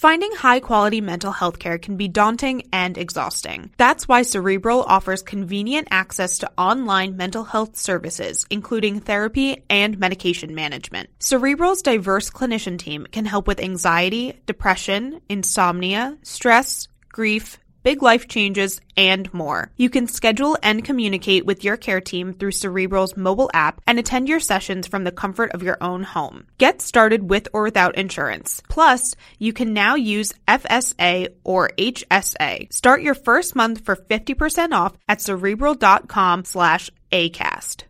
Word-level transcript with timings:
Finding 0.00 0.32
high 0.32 0.60
quality 0.60 1.02
mental 1.02 1.30
health 1.30 1.58
care 1.58 1.76
can 1.76 1.98
be 1.98 2.08
daunting 2.08 2.62
and 2.72 2.96
exhausting. 2.96 3.70
That's 3.76 4.08
why 4.08 4.22
Cerebral 4.22 4.82
offers 4.82 5.20
convenient 5.20 5.88
access 5.90 6.38
to 6.38 6.50
online 6.56 7.18
mental 7.18 7.44
health 7.44 7.76
services, 7.76 8.46
including 8.48 9.00
therapy 9.00 9.62
and 9.68 9.98
medication 9.98 10.54
management. 10.54 11.10
Cerebral's 11.18 11.82
diverse 11.82 12.30
clinician 12.30 12.78
team 12.78 13.08
can 13.12 13.26
help 13.26 13.46
with 13.46 13.60
anxiety, 13.60 14.40
depression, 14.46 15.20
insomnia, 15.28 16.16
stress, 16.22 16.88
grief, 17.10 17.58
big 17.82 18.02
life 18.02 18.28
changes, 18.28 18.80
and 18.96 19.32
more. 19.34 19.70
You 19.76 19.90
can 19.90 20.06
schedule 20.08 20.56
and 20.62 20.84
communicate 20.84 21.46
with 21.46 21.64
your 21.64 21.76
care 21.76 22.00
team 22.00 22.34
through 22.34 22.52
Cerebral's 22.52 23.16
mobile 23.16 23.50
app 23.52 23.80
and 23.86 23.98
attend 23.98 24.28
your 24.28 24.40
sessions 24.40 24.86
from 24.86 25.04
the 25.04 25.12
comfort 25.12 25.52
of 25.52 25.62
your 25.62 25.78
own 25.80 26.02
home. 26.02 26.46
Get 26.58 26.80
started 26.82 27.28
with 27.28 27.48
or 27.52 27.62
without 27.62 27.96
insurance. 27.96 28.62
Plus, 28.68 29.14
you 29.38 29.52
can 29.52 29.72
now 29.72 29.94
use 29.96 30.32
FSA 30.46 31.28
or 31.44 31.70
HSA. 31.76 32.72
Start 32.72 33.02
your 33.02 33.14
first 33.14 33.54
month 33.56 33.84
for 33.84 33.96
50% 33.96 34.72
off 34.72 34.96
at 35.08 35.20
cerebral.com 35.20 36.44
slash 36.44 36.90
ACAST. 37.12 37.89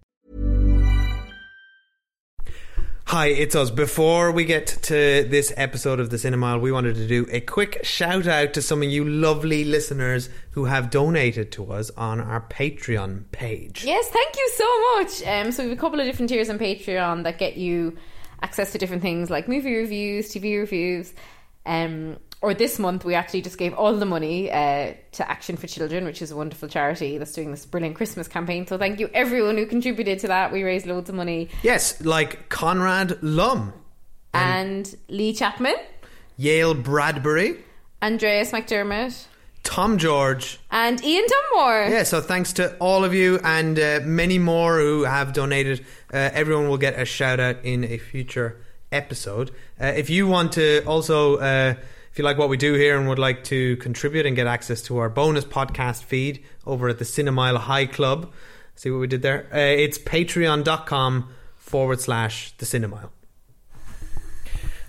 Hi, 3.11 3.27
it's 3.27 3.57
us. 3.57 3.71
Before 3.73 4.31
we 4.31 4.45
get 4.45 4.69
to 4.85 4.95
this 5.29 5.53
episode 5.57 5.99
of 5.99 6.11
the 6.11 6.17
Cinemile, 6.17 6.61
we 6.61 6.71
wanted 6.71 6.95
to 6.95 7.09
do 7.09 7.27
a 7.33 7.41
quick 7.41 7.85
shout 7.85 8.29
out 8.29 8.55
to 8.55 8.63
some 8.63 8.85
of 8.85 8.89
you 8.89 9.05
lovely 9.05 9.65
listeners 9.65 10.31
who 10.53 10.67
have 10.67 10.91
donated 10.91 11.51
to 11.51 11.73
us 11.73 11.91
on 11.97 12.21
our 12.21 12.41
Patreon 12.43 13.25
page. 13.33 13.85
Yes, 13.85 14.09
thank 14.11 14.37
you 14.37 14.51
so 14.55 14.95
much. 14.95 15.27
Um, 15.27 15.51
so 15.51 15.65
we 15.65 15.71
have 15.71 15.77
a 15.77 15.81
couple 15.81 15.99
of 15.99 16.07
different 16.07 16.29
tiers 16.29 16.49
on 16.49 16.61
Patreon 16.61 17.25
that 17.25 17.37
get 17.37 17.57
you 17.57 17.99
access 18.43 18.71
to 18.71 18.79
different 18.79 19.03
things 19.03 19.29
like 19.29 19.49
movie 19.49 19.75
reviews, 19.75 20.33
TV 20.33 20.57
reviews. 20.57 21.13
Um, 21.67 22.17
or 22.43 22.55
this 22.55 22.79
month, 22.79 23.05
we 23.05 23.15
actually 23.15 23.43
just 23.43 23.59
gave 23.59 23.75
all 23.75 23.95
the 23.97 24.07
money 24.07 24.51
uh, 24.51 24.95
to 25.13 25.31
Action 25.31 25.57
for 25.57 25.67
Children, 25.67 26.05
which 26.05 26.23
is 26.23 26.31
a 26.31 26.37
wonderful 26.37 26.69
charity 26.69 27.19
that's 27.19 27.33
doing 27.33 27.51
this 27.51 27.67
brilliant 27.67 27.97
Christmas 27.97 28.29
campaign. 28.29 28.67
So 28.67 28.79
thank 28.79 28.99
you 28.99 29.11
everyone 29.13 29.57
who 29.59 29.67
contributed 29.67 30.21
to 30.21 30.29
that. 30.29 30.51
We 30.53 30.63
raised 30.63 30.87
loads 30.87 31.09
of 31.11 31.15
money. 31.15 31.49
Yes, 31.63 32.01
like 32.05 32.49
Conrad 32.49 33.23
Lum, 33.23 33.73
And 34.33 34.95
Lee 35.09 35.33
Chapman, 35.35 35.75
Yale 36.37 36.75
Bradbury, 36.75 37.57
Andreas 38.03 38.53
McDermott, 38.53 39.27
Tom 39.63 39.99
George. 39.99 40.59
and 40.71 41.05
Ian 41.05 41.27
Dunmore. 41.29 41.89
Yeah, 41.91 42.05
so 42.05 42.23
thanks 42.23 42.55
to 42.55 42.75
all 42.79 43.05
of 43.05 43.13
you 43.13 43.39
and 43.45 43.79
uh, 43.79 44.01
many 44.05 44.39
more 44.39 44.79
who 44.79 45.05
have 45.05 45.35
donated. 45.35 45.81
Uh, 46.13 46.31
everyone 46.33 46.69
will 46.71 46.79
get 46.79 46.99
a 46.99 47.05
shout 47.05 47.39
out 47.39 47.57
in 47.65 47.85
a 47.85 47.99
future 47.99 48.57
episode. 48.91 49.51
Uh, 49.79 49.87
if 49.95 50.09
you 50.09 50.27
want 50.27 50.53
to 50.53 50.83
also, 50.87 51.37
uh, 51.37 51.75
you 52.21 52.25
like 52.25 52.37
what 52.37 52.51
we 52.51 52.59
do 52.59 52.75
here 52.75 52.99
and 52.99 53.09
would 53.09 53.19
like 53.19 53.45
to 53.45 53.79
contribute 53.79 54.27
and 54.27 54.37
get 54.37 54.47
access 54.47 54.83
to 54.83 54.99
our 54.99 55.09
bonus 55.09 55.43
podcast 55.43 56.05
feed 56.05 56.45
over 56.67 56.91
at 56.91 56.99
the 56.99 57.05
Cinemile 57.07 57.57
High 57.57 57.87
Club, 57.87 58.31
see 58.75 58.91
what 58.91 58.99
we 58.99 59.07
did 59.07 59.23
there? 59.23 59.47
Uh, 59.51 59.57
it's 59.57 59.99
patreon.com 59.99 61.31
forward 61.57 61.99
slash 61.99 62.53
the 62.59 62.67
Cinemile. 62.67 63.09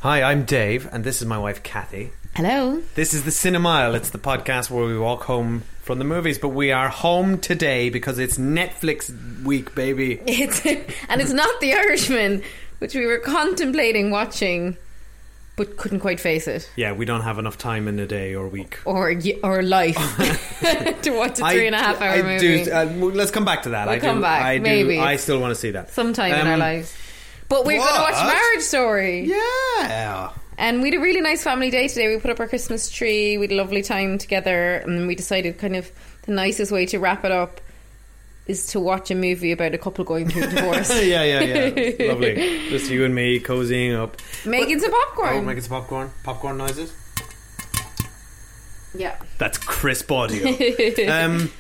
Hi, 0.02 0.22
I'm 0.24 0.44
Dave, 0.44 0.90
and 0.92 1.06
this 1.06 1.22
is 1.22 1.28
my 1.28 1.38
wife 1.38 1.64
Cathy. 1.64 2.12
Hello. 2.36 2.84
This 2.96 3.14
is 3.14 3.24
the 3.24 3.32
Cinemile. 3.32 3.96
It's 3.96 4.10
the 4.10 4.20
podcast 4.20 4.70
where 4.70 4.86
we 4.86 4.98
walk 4.98 5.24
home 5.24 5.64
from 5.84 6.00
the 6.00 6.06
movies, 6.06 6.38
but 6.38 6.50
we 6.50 6.74
are 6.74 6.90
home 6.90 7.40
today 7.40 7.90
because 7.90 8.20
it's 8.20 8.38
Netflix 8.38 9.42
week, 9.46 9.74
baby. 9.74 10.20
It's 10.28 10.66
and 11.08 11.22
it's 11.22 11.32
not 11.32 11.62
The 11.62 11.76
Irishman, 11.76 12.44
which 12.80 12.94
we 12.94 13.06
were 13.06 13.20
contemplating 13.20 14.12
watching, 14.12 14.76
but 15.56 15.78
couldn't 15.78 16.00
quite 16.00 16.20
face 16.20 16.48
it, 16.48 16.70
Yeah, 16.76 16.94
we 16.94 17.06
don't 17.06 17.22
have 17.22 17.38
enough 17.40 17.58
time 17.58 17.88
in 17.88 18.00
a 18.00 18.08
day 18.08 18.34
or 18.36 18.48
week. 18.48 18.80
or 18.86 19.14
or 19.44 19.62
life 19.62 19.96
to 21.04 21.10
watch 21.12 21.40
a 21.40 21.50
three 21.50 21.68
and 21.68 21.76
a 21.76 21.80
half 21.80 22.02
hour 22.02 22.10
I 22.14 22.22
movie. 22.22 22.64
Do, 22.66 22.72
uh, 22.72 22.86
let's 23.14 23.32
come 23.32 23.46
back 23.46 23.64
to 23.64 23.70
that. 23.70 23.86
We'll 23.88 23.96
I 23.96 24.00
do, 24.00 24.08
come 24.08 24.22
back, 24.22 24.42
I 24.44 24.58
do, 24.58 24.64
maybe. 24.64 25.00
I 25.00 25.18
still 25.18 25.40
want 25.40 25.52
to 25.52 25.56
see 25.60 25.72
that 25.72 25.92
sometime 25.92 26.34
in 26.34 26.42
Um, 26.42 26.48
our 26.48 26.58
lives. 26.58 26.96
But 27.50 27.66
we're 27.66 27.80
going 27.80 27.94
to 27.96 28.02
watch? 28.02 28.26
Marriage 28.34 28.62
Story. 28.64 29.26
Yeah. 29.26 30.32
And 30.58 30.82
we 30.82 30.90
had 30.92 30.98
a 31.00 31.02
really 31.02 31.22
nice 31.22 31.44
family 31.44 31.70
day 31.70 31.88
today. 31.90 32.08
We 32.08 32.18
put 32.22 32.32
up 32.32 32.40
our 32.40 32.48
Christmas 32.48 32.90
tree. 32.90 33.38
We 33.38 33.46
had 33.46 33.52
a 33.52 33.56
lovely 33.56 33.82
time 33.82 34.18
together. 34.18 34.76
And 34.76 35.06
we 35.08 35.16
decided 35.16 35.58
kind 35.58 35.76
of 35.76 35.92
the 36.24 36.32
nicest 36.32 36.72
way 36.72 36.86
to 36.88 37.00
wrap 37.00 37.26
it 37.26 37.32
up 37.32 37.60
is 38.52 38.68
to 38.68 38.80
watch 38.80 39.10
a 39.12 39.16
movie 39.16 39.52
about 39.52 39.74
a 39.74 39.78
couple 39.78 40.04
going 40.06 40.30
through 40.30 40.44
a 40.44 40.48
divorce. 40.56 40.90
yeah, 41.04 41.24
yeah, 41.24 41.42
yeah. 41.42 42.08
Lovely. 42.12 42.36
Just 42.70 42.92
you 42.92 43.04
and 43.06 43.16
me 43.16 43.40
cozying 43.40 43.96
up. 43.98 44.18
Making 44.46 44.80
some 44.80 44.92
popcorn. 44.92 45.36
Oh, 45.38 45.42
making 45.42 45.64
some 45.64 45.72
popcorn. 45.80 46.12
Popcorn 46.24 46.58
noises. 46.58 46.94
yeah. 48.94 49.16
That's 49.38 49.58
crisp 49.58 50.12
audio. 50.12 50.48
um, 51.10 51.52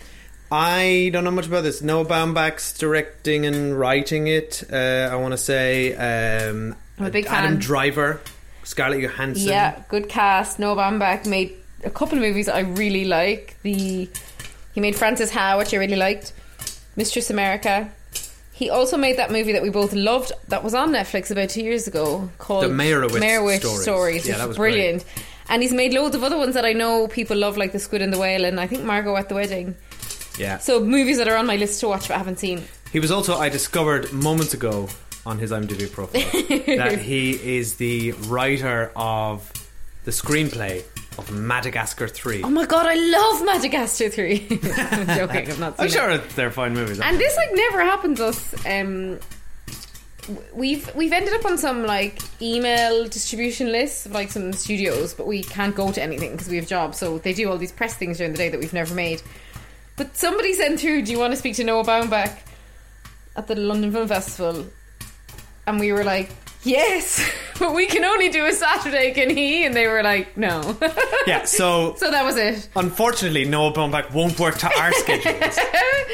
I 0.51 1.09
don't 1.13 1.23
know 1.23 1.31
much 1.31 1.47
about 1.47 1.63
this. 1.63 1.81
Noah 1.81 2.05
Baumbach's 2.05 2.77
directing 2.77 3.45
and 3.45 3.77
writing 3.79 4.27
it. 4.27 4.63
Uh, 4.71 5.09
I 5.11 5.15
want 5.15 5.31
to 5.31 5.37
say 5.37 5.93
um, 5.95 6.75
I'm 6.99 7.05
a 7.05 7.09
big 7.09 7.25
Adam 7.27 7.53
fan. 7.53 7.59
Driver, 7.59 8.21
Scarlett 8.63 9.01
Johansson. 9.01 9.47
Yeah, 9.47 9.81
good 9.87 10.09
cast. 10.09 10.59
Noah 10.59 10.75
Baumbach 10.75 11.25
made 11.25 11.55
a 11.83 11.89
couple 11.89 12.17
of 12.17 12.21
movies 12.21 12.49
I 12.49 12.59
really 12.59 13.05
like. 13.05 13.55
The 13.63 14.09
he 14.73 14.81
made 14.81 14.95
Frances 14.95 15.31
Ha, 15.31 15.57
which 15.57 15.73
I 15.73 15.77
really 15.77 15.95
liked. 15.95 16.33
Mistress 16.95 17.29
America. 17.29 17.89
He 18.53 18.69
also 18.69 18.95
made 18.97 19.17
that 19.17 19.31
movie 19.31 19.53
that 19.53 19.63
we 19.63 19.69
both 19.69 19.93
loved 19.93 20.31
that 20.49 20.63
was 20.63 20.73
on 20.75 20.91
Netflix 20.91 21.31
about 21.31 21.49
two 21.49 21.63
years 21.63 21.87
ago 21.87 22.29
called 22.37 22.63
The 22.63 22.67
Meyerowitz 22.69 23.19
Meyerowitz 23.19 23.59
Stories. 23.61 23.81
Stories, 23.81 24.27
Yeah, 24.27 24.37
that 24.37 24.47
was 24.47 24.49
was 24.49 24.57
great. 24.57 24.71
brilliant. 24.73 25.05
And 25.49 25.61
he's 25.63 25.73
made 25.73 25.93
loads 25.93 26.15
of 26.15 26.23
other 26.23 26.37
ones 26.37 26.53
that 26.53 26.63
I 26.65 26.73
know 26.73 27.07
people 27.07 27.35
love, 27.37 27.57
like 27.57 27.71
The 27.71 27.79
Squid 27.79 28.01
and 28.01 28.13
the 28.13 28.19
Whale, 28.19 28.45
and 28.45 28.59
I 28.59 28.67
think 28.67 28.83
Margot 28.83 29.15
at 29.17 29.29
the 29.29 29.35
Wedding. 29.35 29.75
yeah. 30.37 30.59
So 30.59 30.79
movies 30.83 31.17
that 31.17 31.27
are 31.27 31.35
on 31.35 31.45
my 31.47 31.55
list 31.55 31.79
to 31.81 31.87
watch 31.87 32.07
but 32.07 32.17
haven't 32.17 32.37
seen. 32.39 32.63
He 32.93 32.99
was 32.99 33.09
also, 33.11 33.35
I 33.37 33.49
discovered 33.49 34.11
moments 34.13 34.53
ago 34.53 34.87
on 35.25 35.39
his 35.39 35.51
IMDb 35.51 35.91
profile 35.91 36.21
that 36.77 36.99
he 36.99 37.57
is 37.57 37.75
the 37.75 38.11
writer 38.27 38.91
of 38.95 39.51
the 40.05 40.11
screenplay 40.11 40.83
of 41.29 41.31
Madagascar 41.35 42.07
3. 42.07 42.43
Oh 42.43 42.49
my 42.49 42.65
god, 42.65 42.85
I 42.85 42.95
love 42.95 43.45
Madagascar 43.45 44.09
3. 44.09 44.47
I'm 44.63 45.07
joking, 45.17 45.51
I'm 45.51 45.59
not 45.59 45.75
I'm 45.79 45.87
it. 45.87 45.91
sure 45.91 46.17
they're 46.17 46.51
fine 46.51 46.73
movies. 46.73 46.99
And 46.99 47.17
this 47.19 47.35
like 47.37 47.49
never 47.53 47.81
happened 47.81 48.17
to 48.17 48.27
us. 48.27 48.53
Um, 48.65 49.19
w- 50.27 50.41
we've 50.53 50.95
we've 50.95 51.11
ended 51.13 51.33
up 51.33 51.45
on 51.45 51.57
some 51.57 51.85
like 51.85 52.19
email 52.41 53.07
distribution 53.07 53.71
lists 53.71 54.05
of 54.05 54.11
like 54.11 54.31
some 54.31 54.53
studios, 54.53 55.13
but 55.13 55.27
we 55.27 55.43
can't 55.43 55.75
go 55.75 55.91
to 55.91 56.01
anything 56.01 56.31
because 56.31 56.49
we 56.49 56.57
have 56.57 56.67
jobs. 56.67 56.97
So 56.97 57.17
they 57.19 57.33
do 57.33 57.49
all 57.49 57.57
these 57.57 57.71
press 57.71 57.93
things 57.95 58.17
during 58.17 58.31
the 58.33 58.37
day 58.37 58.49
that 58.49 58.59
we've 58.59 58.73
never 58.73 58.93
made. 58.95 59.21
But 59.97 60.17
somebody 60.17 60.53
sent 60.53 60.79
through, 60.79 61.03
"Do 61.03 61.11
you 61.11 61.19
want 61.19 61.31
to 61.33 61.37
speak 61.37 61.55
to 61.57 61.63
Noah 61.63 61.83
Baumbach 61.85 62.37
at 63.35 63.47
the 63.47 63.55
London 63.55 63.91
Film 63.91 64.07
Festival?" 64.07 64.65
And 65.67 65.79
we 65.79 65.93
were 65.93 66.03
like, 66.03 66.29
"Yes, 66.63 67.27
but 67.59 67.73
we 67.73 67.87
can 67.87 68.05
only 68.05 68.29
do 68.29 68.45
a 68.45 68.53
Saturday, 68.53 69.11
can 69.13 69.35
he?" 69.35 69.65
And 69.65 69.75
they 69.75 69.87
were 69.87 70.03
like, 70.03 70.37
"No." 70.37 70.77
yeah, 71.27 71.43
so 71.45 71.95
so 71.97 72.11
that 72.11 72.23
was 72.23 72.37
it. 72.37 72.69
unfortunately, 72.75 73.45
Noah 73.45 73.73
Baumbach 73.73 74.11
won't 74.13 74.39
work 74.39 74.57
to 74.59 74.67
our 74.79 74.91
schedules. 74.93 75.57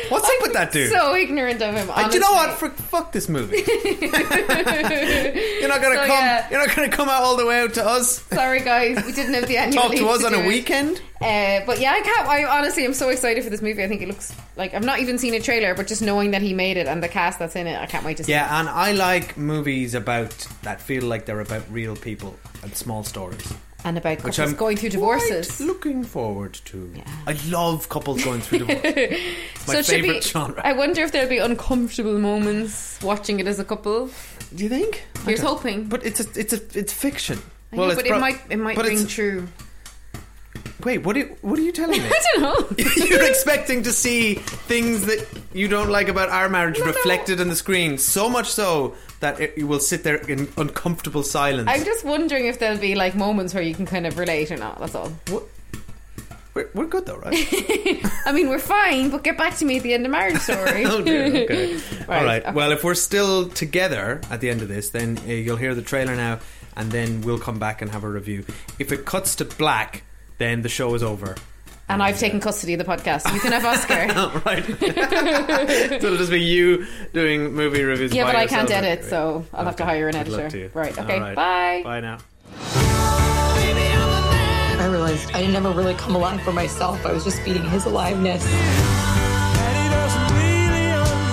What's 0.10 0.26
up 0.30 0.42
with 0.42 0.54
that 0.54 0.72
dude? 0.72 0.92
So 0.92 1.16
ignorant 1.16 1.62
of 1.62 1.76
him. 1.76 1.88
Do 1.88 2.14
you 2.14 2.20
know 2.20 2.32
what? 2.34 2.58
For, 2.58 2.70
fuck 2.70 3.12
this 3.12 3.28
movie. 3.28 3.58
you're 3.68 5.68
not 5.68 5.82
gonna 5.82 5.96
So, 5.96 6.06
come. 6.06 6.20
yeah. 6.20 6.50
You're 6.50 6.66
not 6.66 6.76
gonna 6.76 6.90
come 6.90 7.10
out 7.10 7.24
all 7.24 7.36
the 7.38 7.46
way 7.46 7.60
out 7.62 7.74
to 7.76 7.86
us. 7.86 8.22
Sorry, 8.32 8.62
guys, 8.62 9.04
we 9.06 9.12
didn't 9.12 9.34
have 9.34 9.48
the 9.48 9.58
annual 9.58 9.84
Talk 9.84 9.96
to 9.96 10.08
us 10.10 10.24
on 10.24 10.34
a 10.34 10.40
it. 10.40 10.48
weekend. 10.48 11.02
Uh, 11.22 11.62
but 11.66 11.80
yeah, 11.80 11.92
I 11.94 12.02
can't. 12.02 12.28
I 12.28 12.44
honestly, 12.46 12.86
I'm 12.86 12.94
so 12.94 13.10
excited 13.10 13.44
for 13.44 13.50
this 13.50 13.62
movie. 13.62 13.84
I 13.84 13.88
think 13.88 14.02
it 14.02 14.08
looks 14.08 14.34
like 14.56 14.74
I've 14.74 14.84
not 14.84 15.00
even 15.00 15.18
seen 15.18 15.34
a 15.34 15.40
trailer, 15.40 15.74
but 15.74 15.88
just 15.88 16.02
knowing 16.02 16.32
that 16.32 16.42
he 16.42 16.54
made 16.54 16.78
it 16.78 16.88
and 16.88 17.02
the 17.02 17.08
cast 17.08 17.40
that's 17.40 17.56
in 17.56 17.66
it, 17.68 17.80
I 17.80 17.86
can't 17.88 18.06
wait 18.06 18.18
to 18.18 18.24
see. 18.24 18.32
it. 18.32 18.36
Yeah, 18.36 18.60
and 18.60 18.70
I 18.70 18.92
like 18.92 19.36
movies 19.38 19.96
about 19.96 20.30
that 20.64 20.80
feel 20.80 21.04
like 21.04 21.26
they're 21.26 21.40
about 21.42 21.64
real 21.72 21.96
people 21.96 22.36
and 22.62 22.76
small 22.76 23.04
stories. 23.04 23.52
and 23.84 23.98
about 23.98 24.24
Which 24.24 24.36
couples 24.36 24.52
I'm 24.52 24.56
going 24.58 24.78
through 24.78 24.90
divorces. 24.90 25.60
looking 25.60 26.04
forward 26.04 26.54
to. 26.66 26.94
I 27.26 27.36
love 27.50 27.90
couples 27.90 28.24
going 28.24 28.42
through 28.42 28.60
divorce. 28.60 28.84
My 29.68 29.82
So 29.82 29.84
favorite 29.84 30.22
be- 30.24 30.30
genre. 30.30 30.62
I 30.64 30.74
wonder 30.74 31.02
if 31.02 31.12
there'll 31.12 31.30
be 31.30 31.38
uncomfortable 31.40 32.18
moments 32.20 33.00
watching 33.02 33.40
it 33.40 33.48
as 33.48 33.60
a 33.60 33.66
couple. 33.66 34.10
Do 34.56 34.64
you 34.64 34.70
think? 34.70 35.04
I 35.18 35.20
Here's 35.30 35.42
hoping. 35.42 35.86
But 35.88 36.06
it's 36.06 36.20
a 36.20 36.40
it's 36.40 36.54
a 36.54 36.62
it's 36.78 36.94
fiction. 36.94 37.40
I 37.74 37.76
know, 37.78 37.88
it's 37.88 37.96
but 37.96 38.06
pro- 38.08 38.18
it 38.18 38.22
might 38.22 38.40
it 38.50 38.58
might 38.58 38.78
ring 38.78 39.06
true. 39.08 39.48
Wait, 40.84 41.00
what? 41.00 41.18
Are, 41.18 41.26
what 41.42 41.60
are 41.60 41.62
you 41.62 41.72
telling 41.72 42.02
me? 42.02 42.08
I 42.12 42.22
don't 42.34 42.42
know. 42.42 42.86
You're 43.06 43.24
expecting 43.28 43.84
to 43.84 43.92
see 43.92 44.36
things 44.36 45.06
that 45.06 45.26
you 45.54 45.68
don't 45.68 45.90
like 45.90 46.08
about 46.08 46.30
our 46.30 46.50
marriage 46.50 46.80
reflected 46.80 47.42
on 47.42 47.50
the 47.50 47.56
screen, 47.56 47.98
so 47.98 48.30
much 48.30 48.50
so 48.50 48.96
that 49.20 49.40
it, 49.40 49.58
you 49.58 49.68
will 49.68 49.80
sit 49.80 50.04
there 50.04 50.18
in 50.18 50.48
uncomfortable 50.58 51.24
silence. 51.24 51.70
I'm 51.72 51.84
just 51.84 52.06
wondering 52.06 52.46
if 52.46 52.60
there'll 52.60 52.78
be 52.78 52.96
like 52.96 53.16
moments 53.16 53.54
where 53.54 53.64
you 53.64 53.74
can 53.74 53.86
kind 53.86 54.06
of 54.06 54.18
relate 54.18 54.52
or 54.52 54.58
not. 54.58 54.80
That's 54.80 54.96
all. 54.96 55.10
What? 55.30 55.44
We're, 56.54 56.70
we're 56.74 56.86
good 56.88 57.06
though, 57.06 57.18
right? 57.18 57.36
I 58.26 58.32
mean, 58.32 58.50
we're 58.50 58.58
fine, 58.58 59.12
but 59.12 59.24
get 59.24 59.38
back 59.38 59.58
to 59.58 59.66
me 59.66 59.78
at 59.78 59.84
the 59.84 59.94
end 59.94 60.06
of 60.06 60.12
marriage 60.12 60.40
story. 60.40 60.86
oh 60.86 61.02
dear. 61.04 61.26
Okay. 61.26 61.76
Right, 62.08 62.20
All 62.20 62.26
right. 62.26 62.44
okay. 62.44 62.52
Well, 62.52 62.72
if 62.72 62.84
we're 62.84 62.96
still 62.96 63.48
together 63.50 64.22
at 64.32 64.42
the 64.42 64.50
end 64.50 64.64
of 64.64 64.68
this, 64.68 64.90
then 64.90 65.20
uh, 65.20 65.32
you'll 65.32 65.58
hear 65.58 65.76
the 65.76 65.84
trailer 65.84 66.16
now, 66.16 66.40
and 66.76 66.92
then 66.92 67.22
we'll 67.22 67.38
come 67.38 67.60
back 67.60 67.84
and 67.84 67.92
have 67.92 68.04
a 68.04 68.10
review. 68.10 68.44
If 68.80 68.92
it 68.92 69.06
cuts 69.06 69.36
to 69.36 69.46
black, 69.46 70.02
then 70.38 70.62
the 70.62 70.70
show 70.70 70.94
is 70.96 71.04
over. 71.04 71.36
and 71.90 72.04
I've 72.04 72.20
taken 72.20 72.40
custody 72.40 72.74
of 72.74 72.80
the 72.80 72.86
podcast. 72.86 73.34
You 73.34 73.40
can 73.40 73.52
have 73.54 73.66
Oscar. 73.66 74.08
Oh, 74.16 74.42
right. 74.46 74.64
so 74.66 74.76
it'll 76.08 76.18
just 76.18 76.32
be 76.32 76.42
you 76.42 76.86
doing 77.14 77.54
movie 77.54 77.84
reviews. 77.84 78.14
yeah, 78.14 78.24
by 78.26 78.34
but 78.34 78.36
I 78.40 78.46
can't 78.48 78.70
yourself. 78.70 78.84
edit, 78.86 79.06
so 79.06 79.46
I'll 79.54 79.66
have 79.66 79.76
to 79.78 79.86
hire 79.86 80.08
an 80.10 80.14
Good 80.16 80.28
luck 80.28 80.40
editor. 80.42 80.50
to 80.58 80.64
you. 80.66 80.72
Right. 80.74 80.98
Okay. 80.98 81.20
right. 81.20 81.36
Bye. 81.36 81.82
Bye 81.84 82.00
now. 82.02 82.18
I 84.80 84.88
realized 84.90 85.32
I 85.34 85.40
didn't 85.42 85.56
ever 85.56 85.72
really 85.72 85.96
come 85.96 86.16
alive 86.16 86.42
for 86.44 86.54
myself. 86.54 87.06
I 87.06 87.12
was 87.12 87.24
just 87.24 87.42
feeding 87.42 87.64
his 87.70 87.86
aliveness. 87.86 88.46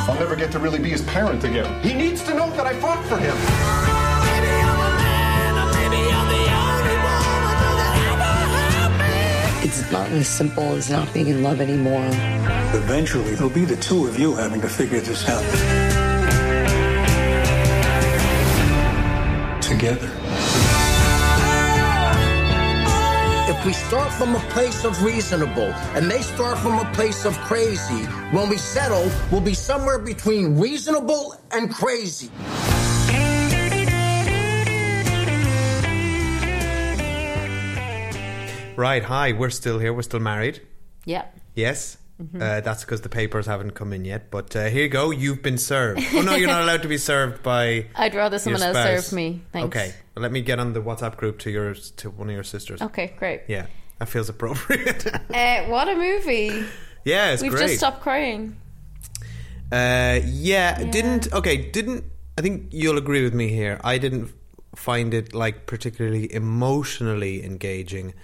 I'll 0.09 0.15
never 0.21 0.37
get 0.37 0.51
to 0.53 0.59
really 0.59 0.79
be 0.79 0.91
his 0.91 1.03
parent 1.03 1.45
again. 1.45 1.83
He 1.83 1.93
needs 1.95 2.23
to 2.25 2.35
know 2.35 2.51
that 2.51 2.67
I 2.67 2.75
fought 2.81 3.05
for 3.07 3.17
him. 3.17 3.37
As 10.15 10.29
simple 10.29 10.73
as 10.75 10.91
not 10.91 11.13
being 11.13 11.29
in 11.29 11.43
love 11.43 11.61
anymore. 11.61 12.07
Eventually, 12.75 13.33
it'll 13.33 13.51
be 13.51 13.65
the 13.65 13.77
two 13.77 14.07
of 14.07 14.19
you 14.19 14.35
having 14.35 14.61
to 14.61 14.69
figure 14.69 15.01
this 15.01 15.29
out. 15.29 15.43
Together. 19.63 20.11
If 23.47 23.67
we 23.67 23.73
start 23.73 24.13
from 24.13 24.35
a 24.35 24.41
place 24.51 24.85
of 24.85 25.03
reasonable 25.03 25.73
and 25.95 26.11
they 26.11 26.23
start 26.23 26.59
from 26.59 26.79
a 26.79 26.93
place 26.93 27.25
of 27.25 27.37
crazy, 27.39 28.05
when 28.33 28.49
we 28.49 28.57
settle, 28.57 29.11
we'll 29.31 29.41
be 29.41 29.55
somewhere 29.55 29.99
between 29.99 30.59
reasonable 30.59 31.35
and 31.51 31.73
crazy. 31.73 32.31
Right. 38.77 39.03
Hi. 39.05 39.33
We're 39.33 39.51
still 39.51 39.79
here. 39.79 39.93
We're 39.93 40.03
still 40.03 40.21
married. 40.21 40.61
Yeah. 41.05 41.27
Yes. 41.55 41.99
Mm-hmm. 42.23 42.41
Uh, 42.41 42.61
that's 42.61 42.85
because 42.85 43.01
the 43.01 43.09
papers 43.09 43.47
haven't 43.47 43.73
come 43.73 43.93
in 43.93 44.05
yet. 44.05 44.31
But 44.31 44.55
uh, 44.55 44.67
here 44.67 44.85
you 44.85 44.89
go. 44.89 45.11
You've 45.11 45.43
been 45.43 45.59
served. 45.59 46.01
Oh 46.15 46.23
no, 46.23 46.35
you're 46.35 46.49
not 46.49 46.63
allowed 46.65 46.83
to 46.83 46.89
be 46.89 46.99
served 46.99 47.43
by. 47.43 47.87
I'd 47.95 48.15
rather 48.15 48.39
someone 48.39 48.63
else 48.63 48.77
serve 48.77 49.17
me. 49.17 49.43
Thanks. 49.53 49.67
Okay. 49.67 49.93
Well, 50.15 50.23
let 50.23 50.31
me 50.31 50.41
get 50.41 50.61
on 50.61 50.73
the 50.73 50.81
WhatsApp 50.81 51.17
group 51.17 51.41
to 51.41 51.51
yours 51.51 51.91
to 51.93 52.11
one 52.11 52.29
of 52.29 52.35
your 52.35 52.45
sisters. 52.45 52.81
Okay. 52.81 53.15
Great. 53.19 53.43
Yeah, 53.49 53.67
that 53.99 54.09
feels 54.09 54.29
appropriate. 54.29 55.07
Uh, 55.35 55.65
what 55.65 55.89
a 55.89 55.97
movie! 55.97 56.65
yeah, 57.05 57.33
it's 57.33 57.43
We've 57.43 57.51
great. 57.51 57.63
just 57.67 57.79
stopped 57.79 58.01
crying. 58.03 58.57
Uh, 59.73 60.21
yeah, 60.25 60.85
didn't 60.85 61.33
okay, 61.33 61.57
didn't 61.71 62.05
I 62.39 62.43
think 62.43 62.69
you'll 62.71 62.99
agree 62.99 63.25
with 63.25 63.35
me 63.35 63.49
here. 63.49 63.81
I 63.83 63.99
didn't 63.99 64.33
find 64.77 65.13
it 65.13 65.35
like 65.35 65.67
particularly 65.67 66.33
emotionally 66.33 67.45
engaging 67.45 68.15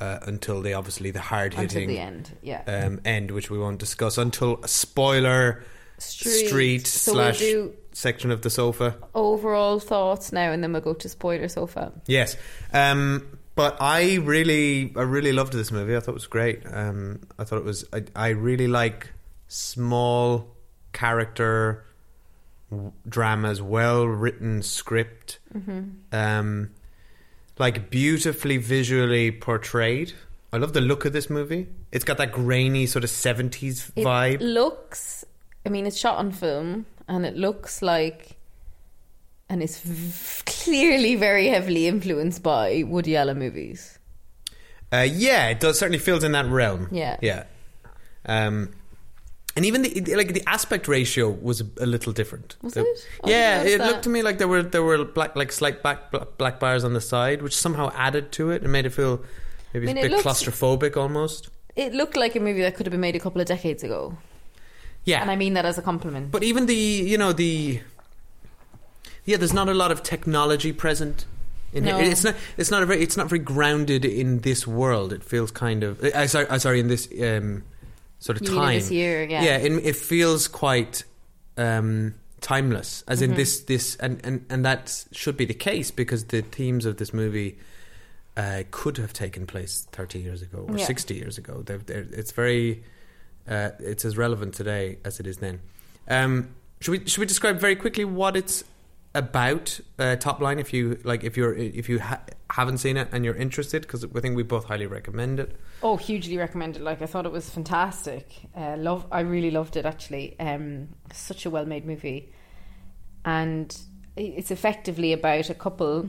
uh, 0.00 0.18
until 0.22 0.60
the 0.62 0.74
obviously 0.74 1.10
the 1.10 1.20
hard 1.20 1.54
hitting 1.54 1.88
the 1.88 1.98
end. 1.98 2.36
Yeah. 2.42 2.62
um, 2.66 3.00
end, 3.04 3.30
which 3.30 3.50
we 3.50 3.58
won't 3.58 3.78
discuss 3.78 4.18
until 4.18 4.60
a 4.62 4.68
spoiler 4.68 5.62
Street. 5.98 6.46
street, 6.48 6.86
So 6.86 7.12
we'll 7.14 7.22
slash 7.32 7.38
do- 7.38 7.74
section 7.92 8.30
of 8.30 8.42
the 8.42 8.50
sofa. 8.50 8.96
Overall 9.14 9.78
thoughts 9.80 10.30
now, 10.32 10.50
and 10.52 10.62
then 10.62 10.72
we'll 10.72 10.82
go 10.82 10.92
to 10.94 11.08
spoiler 11.08 11.48
sofa. 11.48 11.92
Yes, 12.06 12.36
um, 12.74 13.38
but 13.54 13.78
I 13.80 14.16
really, 14.16 14.92
I 14.96 15.02
really 15.02 15.32
loved 15.32 15.54
this 15.54 15.72
movie. 15.72 15.96
I 15.96 16.00
thought 16.00 16.10
it 16.10 16.14
was 16.14 16.26
great. 16.26 16.60
Um, 16.70 17.20
I 17.38 17.44
thought 17.44 17.56
it 17.58 17.64
was. 17.64 17.86
I, 17.94 18.04
I 18.14 18.28
really 18.28 18.68
like 18.68 19.12
small 19.48 20.54
character 20.92 21.84
dramas, 23.08 23.62
well 23.62 24.04
written 24.06 24.62
script, 24.62 25.38
um, 26.12 26.70
like 27.58 27.90
beautifully 27.90 28.56
visually 28.58 29.30
portrayed. 29.30 30.12
I 30.52 30.58
love 30.58 30.72
the 30.72 30.80
look 30.80 31.04
of 31.04 31.12
this 31.12 31.28
movie. 31.28 31.68
It's 31.92 32.04
got 32.04 32.18
that 32.18 32.32
grainy 32.32 32.86
sort 32.86 33.04
of 33.04 33.10
seventies 33.10 33.90
It 33.96 34.04
vibe. 34.04 34.38
looks. 34.40 35.24
I 35.64 35.68
mean, 35.68 35.86
it's 35.86 35.96
shot 35.98 36.18
on 36.18 36.30
film, 36.32 36.86
and 37.08 37.26
it 37.26 37.36
looks 37.36 37.82
like, 37.82 38.36
and 39.48 39.62
it's 39.62 39.80
v- 39.80 40.42
clearly 40.46 41.16
very 41.16 41.48
heavily 41.48 41.86
influenced 41.88 42.42
by 42.42 42.84
Woody 42.86 43.16
Allen 43.16 43.38
movies. 43.38 43.98
Uh, 44.92 45.06
yeah, 45.10 45.48
it 45.48 45.58
does 45.58 45.78
certainly 45.78 45.98
feels 45.98 46.22
in 46.22 46.32
that 46.32 46.46
realm. 46.46 46.88
Yeah. 46.92 47.16
yeah. 47.20 47.44
Um, 48.24 48.70
and 49.56 49.64
even 49.64 49.82
the 49.82 50.14
like 50.14 50.34
the 50.34 50.42
aspect 50.46 50.86
ratio 50.86 51.30
was 51.30 51.62
a, 51.80 51.86
little 51.86 52.12
different. 52.12 52.56
Was 52.62 52.76
it? 52.76 52.86
Oh, 53.24 53.28
yeah, 53.30 53.62
it 53.62 53.78
notice 53.78 53.86
looked 53.92 54.02
to 54.04 54.10
me 54.10 54.22
like 54.22 54.38
there 54.38 54.48
were 54.48 54.62
there 54.62 54.82
were 54.82 55.04
black 55.04 55.34
like 55.34 55.50
slight 55.50 55.82
black 55.82 56.10
black, 56.38 56.60
bars 56.60 56.84
on 56.84 56.92
the 56.92 57.00
side, 57.00 57.42
which 57.42 57.56
somehow 57.56 57.90
added 57.94 58.30
to 58.32 58.50
it 58.50 58.62
and 58.62 58.70
made 58.70 58.86
it 58.86 58.90
feel 58.90 59.24
maybe 59.72 59.88
I 59.88 59.94
mean, 59.94 59.98
a 59.98 60.02
bit 60.02 60.10
looks- 60.12 60.24
claustrophobic 60.24 60.96
almost. 60.96 61.48
It 61.74 61.92
looked 61.92 62.16
like 62.16 62.36
a 62.36 62.40
movie 62.40 62.62
that 62.62 62.74
could 62.76 62.86
have 62.86 62.92
been 62.92 63.00
made 63.00 63.16
a 63.16 63.20
couple 63.20 63.40
of 63.40 63.46
decades 63.46 63.82
ago, 63.82 64.16
Yeah, 65.04 65.20
and 65.20 65.30
I 65.30 65.36
mean 65.36 65.54
that 65.54 65.66
as 65.66 65.76
a 65.78 65.82
compliment. 65.82 66.30
but 66.30 66.42
even 66.42 66.66
the 66.66 66.74
you 66.74 67.18
know 67.18 67.32
the 67.32 67.80
yeah, 69.24 69.36
there's 69.36 69.52
not 69.52 69.68
a 69.68 69.74
lot 69.74 69.90
of 69.90 70.02
technology 70.02 70.72
present. 70.72 71.24
In 71.72 71.84
No. 71.84 71.98
here. 71.98 72.10
It's 72.12 72.24
not. 72.24 72.34
It's 72.56 72.70
not 72.70 72.82
a 72.82 72.86
very. 72.86 73.02
It's 73.02 73.16
not 73.16 73.28
very 73.28 73.40
grounded 73.40 74.04
in 74.04 74.40
this 74.40 74.66
world. 74.66 75.12
It 75.12 75.22
feels 75.24 75.50
kind 75.50 75.82
of. 75.82 76.02
I 76.14 76.26
sorry. 76.26 76.46
I 76.48 76.58
sorry. 76.58 76.78
In 76.80 76.88
this 76.88 77.08
um, 77.20 77.64
sort 78.18 78.40
of 78.40 78.46
You 78.46 78.52
mean 78.52 78.58
in 78.58 78.64
time. 78.66 78.74
this 78.78 78.90
year, 78.90 79.24
yeah. 79.24 79.42
Yeah. 79.42 79.56
It, 79.58 79.72
it 79.84 79.96
feels 79.96 80.48
quite 80.48 81.04
um, 81.56 82.14
timeless. 82.40 83.04
As 83.08 83.20
Mm-hmm. 83.20 83.30
in 83.32 83.36
this. 83.36 83.60
This 83.60 83.96
and, 83.96 84.20
and 84.24 84.44
and 84.50 84.64
that 84.64 85.04
should 85.12 85.36
be 85.36 85.44
the 85.44 85.54
case 85.54 85.90
because 85.90 86.24
the 86.26 86.42
themes 86.42 86.86
of 86.86 86.96
this 86.96 87.12
movie 87.14 87.58
uh, 88.36 88.62
could 88.70 88.96
have 88.98 89.12
taken 89.12 89.46
place 89.46 89.86
30 89.92 90.18
years 90.18 90.42
ago 90.42 90.66
or 90.68 90.76
Yeah. 90.78 90.84
60 90.86 91.14
years 91.14 91.38
ago. 91.38 91.62
They're, 91.64 91.78
they're, 91.78 92.06
it's 92.12 92.32
very. 92.32 92.82
Uh, 93.48 93.70
it's 93.78 94.04
as 94.04 94.16
relevant 94.16 94.54
today 94.54 94.98
as 95.04 95.20
it 95.20 95.26
is 95.26 95.36
then. 95.36 95.60
Um, 96.08 96.50
should 96.80 96.90
we 96.92 97.06
should 97.06 97.20
we 97.20 97.26
describe 97.26 97.58
very 97.60 97.76
quickly 97.76 98.04
what 98.04 98.36
it's 98.36 98.64
about? 99.16 99.80
Uh, 99.98 100.16
top 100.16 100.40
line, 100.40 100.58
if 100.58 100.72
you 100.72 100.98
like, 101.04 101.24
if 101.24 101.36
you're 101.36 101.54
if 101.54 101.88
you 101.88 101.98
ha- 102.00 102.22
haven't 102.50 102.78
seen 102.78 102.96
it 102.96 103.08
and 103.12 103.24
you're 103.24 103.34
interested, 103.34 103.82
because 103.82 104.04
I 104.04 104.20
think 104.20 104.36
we 104.36 104.42
both 104.42 104.64
highly 104.66 104.86
recommend 104.86 105.40
it. 105.40 105.56
Oh, 105.82 105.96
hugely 105.96 106.36
recommended. 106.36 106.82
Like 106.82 107.02
I 107.02 107.06
thought 107.06 107.26
it 107.26 107.32
was 107.32 107.50
fantastic. 107.50 108.26
Uh, 108.56 108.76
love, 108.76 109.06
I 109.10 109.20
really 109.20 109.50
loved 109.50 109.76
it. 109.76 109.86
Actually, 109.86 110.38
um, 110.38 110.88
such 111.12 111.46
a 111.46 111.50
well-made 111.50 111.84
movie, 111.86 112.32
and 113.24 113.76
it's 114.16 114.50
effectively 114.50 115.12
about 115.12 115.50
a 115.50 115.54
couple 115.54 116.08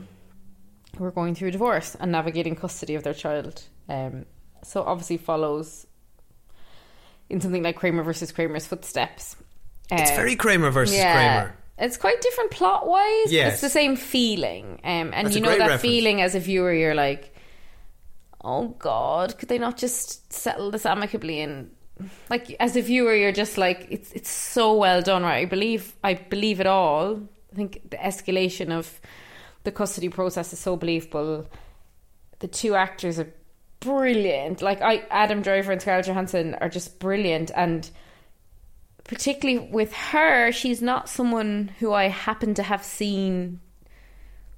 who 0.96 1.04
are 1.04 1.10
going 1.10 1.34
through 1.34 1.48
a 1.48 1.52
divorce 1.52 1.96
and 2.00 2.10
navigating 2.12 2.56
custody 2.56 2.94
of 2.94 3.02
their 3.02 3.14
child. 3.14 3.62
Um, 3.88 4.24
so 4.62 4.82
obviously 4.82 5.18
follows 5.18 5.86
in 7.28 7.40
something 7.40 7.62
like 7.62 7.76
Kramer 7.76 8.02
versus 8.02 8.32
Kramer's 8.32 8.66
footsteps. 8.66 9.36
It's 9.90 10.10
Uh, 10.12 10.16
very 10.16 10.34
Kramer 10.36 10.70
versus 10.70 10.96
Kramer. 10.96 11.57
It's 11.78 11.96
quite 11.96 12.20
different 12.20 12.50
plot 12.50 12.86
wise, 12.88 13.32
Yes. 13.32 13.52
it's 13.54 13.60
the 13.62 13.68
same 13.70 13.94
feeling. 13.96 14.80
Um, 14.84 15.12
and 15.14 15.26
That's 15.26 15.36
you 15.36 15.40
know 15.42 15.50
that 15.50 15.58
reference. 15.58 15.82
feeling 15.82 16.20
as 16.20 16.34
a 16.34 16.40
viewer, 16.40 16.72
you're 16.72 16.94
like, 16.94 17.34
oh 18.42 18.68
God, 18.78 19.38
could 19.38 19.48
they 19.48 19.58
not 19.58 19.76
just 19.76 20.32
settle 20.32 20.70
this 20.70 20.84
amicably? 20.86 21.40
And 21.40 21.70
like 22.30 22.54
as 22.60 22.76
a 22.76 22.82
viewer, 22.82 23.14
you're 23.14 23.32
just 23.32 23.58
like, 23.58 23.86
it's 23.90 24.12
it's 24.12 24.30
so 24.30 24.74
well 24.74 25.02
done, 25.02 25.22
right? 25.22 25.38
I 25.42 25.44
believe 25.44 25.94
I 26.02 26.14
believe 26.14 26.60
it 26.60 26.66
all. 26.66 27.20
I 27.52 27.56
think 27.56 27.90
the 27.90 27.96
escalation 27.96 28.70
of 28.70 29.00
the 29.64 29.72
custody 29.72 30.08
process 30.08 30.52
is 30.52 30.58
so 30.58 30.76
believable. 30.76 31.46
The 32.40 32.48
two 32.48 32.74
actors 32.74 33.18
are 33.18 33.32
brilliant. 33.80 34.62
Like 34.62 34.80
I, 34.82 35.04
Adam 35.10 35.42
Driver 35.42 35.72
and 35.72 35.80
Scarlett 35.80 36.06
Johansson 36.06 36.54
are 36.60 36.68
just 36.68 36.98
brilliant, 36.98 37.50
and 37.54 37.88
particularly 39.08 39.68
with 39.70 39.92
her, 39.92 40.52
she's 40.52 40.80
not 40.80 41.08
someone 41.08 41.72
who 41.80 41.92
I 41.92 42.06
happen 42.08 42.54
to 42.54 42.62
have 42.62 42.84
seen 42.84 43.58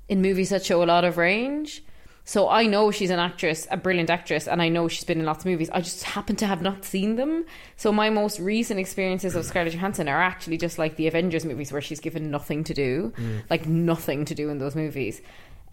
in 0.09 0.21
movies 0.21 0.50
that 0.50 0.64
show 0.64 0.83
a 0.83 0.85
lot 0.85 1.04
of 1.04 1.16
range. 1.16 1.83
So 2.25 2.49
I 2.49 2.66
know 2.66 2.90
she's 2.90 3.11
an 3.11 3.19
actress, 3.19 3.66
a 3.71 3.76
brilliant 3.76 4.11
actress, 4.11 4.47
and 4.47 4.61
I 4.61 4.69
know 4.69 4.87
she's 4.88 5.04
been 5.04 5.19
in 5.19 5.25
lots 5.26 5.40
of 5.45 5.47
movies. 5.50 5.71
I 5.71 5.80
just 5.80 6.04
happen 6.04 6.37
to 6.37 6.47
have 6.47 6.62
not 6.62 6.85
seen 6.85 7.16
them. 7.16 7.45
So 7.76 7.90
my 7.90 8.11
most 8.11 8.38
recent 8.38 8.78
experiences 8.78 9.35
of 9.35 9.45
Scarlett 9.47 9.73
Johansson 9.73 10.07
are 10.09 10.21
actually 10.21 10.59
just 10.59 10.78
like 10.78 10.97
the 10.97 11.07
Avengers 11.09 11.45
movies 11.45 11.73
where 11.73 11.80
she's 11.80 11.99
given 11.99 12.30
nothing 12.30 12.62
to 12.64 12.75
do, 12.75 13.12
like 13.49 13.66
nothing 13.66 14.26
to 14.26 14.35
do 14.35 14.50
in 14.50 14.59
those 14.59 14.76
movies. 14.76 15.21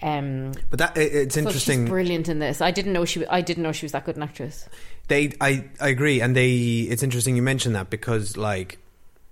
Um, 0.01 0.51
But 0.69 0.79
that 0.79 0.97
it- 0.97 1.13
it's 1.13 1.35
so 1.35 1.41
interesting. 1.41 1.85
brilliant 1.85 2.29
in 2.29 2.39
this. 2.39 2.61
I 2.61 2.71
didn't 2.71 2.93
know 2.93 3.03
she. 3.05 3.25
I 3.27 3.41
didn't 3.41 3.63
know 3.63 3.71
she 3.71 3.85
was 3.85 3.91
that 3.93 4.05
good 4.05 4.15
an 4.15 4.23
actress. 4.23 4.69
They, 5.07 5.33
I, 5.39 5.65
I 5.79 5.89
agree, 5.89 6.21
and 6.21 6.35
they. 6.35 6.55
It's 6.89 7.03
interesting 7.03 7.35
you 7.35 7.41
mention 7.41 7.73
that 7.73 7.89
because 7.89 8.35
like 8.35 8.77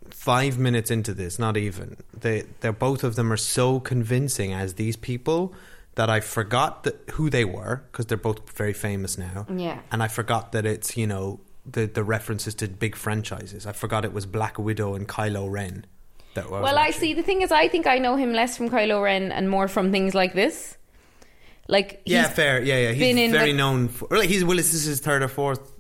five 0.09 0.57
minutes 0.57 0.89
into 0.89 1.13
this, 1.13 1.37
not 1.37 1.57
even 1.57 1.97
they, 2.17 2.43
they're 2.61 2.71
both 2.71 3.03
of 3.03 3.15
them 3.15 3.31
are 3.31 3.37
so 3.37 3.79
convincing 3.79 4.53
as 4.53 4.75
these 4.75 4.95
people 4.95 5.53
that 5.95 6.09
I 6.09 6.19
forgot 6.19 6.83
that 6.83 6.95
who 7.11 7.29
they 7.29 7.45
were 7.45 7.83
because 7.91 8.05
they're 8.05 8.17
both 8.17 8.49
very 8.51 8.73
famous 8.73 9.17
now. 9.17 9.45
Yeah. 9.53 9.79
and 9.91 10.01
I 10.03 10.07
forgot 10.07 10.51
that 10.51 10.65
it's 10.65 10.95
you 10.95 11.07
know 11.07 11.39
the 11.65 11.85
the 11.85 12.03
references 12.03 12.55
to 12.55 12.67
big 12.67 12.95
franchises. 12.95 13.65
I 13.65 13.71
forgot 13.71 14.05
it 14.05 14.13
was 14.13 14.25
Black 14.25 14.57
Widow 14.57 14.95
and 14.95 15.07
Kylo 15.07 15.49
Ren. 15.49 15.85
That 16.35 16.49
Well, 16.51 16.77
I 16.77 16.91
see. 16.91 17.13
The 17.13 17.23
thing 17.23 17.41
is, 17.41 17.51
I 17.51 17.69
think 17.69 17.87
I 17.87 17.97
know 17.97 18.17
him 18.17 18.33
less 18.33 18.57
from 18.57 18.69
Kylo 18.69 19.01
Ren 19.01 19.31
and 19.31 19.49
more 19.49 19.69
from 19.69 19.91
things 19.91 20.13
like 20.13 20.33
this. 20.33 20.77
Like, 21.67 22.01
Yeah, 22.05 22.27
he's 22.27 22.35
fair. 22.35 22.61
Yeah, 22.61 22.77
yeah. 22.77 22.89
He's 22.91 22.99
been 22.99 23.17
in, 23.17 23.31
very 23.31 23.47
like- 23.49 23.55
known 23.55 23.87
for. 23.87 24.07
Like 24.11 24.29
he's 24.29 24.43
well, 24.45 24.57
this 24.57 24.73
is 24.73 24.83
his 24.83 24.99
third 24.99 25.23
or 25.23 25.27
fourth. 25.27 25.71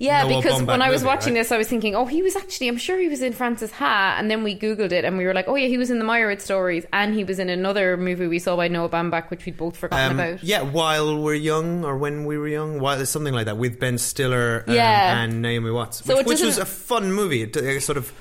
Yeah, 0.00 0.22
Noah 0.22 0.40
because 0.40 0.60
Baumbach 0.62 0.66
when 0.68 0.80
I 0.82 0.90
was 0.90 1.02
movie, 1.02 1.08
watching 1.08 1.34
right? 1.34 1.40
this, 1.40 1.50
I 1.50 1.58
was 1.58 1.66
thinking, 1.66 1.96
oh, 1.96 2.06
he 2.06 2.22
was 2.22 2.36
actually, 2.36 2.68
I'm 2.68 2.76
sure 2.76 2.96
he 3.00 3.08
was 3.08 3.20
in 3.20 3.32
Frances 3.32 3.72
Ha. 3.72 4.14
And 4.16 4.30
then 4.30 4.44
we 4.44 4.56
Googled 4.56 4.92
it 4.92 5.04
and 5.04 5.18
we 5.18 5.24
were 5.24 5.34
like, 5.34 5.48
oh, 5.48 5.56
yeah, 5.56 5.66
he 5.66 5.76
was 5.76 5.90
in 5.90 5.98
the 5.98 6.04
Meyerowitz 6.04 6.42
stories. 6.42 6.86
And 6.92 7.14
he 7.14 7.24
was 7.24 7.40
in 7.40 7.48
another 7.50 7.96
movie 7.96 8.28
we 8.28 8.38
saw 8.38 8.54
by 8.56 8.68
Noah 8.68 8.90
Baumbach, 8.90 9.28
which 9.28 9.44
we'd 9.44 9.56
both 9.56 9.76
forgotten 9.76 10.12
Um, 10.12 10.20
about. 10.20 10.44
yeah, 10.44 10.62
while 10.62 11.20
we're 11.20 11.34
young, 11.34 11.84
or 11.84 11.98
when 11.98 12.26
we 12.26 12.38
were 12.38 12.46
young, 12.46 12.78
while 12.78 13.04
something 13.06 13.34
like 13.34 13.46
that 13.46 13.56
with 13.58 13.80
Ben 13.80 13.98
Stiller 13.98 14.62
um, 14.68 14.74
Yeah. 14.76 15.20
and 15.20 15.42
Naomi 15.42 15.72
Watts, 15.72 16.04
So 16.04 16.14
which, 16.16 16.26
it 16.26 16.28
which 16.28 16.40
was 16.42 16.58
a 16.58 16.64
fun 16.66 17.12
movie. 17.12 17.42
It, 17.42 17.56
it 17.56 17.82
sort 17.82 17.98
of 17.98 18.12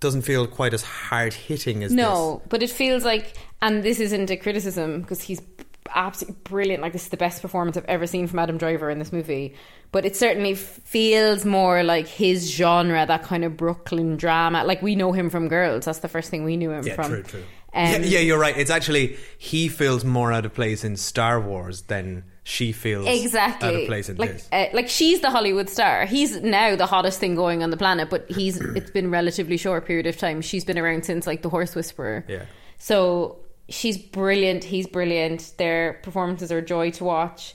doesn't 0.00 0.22
feel 0.22 0.48
quite 0.48 0.74
as 0.74 0.82
hard 0.82 1.34
hitting 1.34 1.84
as 1.84 1.92
No, 1.92 2.42
but 2.48 2.64
it 2.64 2.70
feels 2.70 3.04
like, 3.04 3.32
and 3.62 3.84
this 3.84 4.00
isn't 4.00 4.28
a 4.32 4.36
criticism 4.36 5.02
because 5.02 5.20
he's 5.22 5.40
absolutely 5.94 6.38
brilliant. 6.44 6.82
Like 6.82 6.92
this 6.92 7.04
is 7.04 7.08
the 7.08 7.16
best 7.16 7.42
performance 7.42 7.76
I've 7.76 7.84
ever 7.86 8.06
seen 8.06 8.26
from 8.26 8.38
Adam 8.38 8.58
Driver 8.58 8.90
in 8.90 8.98
this 8.98 9.12
movie. 9.12 9.54
But 9.92 10.04
it 10.04 10.16
certainly 10.16 10.54
feels 10.54 11.44
more 11.44 11.82
like 11.82 12.06
his 12.06 12.50
genre, 12.50 13.06
that 13.06 13.22
kind 13.22 13.44
of 13.44 13.56
Brooklyn 13.56 14.16
drama. 14.16 14.64
Like 14.64 14.82
we 14.82 14.94
know 14.96 15.12
him 15.12 15.30
from 15.30 15.48
Girls. 15.48 15.84
That's 15.84 16.00
the 16.00 16.08
first 16.08 16.30
thing 16.30 16.44
we 16.44 16.56
knew 16.56 16.70
him. 16.70 16.86
Yeah, 16.86 16.94
from. 16.94 17.08
true, 17.10 17.22
true. 17.22 17.44
Um, 17.72 17.84
yeah, 17.84 17.98
yeah, 17.98 18.18
you're 18.20 18.38
right. 18.38 18.56
It's 18.56 18.70
actually 18.70 19.16
he 19.38 19.68
feels 19.68 20.04
more 20.04 20.32
out 20.32 20.46
of 20.46 20.54
place 20.54 20.82
in 20.82 20.96
Star 20.96 21.40
Wars 21.40 21.82
than 21.82 22.24
she 22.42 22.72
feels 22.72 23.06
Exactly. 23.06 23.68
out 23.68 23.74
of 23.74 23.86
place 23.86 24.08
in 24.08 24.16
like, 24.16 24.32
this. 24.32 24.48
uh, 24.52 24.66
like 24.72 24.88
she's 24.88 25.20
the 25.20 25.30
Hollywood 25.30 25.68
star. 25.68 26.06
He's 26.06 26.40
now 26.40 26.76
the 26.76 26.86
hottest 26.86 27.18
thing 27.20 27.34
going 27.34 27.62
on 27.62 27.70
the 27.70 27.76
planet, 27.76 28.08
but 28.08 28.30
he's 28.30 28.58
it's 28.76 28.90
been 28.90 29.10
relatively 29.10 29.56
short 29.56 29.84
period 29.84 30.06
of 30.06 30.16
time. 30.16 30.40
She's 30.40 30.64
been 30.64 30.78
around 30.78 31.04
since 31.04 31.26
like 31.26 31.42
the 31.42 31.50
Horse 31.50 31.74
Whisperer. 31.74 32.24
Yeah. 32.28 32.44
So 32.78 33.38
she's 33.68 33.98
brilliant. 33.98 34.64
He's 34.64 34.86
brilliant. 34.86 35.52
Their 35.58 35.94
performances 36.02 36.50
are 36.52 36.58
a 36.58 36.62
joy 36.64 36.90
to 36.92 37.04
watch. 37.04 37.54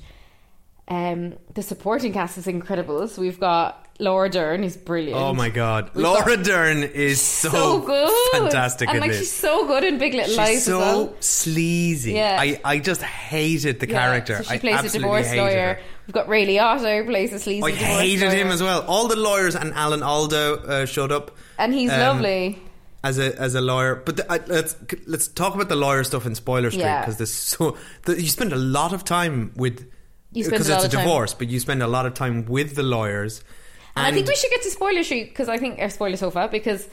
Um, 0.87 1.35
the 1.53 1.61
supporting 1.63 2.11
cast 2.13 2.37
is 2.37 2.47
incredible. 2.47 3.07
So 3.07 3.21
we've 3.21 3.39
got 3.39 3.87
Laura 3.99 4.29
Dern, 4.29 4.63
who's 4.63 4.75
brilliant. 4.75 5.15
Oh 5.17 5.33
my 5.33 5.49
god, 5.49 5.91
We've 5.93 6.03
Laura 6.03 6.35
Dern 6.35 6.79
is 6.83 7.21
so, 7.21 7.49
so 7.49 7.79
good, 7.81 8.11
fantastic 8.33 8.89
and 8.89 8.97
in 8.97 9.01
like 9.01 9.11
this. 9.11 9.19
she's 9.19 9.31
so 9.31 9.67
good 9.67 9.83
in 9.85 9.99
Big 9.99 10.13
Little 10.13 10.27
She's 10.29 10.37
Lies 10.37 10.65
so 10.65 10.81
as 10.81 10.95
well. 10.95 11.15
sleazy. 11.21 12.13
Yeah. 12.13 12.35
I, 12.39 12.59
I 12.65 12.79
just 12.79 13.01
hated 13.03 13.79
the 13.79 13.87
Yeah, 13.87 13.99
character. 13.99 14.37
So 14.37 14.43
she 14.43 14.55
I 14.55 14.57
plays 14.57 14.73
a 14.75 14.77
absolutely 14.79 14.99
divorce 15.21 15.35
lawyer. 15.35 15.73
her. 15.75 15.79
We've 16.07 16.13
got 16.13 16.27
Ray 16.27 16.45
Liotta 16.47 16.97
who 17.03 17.05
plays 17.09 17.31
a 17.31 17.39
sleazy 17.39 17.63
I 17.63 17.71
hated 17.71 18.25
lawyer. 18.29 18.35
him 18.37 18.47
as 18.47 18.61
well. 18.61 18.81
All 18.87 19.07
the 19.07 19.15
lawyers 19.15 19.55
and 19.55 19.71
Alan 19.75 20.01
Alda 20.03 20.53
uh, 20.53 20.85
showed 20.87 21.11
up 21.11 21.37
and 21.57 21.73
he's 21.73 21.91
um, 21.91 21.99
lovely. 21.99 22.59
As 23.03 23.17
a 23.19 23.39
as 23.39 23.55
a 23.55 23.61
lawyer. 23.61 23.95
But 23.95 24.17
the, 24.17 24.31
I, 24.31 24.39
let's 24.47 24.75
let's 25.07 25.27
talk 25.27 25.55
about 25.55 25.69
the 25.69 25.75
lawyer 25.75 26.03
stuff 26.03 26.25
in 26.25 26.35
Spoiler 26.35 26.71
Street 26.71 26.83
Yeah. 26.83 27.01
because 27.01 27.17
there's 27.17 27.33
so 27.33 27.77
the, 28.03 28.21
you 28.21 28.27
spend 28.27 28.53
a 28.53 28.57
lot 28.57 28.93
of 28.93 29.03
time 29.03 29.51
with 29.55 29.89
because 30.33 30.69
it's 30.69 30.83
a 30.85 30.89
time- 30.89 31.03
divorce, 31.05 31.33
but 31.33 31.49
you 31.49 31.59
spend 31.59 31.83
a 31.83 31.87
lot 31.87 32.05
of 32.05 32.13
time 32.13 32.45
with 32.45 32.75
the 32.75 32.83
lawyers. 32.83 33.43
And, 33.95 34.07
I 34.07 34.11
think 34.13 34.27
we 34.27 34.35
should 34.35 34.49
get 34.49 34.61
to 34.61 34.69
spoiler 34.69 35.03
street 35.03 35.25
because 35.29 35.49
I 35.49 35.57
think 35.57 35.79
or 35.79 35.89
spoiler 35.89 36.15
sofa 36.15 36.47
because 36.49 36.87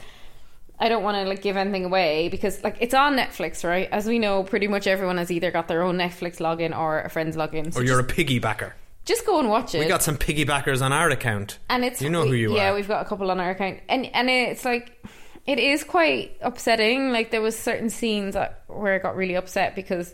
I 0.79 0.89
don't 0.89 1.03
want 1.03 1.15
to 1.15 1.23
like 1.23 1.41
give 1.41 1.55
anything 1.55 1.85
away 1.85 2.27
because 2.27 2.61
like 2.63 2.75
it's 2.81 2.93
on 2.93 3.15
Netflix, 3.15 3.63
right? 3.67 3.87
As 3.91 4.05
we 4.05 4.19
know, 4.19 4.43
pretty 4.43 4.67
much 4.67 4.85
everyone 4.87 5.17
has 5.17 5.31
either 5.31 5.51
got 5.51 5.67
their 5.69 5.81
own 5.83 5.97
Netflix 5.97 6.37
login 6.39 6.77
or 6.77 6.99
a 7.01 7.09
friend's 7.09 7.37
login. 7.37 7.73
So 7.73 7.79
or 7.79 7.83
you're 7.83 8.01
just, 8.01 8.17
a 8.19 8.23
piggybacker. 8.25 8.73
just 9.05 9.25
go 9.25 9.39
and 9.39 9.47
watch 9.49 9.75
it. 9.75 9.79
We 9.79 9.85
got 9.85 10.03
some 10.03 10.17
piggybackers 10.17 10.81
on 10.81 10.91
our 10.91 11.09
account, 11.09 11.59
and 11.69 11.85
it's 11.85 12.01
you 12.01 12.09
know 12.09 12.23
we- 12.23 12.29
who 12.29 12.33
you 12.35 12.55
yeah, 12.55 12.61
are. 12.61 12.65
Yeah, 12.71 12.75
we've 12.75 12.87
got 12.87 13.05
a 13.05 13.07
couple 13.07 13.31
on 13.31 13.39
our 13.39 13.51
account, 13.51 13.79
and 13.87 14.05
and 14.13 14.29
it's 14.29 14.65
like 14.65 15.01
it 15.49 15.57
is 15.57 15.83
quite 15.83 16.37
upsetting. 16.41 17.11
Like 17.11 17.31
there 17.31 17.41
was 17.41 17.57
certain 17.57 17.89
scenes 17.89 18.35
where 18.67 18.93
I 18.93 18.99
got 18.99 19.15
really 19.15 19.33
upset 19.33 19.75
because 19.75 20.13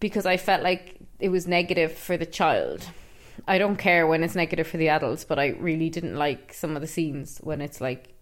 because 0.00 0.26
I 0.26 0.36
felt 0.36 0.64
like 0.64 0.96
it 1.20 1.28
was 1.28 1.46
negative 1.46 1.92
for 1.92 2.16
the 2.16 2.26
child. 2.26 2.84
I 3.46 3.58
don't 3.58 3.76
care 3.76 4.08
when 4.08 4.24
it's 4.24 4.34
negative 4.34 4.66
for 4.66 4.76
the 4.76 4.88
adults, 4.88 5.24
but 5.24 5.38
I 5.38 5.50
really 5.50 5.88
didn't 5.88 6.16
like 6.16 6.52
some 6.52 6.74
of 6.74 6.82
the 6.82 6.88
scenes 6.88 7.38
when 7.44 7.60
it's 7.60 7.80
like 7.80 8.12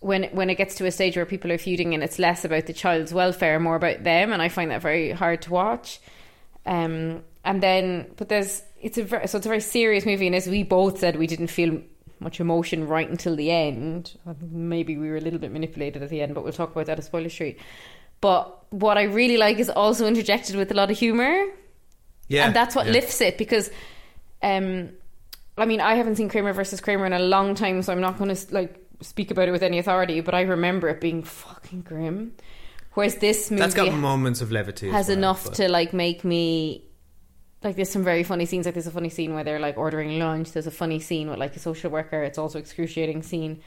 when 0.00 0.24
when 0.32 0.48
it 0.48 0.54
gets 0.54 0.76
to 0.76 0.86
a 0.86 0.90
stage 0.90 1.14
where 1.14 1.26
people 1.26 1.52
are 1.52 1.58
feuding 1.58 1.92
and 1.92 2.02
it's 2.02 2.18
less 2.18 2.46
about 2.46 2.64
the 2.64 2.72
child's 2.72 3.12
welfare, 3.12 3.60
more 3.60 3.76
about 3.76 4.04
them, 4.04 4.32
and 4.32 4.40
I 4.40 4.48
find 4.48 4.70
that 4.70 4.80
very 4.80 5.10
hard 5.10 5.42
to 5.42 5.50
watch. 5.50 6.00
Um, 6.64 7.22
and 7.44 7.62
then, 7.62 8.12
but 8.16 8.30
there's 8.30 8.62
it's 8.80 8.96
a 8.96 9.04
ver- 9.04 9.26
so 9.26 9.36
it's 9.36 9.46
a 9.46 9.50
very 9.50 9.60
serious 9.60 10.06
movie, 10.06 10.26
and 10.26 10.34
as 10.34 10.46
we 10.46 10.62
both 10.62 11.00
said, 11.00 11.16
we 11.16 11.26
didn't 11.26 11.48
feel 11.48 11.82
much 12.20 12.40
emotion 12.40 12.86
right 12.86 13.08
until 13.08 13.36
the 13.36 13.50
end. 13.50 14.18
Maybe 14.50 14.96
we 14.96 15.08
were 15.08 15.16
a 15.16 15.20
little 15.20 15.38
bit 15.38 15.52
manipulated 15.52 16.02
at 16.02 16.10
the 16.10 16.20
end, 16.20 16.34
but 16.34 16.44
we'll 16.44 16.52
talk 16.52 16.72
about 16.72 16.86
that 16.86 16.98
at 16.98 17.04
Spoiler 17.04 17.28
Street. 17.28 17.58
But 18.20 18.72
what 18.72 18.98
I 18.98 19.04
really 19.04 19.36
like 19.36 19.58
is 19.58 19.70
also 19.70 20.06
interjected 20.06 20.56
with 20.56 20.70
a 20.70 20.74
lot 20.74 20.90
of 20.90 20.98
humor 20.98 21.46
yeah, 22.28 22.46
and 22.46 22.54
that's 22.54 22.76
what 22.76 22.86
yeah. 22.86 22.92
lifts 22.92 23.20
it 23.20 23.38
because 23.38 23.70
um 24.42 24.90
i 25.56 25.64
mean 25.64 25.80
i 25.80 25.94
haven't 25.94 26.16
seen 26.16 26.28
kramer 26.28 26.52
versus 26.52 26.80
kramer 26.80 27.06
in 27.06 27.12
a 27.12 27.18
long 27.18 27.54
time 27.54 27.82
so 27.82 27.92
i'm 27.92 28.00
not 28.00 28.18
going 28.18 28.34
to 28.34 28.54
like 28.54 28.84
speak 29.00 29.30
about 29.30 29.48
it 29.48 29.50
with 29.50 29.62
any 29.62 29.78
authority 29.78 30.20
but 30.20 30.34
i 30.34 30.42
remember 30.42 30.88
it 30.88 31.00
being 31.00 31.22
fucking 31.22 31.80
grim 31.82 32.32
whereas 32.94 33.16
this 33.16 33.50
movie 33.50 33.62
That's 33.62 33.74
got 33.74 33.92
moments 33.92 34.40
of 34.40 34.52
levity. 34.52 34.88
as 34.88 34.94
has 34.94 35.08
well, 35.08 35.18
enough 35.18 35.44
but- 35.44 35.54
to 35.54 35.68
like 35.68 35.92
make 35.92 36.24
me 36.24 36.84
like 37.62 37.76
there's 37.76 37.90
some 37.90 38.04
very 38.04 38.22
funny 38.22 38.46
scenes. 38.46 38.66
Like 38.66 38.74
there's 38.74 38.86
a 38.86 38.92
funny 38.92 39.08
scene 39.08 39.34
where 39.34 39.44
they're 39.44 39.58
like 39.58 39.76
ordering 39.76 40.18
lunch. 40.18 40.52
There's 40.52 40.66
a 40.66 40.72
funny 40.72 41.00
scene 41.00 41.28
with 41.28 41.38
like 41.38 41.56
a 41.56 41.58
social 41.58 41.90
worker. 41.90 42.22
It's 42.22 42.38
also 42.38 42.58
excruciating 42.58 43.22
scene. 43.22 43.60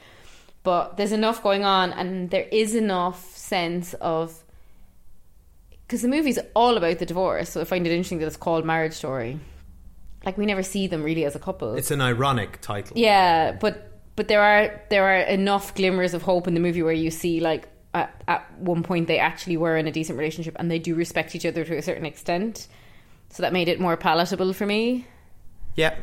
But 0.64 0.98
there's 0.98 1.12
enough 1.12 1.42
going 1.42 1.64
on 1.64 1.92
and 1.92 2.30
there 2.30 2.48
is 2.52 2.76
enough 2.76 3.36
sense 3.36 3.94
of 3.96 4.44
because 5.88 6.04
the 6.04 6.08
movie's 6.08 6.40
all 6.56 6.78
about 6.78 7.00
the 7.00 7.06
divorce. 7.06 7.50
So 7.50 7.62
i 7.62 7.64
find 7.66 7.86
it 7.86 7.92
interesting 7.92 8.20
that 8.20 8.28
it's 8.28 8.38
called 8.38 8.64
marriage 8.64 8.94
story. 8.94 9.40
Like 10.26 10.38
we 10.38 10.46
never 10.46 10.64
see 10.64 10.88
them 10.88 11.04
really 11.04 11.26
as 11.26 11.36
a 11.36 11.40
couple. 11.40 11.74
It's 11.76 11.92
an 11.92 12.00
ironic 12.00 12.62
title. 12.62 12.98
yeah, 12.98 13.52
but 13.52 14.00
but 14.16 14.28
there 14.28 14.42
are 14.42 14.82
there 14.90 15.04
are 15.06 15.22
enough 15.22 15.76
glimmers 15.76 16.14
of 16.14 16.22
hope 16.22 16.48
in 16.48 16.54
the 16.54 16.60
movie 16.60 16.84
where 16.84 16.94
you 16.94 17.12
see 17.12 17.40
like 17.40 17.68
at, 17.94 18.24
at 18.28 18.60
one 18.60 18.84
point 18.84 19.08
they 19.08 19.20
actually 19.20 19.58
were 19.58 19.76
in 19.76 19.88
a 19.88 19.92
decent 19.92 20.18
relationship 20.18 20.56
and 20.60 20.72
they 20.72 20.80
do 20.80 20.96
respect 20.96 21.36
each 21.36 21.46
other 21.46 21.66
to 21.66 21.76
a 21.76 21.82
certain 21.82 22.06
extent. 22.06 22.68
So 23.32 23.44
that 23.44 23.54
made 23.54 23.68
it 23.70 23.80
more 23.80 23.96
palatable 23.98 24.54
for 24.54 24.66
me 24.66 25.08
yeah. 25.76 25.96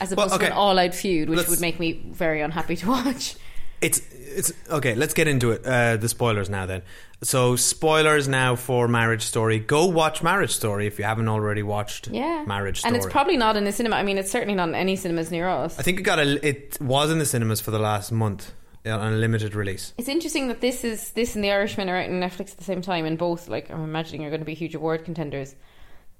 as 0.00 0.10
Well, 0.14 0.26
opposed 0.26 0.34
okay. 0.40 0.46
to 0.46 0.52
an 0.52 0.56
all-out 0.58 0.94
feud, 0.94 1.28
which 1.28 1.38
Let's- 1.38 1.50
would 1.50 1.60
make 1.60 1.78
me 1.80 1.92
very 1.92 2.40
unhappy 2.40 2.76
to 2.76 2.88
watch. 2.88 3.34
It's 3.80 4.00
it's 4.14 4.52
okay. 4.70 4.94
Let's 4.94 5.12
get 5.12 5.26
into 5.26 5.50
it. 5.50 5.66
Uh, 5.66 5.96
the 5.96 6.08
spoilers 6.08 6.48
now. 6.48 6.66
Then, 6.66 6.82
so 7.20 7.56
spoilers 7.56 8.28
now 8.28 8.54
for 8.54 8.86
Marriage 8.86 9.22
Story. 9.24 9.58
Go 9.58 9.86
watch 9.86 10.22
Marriage 10.22 10.52
Story 10.52 10.86
if 10.86 11.00
you 11.00 11.04
haven't 11.04 11.26
already 11.28 11.64
watched. 11.64 12.06
Yeah, 12.06 12.44
Marriage 12.46 12.78
Story. 12.78 12.94
and 12.94 12.96
it's 12.96 13.12
probably 13.12 13.36
not 13.36 13.56
in 13.56 13.64
the 13.64 13.72
cinema. 13.72 13.96
I 13.96 14.04
mean, 14.04 14.18
it's 14.18 14.30
certainly 14.30 14.54
not 14.54 14.68
in 14.68 14.76
any 14.76 14.94
cinemas 14.94 15.32
near 15.32 15.48
us. 15.48 15.76
I 15.80 15.82
think 15.82 15.98
it 15.98 16.04
got 16.04 16.20
a. 16.20 16.46
It 16.46 16.78
was 16.80 17.10
in 17.10 17.18
the 17.18 17.26
cinemas 17.26 17.60
for 17.60 17.72
the 17.72 17.80
last 17.80 18.12
month 18.12 18.52
on 18.86 19.12
a 19.14 19.16
limited 19.16 19.56
release. 19.56 19.94
It's 19.98 20.08
interesting 20.08 20.46
that 20.46 20.60
this 20.60 20.84
is 20.84 21.10
this 21.10 21.34
and 21.34 21.42
The 21.42 21.50
Irishman 21.50 21.90
are 21.90 21.96
out 21.96 22.08
on 22.08 22.20
Netflix 22.20 22.52
at 22.52 22.58
the 22.58 22.64
same 22.64 22.82
time, 22.82 23.04
and 23.04 23.18
both 23.18 23.48
like 23.48 23.68
I'm 23.68 23.82
imagining 23.82 24.24
are 24.24 24.30
going 24.30 24.42
to 24.42 24.46
be 24.46 24.54
huge 24.54 24.76
award 24.76 25.04
contenders. 25.04 25.56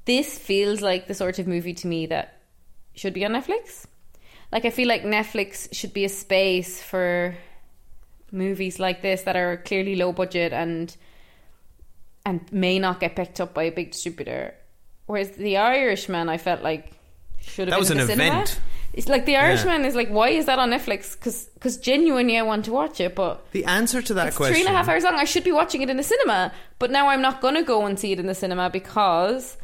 This 0.04 0.38
feels 0.38 0.80
like 0.80 1.06
the 1.06 1.14
sort 1.14 1.38
of 1.38 1.46
movie 1.46 1.74
to 1.74 1.86
me 1.86 2.06
that 2.06 2.38
should 2.94 3.14
be 3.14 3.24
on 3.24 3.32
Netflix. 3.32 3.84
Like 4.50 4.64
I 4.64 4.70
feel 4.70 4.88
like 4.88 5.02
Netflix 5.04 5.72
should 5.74 5.92
be 5.94 6.04
a 6.04 6.08
space 6.08 6.82
for 6.82 7.34
movies 8.30 8.78
like 8.78 9.02
this 9.02 9.22
that 9.22 9.36
are 9.36 9.58
clearly 9.58 9.94
low 9.96 10.12
budget 10.12 10.52
and 10.52 10.94
and 12.24 12.40
may 12.52 12.78
not 12.78 13.00
get 13.00 13.16
picked 13.16 13.40
up 13.40 13.52
by 13.54 13.64
a 13.64 13.70
big 13.72 13.92
distributor. 13.92 14.54
Whereas 15.06 15.30
The 15.32 15.56
Irishman, 15.56 16.28
I 16.28 16.38
felt 16.38 16.62
like 16.62 16.92
should 17.40 17.68
have 17.68 17.72
That 17.74 17.78
was 17.80 17.88
been 17.88 17.98
in 17.98 18.02
an 18.02 18.06
the 18.06 18.12
cinema. 18.14 18.32
event. 18.42 18.60
It's 18.92 19.08
like 19.08 19.24
The 19.26 19.36
Irishman 19.36 19.84
is 19.84 19.94
like, 19.96 20.08
why 20.10 20.28
is 20.28 20.46
that 20.46 20.58
on 20.58 20.70
Netflix? 20.70 21.16
Because 21.54 21.78
genuinely, 21.78 22.38
I 22.38 22.42
want 22.42 22.66
to 22.66 22.72
watch 22.72 23.00
it, 23.00 23.14
but 23.16 23.50
The 23.52 23.64
answer 23.64 24.02
to 24.02 24.14
that 24.14 24.28
it's 24.28 24.36
question. 24.36 24.54
three 24.54 24.62
and 24.66 24.72
a 24.72 24.76
half 24.76 24.88
hours 24.88 25.02
long. 25.02 25.14
I 25.14 25.24
should 25.24 25.42
be 25.44 25.50
watching 25.52 25.82
it 25.82 25.90
in 25.90 25.96
the 25.96 26.02
cinema, 26.02 26.52
but 26.78 26.90
now 26.90 27.08
I'm 27.08 27.22
not 27.22 27.40
going 27.40 27.54
to 27.54 27.62
go 27.62 27.86
and 27.86 27.98
see 27.98 28.12
it 28.12 28.20
in 28.20 28.26
the 28.26 28.34
cinema 28.34 28.70
because 28.70 29.56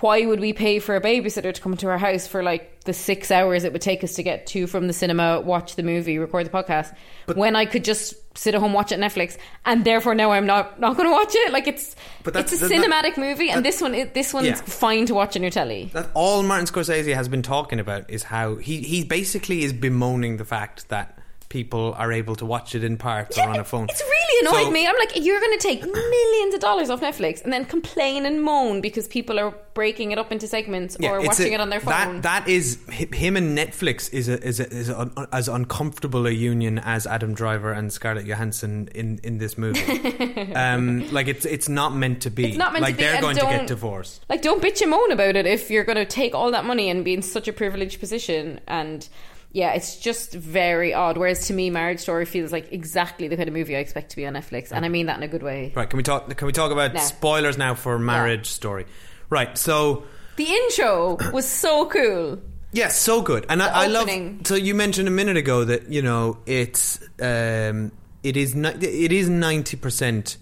why 0.00 0.26
would 0.26 0.40
we 0.40 0.52
pay 0.52 0.78
for 0.78 0.96
a 0.96 1.00
babysitter 1.00 1.52
to 1.54 1.60
come 1.60 1.76
to 1.78 1.88
our 1.88 1.98
house 1.98 2.26
for 2.26 2.42
like 2.42 2.84
the 2.84 2.92
six 2.92 3.30
hours 3.30 3.64
it 3.64 3.72
would 3.72 3.80
take 3.82 4.04
us 4.04 4.14
to 4.14 4.22
get 4.22 4.46
to 4.48 4.66
from 4.66 4.86
the 4.86 4.92
cinema, 4.92 5.40
watch 5.40 5.76
the 5.76 5.82
movie, 5.82 6.18
record 6.18 6.46
the 6.46 6.50
podcast, 6.50 6.94
when 7.34 7.56
I 7.56 7.64
could 7.64 7.84
just 7.84 8.14
sit 8.36 8.54
at 8.54 8.60
home 8.60 8.72
watch 8.72 8.90
it 8.92 8.96
on 8.96 9.08
Netflix, 9.08 9.38
and 9.64 9.84
therefore 9.84 10.14
now 10.14 10.32
I'm 10.32 10.44
not 10.46 10.80
not 10.80 10.96
going 10.96 11.08
to 11.08 11.12
watch 11.12 11.32
it. 11.34 11.52
Like 11.52 11.66
it's 11.68 11.94
But 12.24 12.34
it's 12.36 12.52
a 12.52 12.56
that- 12.68 12.70
cinematic 12.70 13.16
movie, 13.16 13.48
and 13.50 13.64
this 13.64 13.80
one 13.80 13.92
this 14.12 14.34
one's 14.34 14.46
Yeah. 14.48 14.54
fine 14.56 15.06
to 15.06 15.14
watch 15.14 15.36
on 15.36 15.42
your 15.42 15.50
telly. 15.50 15.90
That 15.94 16.10
all 16.14 16.42
Martin 16.42 16.66
Scorsese 16.66 17.14
has 17.14 17.28
been 17.28 17.42
talking 17.42 17.78
about 17.80 18.10
is 18.10 18.24
how 18.24 18.56
he 18.56 18.80
he 18.82 19.04
basically 19.04 19.62
is 19.62 19.72
bemoaning 19.72 20.36
the 20.36 20.44
fact 20.44 20.88
that 20.88 21.16
people 21.54 21.94
are 21.96 22.10
able 22.10 22.34
to 22.34 22.44
watch 22.44 22.74
it 22.74 22.82
in 22.82 22.96
parts 22.96 23.38
or 23.38 23.48
on 23.48 23.60
a 23.60 23.62
phone. 23.62 23.86
It's 23.88 24.02
really 24.02 24.36
annoyed 24.40 24.64
So- 24.64 24.70
me. 24.72 24.88
I'm 24.88 24.96
like, 24.98 25.12
you're 25.24 25.38
going 25.38 25.56
to 25.56 25.62
take 25.62 25.82
millions 25.86 26.52
of 26.52 26.58
dollars 26.60 26.90
off 26.90 27.00
Netflix 27.00 27.44
and 27.44 27.52
then 27.52 27.64
complain 27.64 28.26
and 28.26 28.42
moan 28.42 28.80
because 28.80 29.06
people 29.06 29.38
are 29.38 29.54
breaking 29.72 30.10
it 30.10 30.18
up 30.18 30.32
into 30.32 30.48
segments 30.48 30.96
or 31.00 31.20
watching 31.20 31.52
a- 31.52 31.54
it 31.54 31.60
on 31.60 31.70
their 31.70 31.78
phone. 31.78 32.20
That 32.22 32.22
that 32.22 32.48
is 32.48 32.84
him 32.90 33.36
and 33.36 33.56
Netflix 33.56 34.12
is 34.12 34.28
a, 34.28 34.44
is 34.44 34.58
a, 34.58 34.68
is 34.68 34.88
a, 34.88 35.08
as 35.32 35.46
uncomfortable 35.46 36.26
a 36.26 36.32
union 36.32 36.80
as 36.80 37.06
Adam 37.06 37.34
Driver 37.34 37.70
and 37.70 37.92
Scarlett 37.92 38.26
Johansson 38.26 38.88
in, 38.92 39.20
in 39.22 39.38
this 39.38 39.56
movie. 39.56 40.52
um, 40.54 41.08
like 41.12 41.28
it's 41.28 41.44
it's 41.44 41.68
not 41.68 41.94
meant 41.94 42.22
to 42.22 42.30
be. 42.30 42.48
It's 42.48 42.56
not 42.58 42.72
meant 42.72 42.82
like 42.82 42.94
to 42.94 42.98
be, 42.98 43.04
they're 43.04 43.20
going 43.20 43.36
to 43.36 43.42
get 43.42 43.68
divorced. 43.68 44.24
Like, 44.28 44.42
don't 44.42 44.60
bitch 44.60 44.82
and 44.82 44.90
moan 44.90 45.12
about 45.12 45.36
it 45.36 45.46
if 45.46 45.70
you're 45.70 45.84
going 45.84 45.98
to 45.98 46.04
take 46.04 46.34
all 46.34 46.50
that 46.50 46.64
money 46.64 46.90
and 46.90 47.04
be 47.04 47.14
in 47.14 47.22
such 47.22 47.46
a 47.46 47.52
privileged 47.52 48.00
position. 48.00 48.58
And 48.66 49.08
yeah, 49.54 49.72
it's 49.72 49.96
just 49.96 50.34
very 50.34 50.92
odd. 50.92 51.16
Whereas 51.16 51.46
to 51.46 51.54
me, 51.54 51.70
Marriage 51.70 52.00
Story 52.00 52.26
feels 52.26 52.52
like 52.52 52.70
exactly 52.72 53.28
the 53.28 53.36
kind 53.36 53.48
of 53.48 53.54
movie 53.54 53.74
I 53.74 53.78
expect 53.78 54.10
to 54.10 54.16
be 54.16 54.26
on 54.26 54.34
Netflix, 54.34 54.70
and 54.72 54.84
I 54.84 54.88
mean 54.90 55.06
that 55.06 55.16
in 55.16 55.22
a 55.22 55.28
good 55.28 55.42
way. 55.42 55.72
Right? 55.74 55.88
Can 55.88 55.96
we 55.96 56.02
talk? 56.02 56.36
Can 56.36 56.46
we 56.46 56.52
talk 56.52 56.72
about 56.72 56.92
No. 56.92 57.00
spoilers 57.00 57.56
now 57.56 57.74
for 57.74 57.98
Marriage 57.98 58.48
Story? 58.50 58.84
Right. 59.30 59.56
So. 59.56 60.04
The 60.36 60.44
intro 60.52 61.16
was 61.32 61.46
so 61.46 61.86
cool. 61.86 62.40
Yeah, 62.72 62.88
so 62.88 63.22
good, 63.22 63.46
and 63.48 63.62
I, 63.62 63.84
I 63.84 63.86
love. 63.86 64.08
opening. 64.08 64.44
So 64.44 64.56
you 64.56 64.74
mentioned 64.74 65.06
a 65.06 65.12
minute 65.12 65.36
ago 65.36 65.64
that 65.64 65.88
you 65.88 66.02
know 66.02 66.38
it's 66.44 66.98
um, 67.22 67.92
it 68.24 68.36
is 68.36 68.56
ni- 68.56 68.70
it 68.84 69.12
is 69.12 69.28
ninety 69.28 69.76
percent 69.76 70.36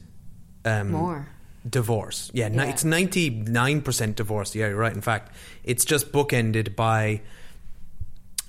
um, 0.65 0.93
More. 0.93 1.29
divorce. 1.69 2.31
Yeah, 2.33 2.49
ni- 2.49 2.57
Yeah. 2.57 2.71
it's 2.71 2.85
ninety 2.85 3.29
nine 3.29 3.83
percent 3.83 4.17
divorce. 4.17 4.55
Yeah, 4.55 4.69
you're 4.69 4.79
right. 4.79 4.95
In 4.95 5.03
fact, 5.03 5.35
it's 5.63 5.85
just 5.85 6.11
bookended 6.11 6.75
by 6.75 7.21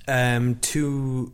um, 0.08 0.56
two 0.56 1.34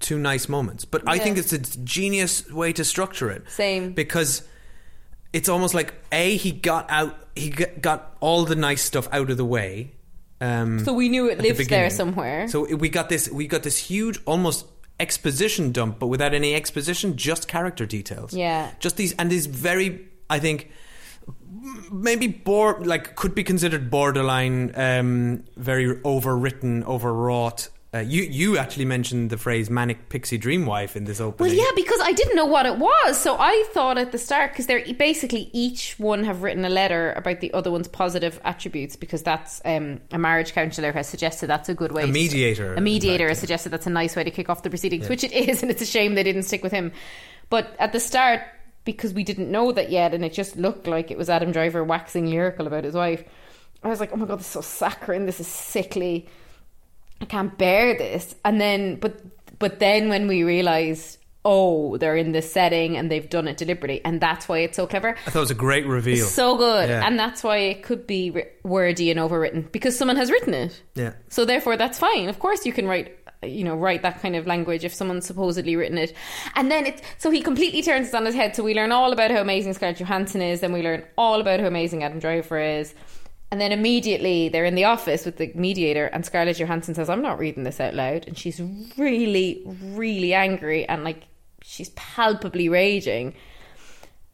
two 0.00 0.18
nice 0.18 0.48
moments. 0.48 0.84
But 0.84 1.02
I 1.06 1.18
think 1.18 1.38
it's 1.38 1.52
a 1.52 1.58
genius 1.58 2.50
way 2.50 2.72
to 2.72 2.84
structure 2.84 3.30
it. 3.30 3.48
Same. 3.50 3.92
because 3.92 4.42
it's 5.32 5.48
almost 5.48 5.74
like 5.74 5.94
a 6.10 6.36
he 6.36 6.52
got 6.52 6.90
out 6.90 7.16
he 7.34 7.48
got, 7.48 8.16
all 8.20 8.44
the 8.44 8.56
nice 8.56 8.82
stuff 8.82 9.08
out 9.12 9.30
of 9.30 9.36
the 9.36 9.44
way. 9.44 9.92
Um, 10.40 10.80
So 10.84 10.92
we 10.92 11.08
knew 11.08 11.28
it 11.28 11.32
at 11.32 11.38
the 11.38 11.48
lived 11.48 11.70
there 11.70 11.88
somewhere. 11.88 12.48
So 12.48 12.74
we 12.74 12.88
got 12.88 13.08
this 13.08 13.28
we 13.30 13.46
got 13.46 13.62
this 13.62 13.78
huge 13.78 14.18
almost 14.26 14.66
exposition 15.00 15.72
dump, 15.72 15.98
but 15.98 16.08
without 16.08 16.34
any 16.34 16.54
exposition, 16.54 17.16
just 17.16 17.48
character 17.48 17.86
details. 17.86 18.34
Yeah. 18.34 18.70
just 18.78 18.96
these 18.96 19.12
and 19.14 19.30
these 19.30 19.46
very 19.46 20.08
I 20.28 20.38
think 20.38 20.70
maybe 21.90 22.26
bore 22.26 22.80
like 22.84 23.14
could 23.16 23.34
be 23.34 23.44
considered 23.44 23.90
borderline 23.90 24.72
um, 24.74 25.44
very 25.56 25.96
overwritten, 26.00 26.84
overwrought. 26.84 27.68
Uh, 27.94 27.98
you 27.98 28.22
you 28.22 28.56
actually 28.56 28.86
mentioned 28.86 29.28
the 29.28 29.36
phrase 29.36 29.68
manic 29.68 30.08
pixie 30.08 30.38
dream 30.38 30.64
wife 30.64 30.96
in 30.96 31.04
this 31.04 31.20
opening. 31.20 31.54
Well, 31.54 31.58
yeah, 31.58 31.70
because 31.76 32.00
I 32.02 32.12
didn't 32.12 32.36
know 32.36 32.46
what 32.46 32.64
it 32.64 32.78
was. 32.78 33.20
So 33.20 33.36
I 33.38 33.68
thought 33.74 33.98
at 33.98 34.12
the 34.12 34.18
start, 34.18 34.52
because 34.52 34.66
they're 34.66 34.82
basically 34.94 35.50
each 35.52 35.98
one 35.98 36.24
have 36.24 36.42
written 36.42 36.64
a 36.64 36.70
letter 36.70 37.12
about 37.12 37.40
the 37.40 37.52
other 37.52 37.70
one's 37.70 37.88
positive 37.88 38.40
attributes, 38.44 38.96
because 38.96 39.22
that's 39.22 39.60
um, 39.66 40.00
a 40.10 40.16
marriage 40.16 40.54
counsellor 40.54 40.90
has 40.92 41.06
suggested 41.06 41.48
that's 41.48 41.68
a 41.68 41.74
good 41.74 41.92
way. 41.92 42.04
A 42.04 42.06
to- 42.06 42.12
mediator, 42.12 42.74
a 42.74 42.80
mediator 42.80 43.28
has 43.28 43.38
suggested 43.38 43.68
that's 43.68 43.86
a 43.86 43.90
nice 43.90 44.16
way 44.16 44.24
to 44.24 44.30
kick 44.30 44.48
off 44.48 44.62
the 44.62 44.70
proceedings, 44.70 45.10
which 45.10 45.22
it 45.22 45.32
is, 45.48 45.60
and 45.60 45.70
it's 45.70 45.82
a 45.82 45.86
shame 45.86 46.14
they 46.14 46.22
didn't 46.22 46.44
stick 46.44 46.62
with 46.62 46.72
him. 46.72 46.92
But 47.50 47.76
at 47.78 47.92
the 47.92 48.00
start, 48.00 48.40
because 48.86 49.12
we 49.12 49.22
didn't 49.22 49.50
know 49.50 49.70
that 49.70 49.90
yet, 49.90 50.14
and 50.14 50.24
it 50.24 50.32
just 50.32 50.56
looked 50.56 50.86
like 50.86 51.10
it 51.10 51.18
was 51.18 51.28
Adam 51.28 51.52
Driver 51.52 51.84
waxing 51.84 52.30
lyrical 52.30 52.66
about 52.66 52.84
his 52.84 52.94
wife, 52.94 53.22
I 53.84 53.88
was 53.88 54.00
like, 54.00 54.12
oh 54.14 54.16
my 54.16 54.24
god, 54.24 54.38
this 54.38 54.46
is 54.46 54.52
so 54.52 54.60
saccharine. 54.62 55.26
This 55.26 55.40
is 55.40 55.46
sickly. 55.46 56.26
I 57.22 57.24
can't 57.24 57.56
bear 57.56 57.96
this. 57.96 58.34
And 58.44 58.60
then, 58.60 58.96
but 58.96 59.20
but 59.58 59.78
then 59.78 60.08
when 60.08 60.26
we 60.26 60.42
realized, 60.42 61.18
oh, 61.44 61.96
they're 61.98 62.16
in 62.16 62.32
this 62.32 62.52
setting 62.52 62.96
and 62.96 63.10
they've 63.10 63.28
done 63.30 63.46
it 63.48 63.56
deliberately, 63.56 64.04
and 64.04 64.20
that's 64.20 64.48
why 64.48 64.58
it's 64.58 64.76
so 64.76 64.86
clever. 64.86 65.16
I 65.26 65.30
thought 65.30 65.38
it 65.38 65.40
was 65.40 65.50
a 65.52 65.54
great 65.54 65.86
reveal. 65.86 66.26
So 66.26 66.56
good, 66.56 66.88
Yeah. 66.88 67.06
and 67.06 67.18
that's 67.18 67.42
why 67.44 67.58
it 67.58 67.82
could 67.84 68.06
be 68.06 68.36
wordy 68.64 69.10
and 69.10 69.18
overwritten 69.20 69.70
because 69.72 69.96
someone 69.96 70.16
has 70.16 70.30
written 70.30 70.52
it. 70.54 70.82
Yeah. 70.94 71.12
So 71.28 71.44
therefore, 71.44 71.76
that's 71.76 71.98
fine. 71.98 72.28
Of 72.28 72.38
course, 72.40 72.66
you 72.66 72.72
can 72.72 72.86
write, 72.88 73.16
you 73.42 73.64
know, 73.64 73.76
write 73.76 74.02
that 74.02 74.20
kind 74.20 74.34
of 74.36 74.46
language 74.46 74.84
if 74.84 74.92
someone's 74.94 75.26
supposedly 75.26 75.74
written 75.76 75.98
it. 75.98 76.14
And 76.56 76.70
then 76.70 76.86
it, 76.86 77.02
so 77.18 77.30
he 77.30 77.40
completely 77.40 77.82
turns 77.82 78.08
it 78.08 78.14
on 78.14 78.26
his 78.26 78.34
head. 78.34 78.54
So 78.56 78.62
we 78.64 78.74
learn 78.74 78.92
all 78.92 79.12
about 79.12 79.30
how 79.30 79.40
amazing 79.40 79.74
Scarlett 79.74 79.98
Johansson 79.98 80.42
is. 80.42 80.60
Then 80.60 80.72
we 80.72 80.82
learn 80.82 81.04
all 81.18 81.40
about 81.40 81.60
how 81.60 81.66
amazing 81.66 82.02
Adam 82.04 82.18
Driver 82.20 82.58
is. 82.60 82.94
And 83.52 83.60
then 83.60 83.70
immediately 83.70 84.48
they're 84.48 84.64
in 84.64 84.76
the 84.76 84.86
office 84.86 85.26
with 85.26 85.36
the 85.36 85.52
mediator, 85.54 86.06
and 86.06 86.24
Scarlett 86.24 86.58
Johansson 86.58 86.94
says, 86.94 87.10
"I'm 87.10 87.20
not 87.20 87.38
reading 87.38 87.64
this 87.64 87.80
out 87.80 87.92
loud," 87.92 88.26
and 88.26 88.36
she's 88.36 88.58
really, 88.96 89.62
really 89.66 90.32
angry 90.32 90.88
and 90.88 91.04
like 91.04 91.24
she's 91.62 91.90
palpably 91.90 92.70
raging. 92.70 93.34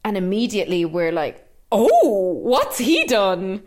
And 0.05 0.15
immediately 0.15 0.85
we're 0.85 1.11
like, 1.11 1.45
"Oh, 1.69 2.39
what's 2.41 2.77
he 2.77 3.03
done?" 3.03 3.63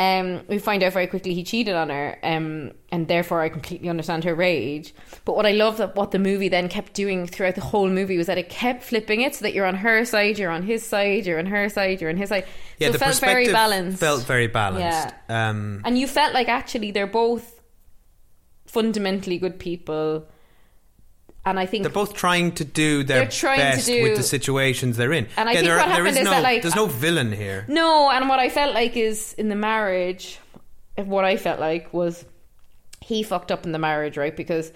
Um, 0.00 0.40
we 0.48 0.58
find 0.58 0.82
out 0.82 0.94
very 0.94 1.06
quickly 1.06 1.34
he 1.34 1.44
cheated 1.44 1.74
on 1.74 1.90
her, 1.90 2.18
um, 2.22 2.72
and 2.90 3.06
therefore 3.06 3.42
I 3.42 3.50
completely 3.50 3.90
understand 3.90 4.24
her 4.24 4.34
rage. 4.34 4.94
But 5.26 5.36
what 5.36 5.44
I 5.44 5.52
love 5.52 5.76
that 5.76 5.94
what 5.94 6.10
the 6.10 6.18
movie 6.18 6.48
then 6.48 6.70
kept 6.70 6.94
doing 6.94 7.26
throughout 7.26 7.54
the 7.54 7.60
whole 7.60 7.90
movie 7.90 8.16
was 8.16 8.26
that 8.26 8.38
it 8.38 8.48
kept 8.48 8.82
flipping 8.82 9.20
it 9.20 9.34
so 9.34 9.42
that 9.42 9.52
you're 9.52 9.66
on 9.66 9.74
her 9.74 10.06
side, 10.06 10.38
you're 10.38 10.50
on 10.50 10.62
his 10.62 10.86
side, 10.86 11.26
you're 11.26 11.38
on 11.38 11.44
her 11.44 11.68
side, 11.68 12.00
you're 12.00 12.08
on 12.08 12.16
his 12.16 12.30
side. 12.30 12.46
Yeah, 12.78 12.88
so 12.88 12.92
the 12.92 12.96
it 12.96 13.00
felt 13.00 13.20
very 13.20 13.52
balanced. 13.52 14.00
Felt 14.00 14.22
very 14.22 14.46
balanced. 14.46 15.14
Yeah. 15.28 15.50
Um, 15.50 15.82
and 15.84 15.98
you 15.98 16.06
felt 16.06 16.32
like 16.32 16.48
actually 16.48 16.92
they're 16.92 17.06
both 17.06 17.60
fundamentally 18.64 19.36
good 19.36 19.58
people, 19.58 20.26
and 21.44 21.58
I 21.58 21.66
think 21.66 21.84
they're 21.84 21.92
both 21.92 22.14
trying 22.14 22.52
to 22.52 22.64
do 22.64 23.02
their 23.04 23.26
best 23.26 23.86
do- 23.86 24.02
with 24.02 24.16
the 24.16 24.22
situations 24.22 24.96
they're 24.96 25.12
in. 25.12 25.26
And 25.36 25.48
I 25.48 25.52
yeah, 25.52 25.58
think 25.58 25.68
there, 25.68 25.76
what 25.78 25.88
happened 25.88 26.08
is 26.08 26.16
is 26.18 26.24
no, 26.24 26.30
that, 26.30 26.42
like- 26.42 26.62
there's 26.62 26.76
no 26.76 26.86
villain 26.86 27.32
here. 27.32 27.64
No, 27.68 28.10
and 28.10 28.28
what 28.28 28.38
I 28.38 28.48
felt 28.50 28.74
like 28.74 28.96
is 28.96 29.32
in 29.34 29.48
the 29.48 29.56
marriage, 29.56 30.38
what 30.96 31.24
I 31.24 31.36
felt 31.36 31.58
like 31.60 31.92
was 31.94 32.24
he 33.00 33.22
fucked 33.22 33.50
up 33.50 33.64
in 33.64 33.72
the 33.72 33.78
marriage, 33.78 34.16
right? 34.16 34.36
Because 34.36 34.72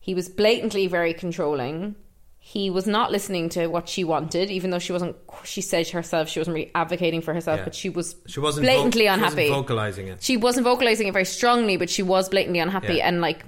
he 0.00 0.14
was 0.14 0.28
blatantly 0.28 0.86
very 0.88 1.14
controlling. 1.14 1.94
He 2.42 2.70
was 2.70 2.86
not 2.86 3.12
listening 3.12 3.50
to 3.50 3.66
what 3.68 3.88
she 3.88 4.02
wanted, 4.02 4.50
even 4.50 4.70
though 4.70 4.78
she 4.80 4.92
wasn't. 4.92 5.14
She 5.44 5.60
said 5.60 5.86
herself 5.90 6.28
she 6.28 6.40
wasn't 6.40 6.54
really 6.54 6.70
advocating 6.74 7.20
for 7.20 7.32
herself, 7.34 7.58
Yeah. 7.58 7.64
but 7.64 7.74
she 7.74 7.90
was 7.90 8.16
She 8.26 8.40
wasn't 8.40 8.64
blatantly 8.64 9.06
vo- 9.06 9.14
she 9.14 9.20
wasn't 9.20 9.32
unhappy. 9.38 9.48
vocalizing 9.50 10.08
it. 10.08 10.22
She 10.22 10.36
wasn't 10.36 10.64
vocalizing 10.64 11.06
it 11.06 11.12
very 11.12 11.26
strongly, 11.26 11.76
but 11.76 11.88
she 11.90 12.02
was 12.02 12.28
blatantly 12.30 12.58
unhappy 12.58 12.94
Yeah. 12.94 13.06
and 13.08 13.20
like 13.20 13.44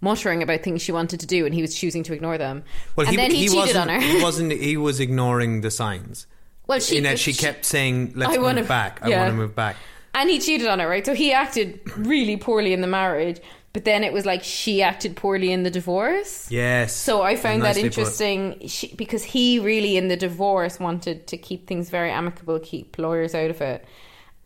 muttering 0.00 0.42
about 0.42 0.62
things 0.62 0.82
she 0.82 0.92
wanted 0.92 1.20
to 1.20 1.26
do, 1.26 1.44
and 1.46 1.54
he 1.54 1.62
was 1.62 1.74
choosing 1.74 2.02
to 2.04 2.12
ignore 2.12 2.38
them. 2.38 2.64
Well, 2.96 3.06
and 3.06 3.10
he, 3.10 3.16
then 3.16 3.30
he, 3.30 3.42
cheated 3.48 3.56
wasn't, 3.56 3.78
on 3.78 3.88
her. 3.88 4.00
he 4.00 4.22
wasn't. 4.22 4.52
He 4.52 4.76
was 4.76 5.00
ignoring 5.00 5.60
the 5.60 5.70
signs. 5.70 6.26
well, 6.66 6.80
she, 6.80 6.98
in 6.98 7.04
that 7.04 7.18
she 7.18 7.32
kept 7.32 7.64
saying, 7.64 8.12
"Let's 8.16 8.32
I 8.32 8.36
move 8.36 8.44
wanna- 8.44 8.64
back. 8.64 9.00
I 9.02 9.08
yeah. 9.08 9.20
want 9.22 9.32
to 9.32 9.36
move 9.36 9.54
back." 9.54 9.76
And 10.12 10.28
he 10.28 10.40
cheated 10.40 10.66
on 10.66 10.80
her, 10.80 10.88
right? 10.88 11.06
So 11.06 11.14
he 11.14 11.32
acted 11.32 11.80
really 11.96 12.36
poorly 12.36 12.72
in 12.72 12.80
the 12.80 12.88
marriage, 12.88 13.40
but 13.72 13.84
then 13.84 14.02
it 14.02 14.12
was 14.12 14.26
like 14.26 14.42
she 14.42 14.82
acted 14.82 15.14
poorly 15.14 15.52
in 15.52 15.62
the 15.62 15.70
divorce. 15.70 16.50
Yes. 16.50 16.92
So 16.92 17.22
I 17.22 17.36
found 17.36 17.62
that 17.62 17.76
interesting 17.76 18.66
she, 18.66 18.92
because 18.96 19.22
he 19.22 19.60
really 19.60 19.96
in 19.96 20.08
the 20.08 20.16
divorce 20.16 20.80
wanted 20.80 21.28
to 21.28 21.36
keep 21.36 21.68
things 21.68 21.90
very 21.90 22.10
amicable, 22.10 22.58
keep 22.58 22.98
lawyers 22.98 23.36
out 23.36 23.50
of 23.50 23.60
it, 23.60 23.84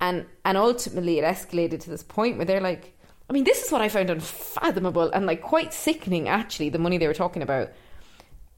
and 0.01 0.27
and 0.45 0.59
ultimately 0.59 1.19
it 1.19 1.25
escalated 1.25 1.81
to 1.81 1.91
this 1.91 2.03
point 2.03 2.37
where 2.37 2.45
they're 2.45 2.61
like, 2.61 2.95
I 3.29 3.33
mean, 3.33 3.45
this 3.45 3.63
is 3.63 3.73
what 3.73 3.81
I 3.81 3.89
found 3.89 4.11
unfathomable 4.11 5.11
and 5.11 5.27
like 5.27 5.43
quite 5.43 5.73
sickening. 5.73 6.29
Actually, 6.29 6.69
the 6.69 6.79
money 6.79 6.99
they 6.99 7.07
were 7.07 7.15
talking 7.15 7.43
about, 7.43 7.71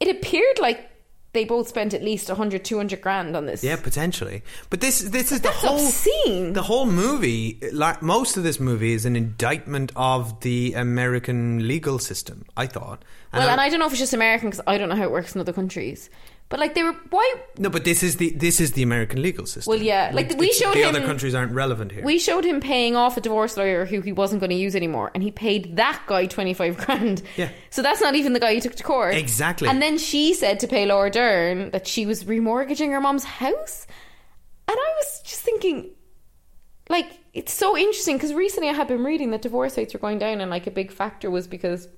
it 0.00 0.08
appeared 0.08 0.58
like 0.58 0.90
they 1.32 1.44
both 1.44 1.68
spent 1.68 1.92
at 1.92 2.02
least 2.02 2.28
100, 2.28 2.64
200 2.64 3.00
grand 3.02 3.36
on 3.36 3.44
this. 3.44 3.62
Yeah, 3.62 3.76
potentially. 3.76 4.42
But 4.70 4.80
this 4.80 5.00
this 5.00 5.30
is 5.30 5.42
the 5.42 5.50
whole 5.50 5.76
obscene. 5.76 6.54
the 6.54 6.62
whole 6.62 6.86
movie. 6.86 7.60
Like 7.72 8.00
most 8.02 8.36
of 8.36 8.42
this 8.42 8.58
movie 8.58 8.94
is 8.94 9.04
an 9.04 9.16
indictment 9.16 9.92
of 9.94 10.40
the 10.40 10.72
American 10.72 11.68
legal 11.68 11.98
system. 11.98 12.46
I 12.56 12.66
thought. 12.66 13.04
Well, 13.32 13.48
and 13.48 13.60
I 13.60 13.68
don't 13.68 13.78
know 13.80 13.86
if 13.86 13.92
it's 13.92 14.00
just 14.00 14.14
American 14.14 14.48
because 14.48 14.64
I 14.66 14.78
don't 14.78 14.88
know 14.88 14.96
how 14.96 15.04
it 15.04 15.10
works 15.10 15.34
in 15.34 15.40
other 15.40 15.52
countries. 15.52 16.08
But 16.48 16.60
like 16.60 16.74
they 16.74 16.84
were, 16.84 16.92
why? 17.10 17.34
no, 17.58 17.68
but 17.68 17.84
this 17.84 18.04
is 18.04 18.16
the 18.18 18.30
this 18.30 18.60
is 18.60 18.72
the 18.72 18.82
American 18.84 19.20
legal 19.20 19.46
system. 19.46 19.68
Well, 19.68 19.82
yeah, 19.82 20.12
like, 20.14 20.28
we 20.38 20.46
it's- 20.46 20.58
showed 20.58 20.74
the 20.74 20.82
him- 20.82 20.90
other 20.94 21.04
countries 21.04 21.34
aren't 21.34 21.50
relevant 21.50 21.90
here. 21.90 22.04
We 22.04 22.20
showed 22.20 22.44
him 22.44 22.60
paying 22.60 22.94
off 22.94 23.16
a 23.16 23.20
divorce 23.20 23.56
lawyer 23.56 23.84
who 23.84 24.00
he 24.00 24.12
wasn't 24.12 24.40
going 24.40 24.50
to 24.50 24.56
use 24.56 24.76
anymore, 24.76 25.10
and 25.12 25.24
he 25.24 25.32
paid 25.32 25.74
that 25.74 26.00
guy 26.06 26.26
twenty 26.26 26.54
five 26.54 26.76
grand. 26.86 27.22
Yeah. 27.36 27.48
So 27.70 27.82
that's 27.82 28.00
not 28.00 28.14
even 28.14 28.32
the 28.32 28.38
guy 28.38 28.54
he 28.54 28.60
took 28.60 28.76
to 28.76 28.84
court. 28.84 29.16
Exactly. 29.16 29.68
And 29.68 29.82
then 29.82 29.98
she 29.98 30.34
said 30.34 30.60
to 30.60 30.68
pay 30.68 30.86
Laura 30.86 31.10
Dern 31.10 31.70
that 31.72 31.86
she 31.88 32.06
was 32.06 32.22
remortgaging 32.22 32.90
her 32.92 33.00
mom's 33.00 33.24
house, 33.24 33.86
and 34.68 34.76
I 34.78 34.92
was 34.98 35.22
just 35.24 35.40
thinking, 35.40 35.90
like, 36.88 37.08
it's 37.34 37.52
so 37.52 37.76
interesting 37.76 38.18
because 38.18 38.32
recently 38.32 38.68
I 38.68 38.72
had 38.72 38.86
been 38.86 39.02
reading 39.02 39.32
that 39.32 39.42
divorce 39.42 39.76
rates 39.76 39.94
were 39.94 40.00
going 40.00 40.20
down, 40.20 40.40
and 40.40 40.48
like 40.50 40.68
a 40.68 40.70
big 40.70 40.92
factor 40.92 41.28
was 41.28 41.48
because 41.48 41.88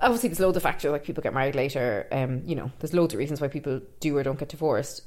obviously 0.00 0.28
there's 0.28 0.40
loads 0.40 0.56
of 0.56 0.62
factors 0.62 0.90
like 0.90 1.04
people 1.04 1.22
get 1.22 1.34
married 1.34 1.54
later. 1.54 2.06
Um, 2.12 2.42
you 2.44 2.54
know, 2.54 2.70
there's 2.78 2.94
loads 2.94 3.14
of 3.14 3.18
reasons 3.18 3.40
why 3.40 3.48
people 3.48 3.80
do 4.00 4.16
or 4.16 4.22
don't 4.22 4.38
get 4.38 4.48
divorced. 4.48 5.02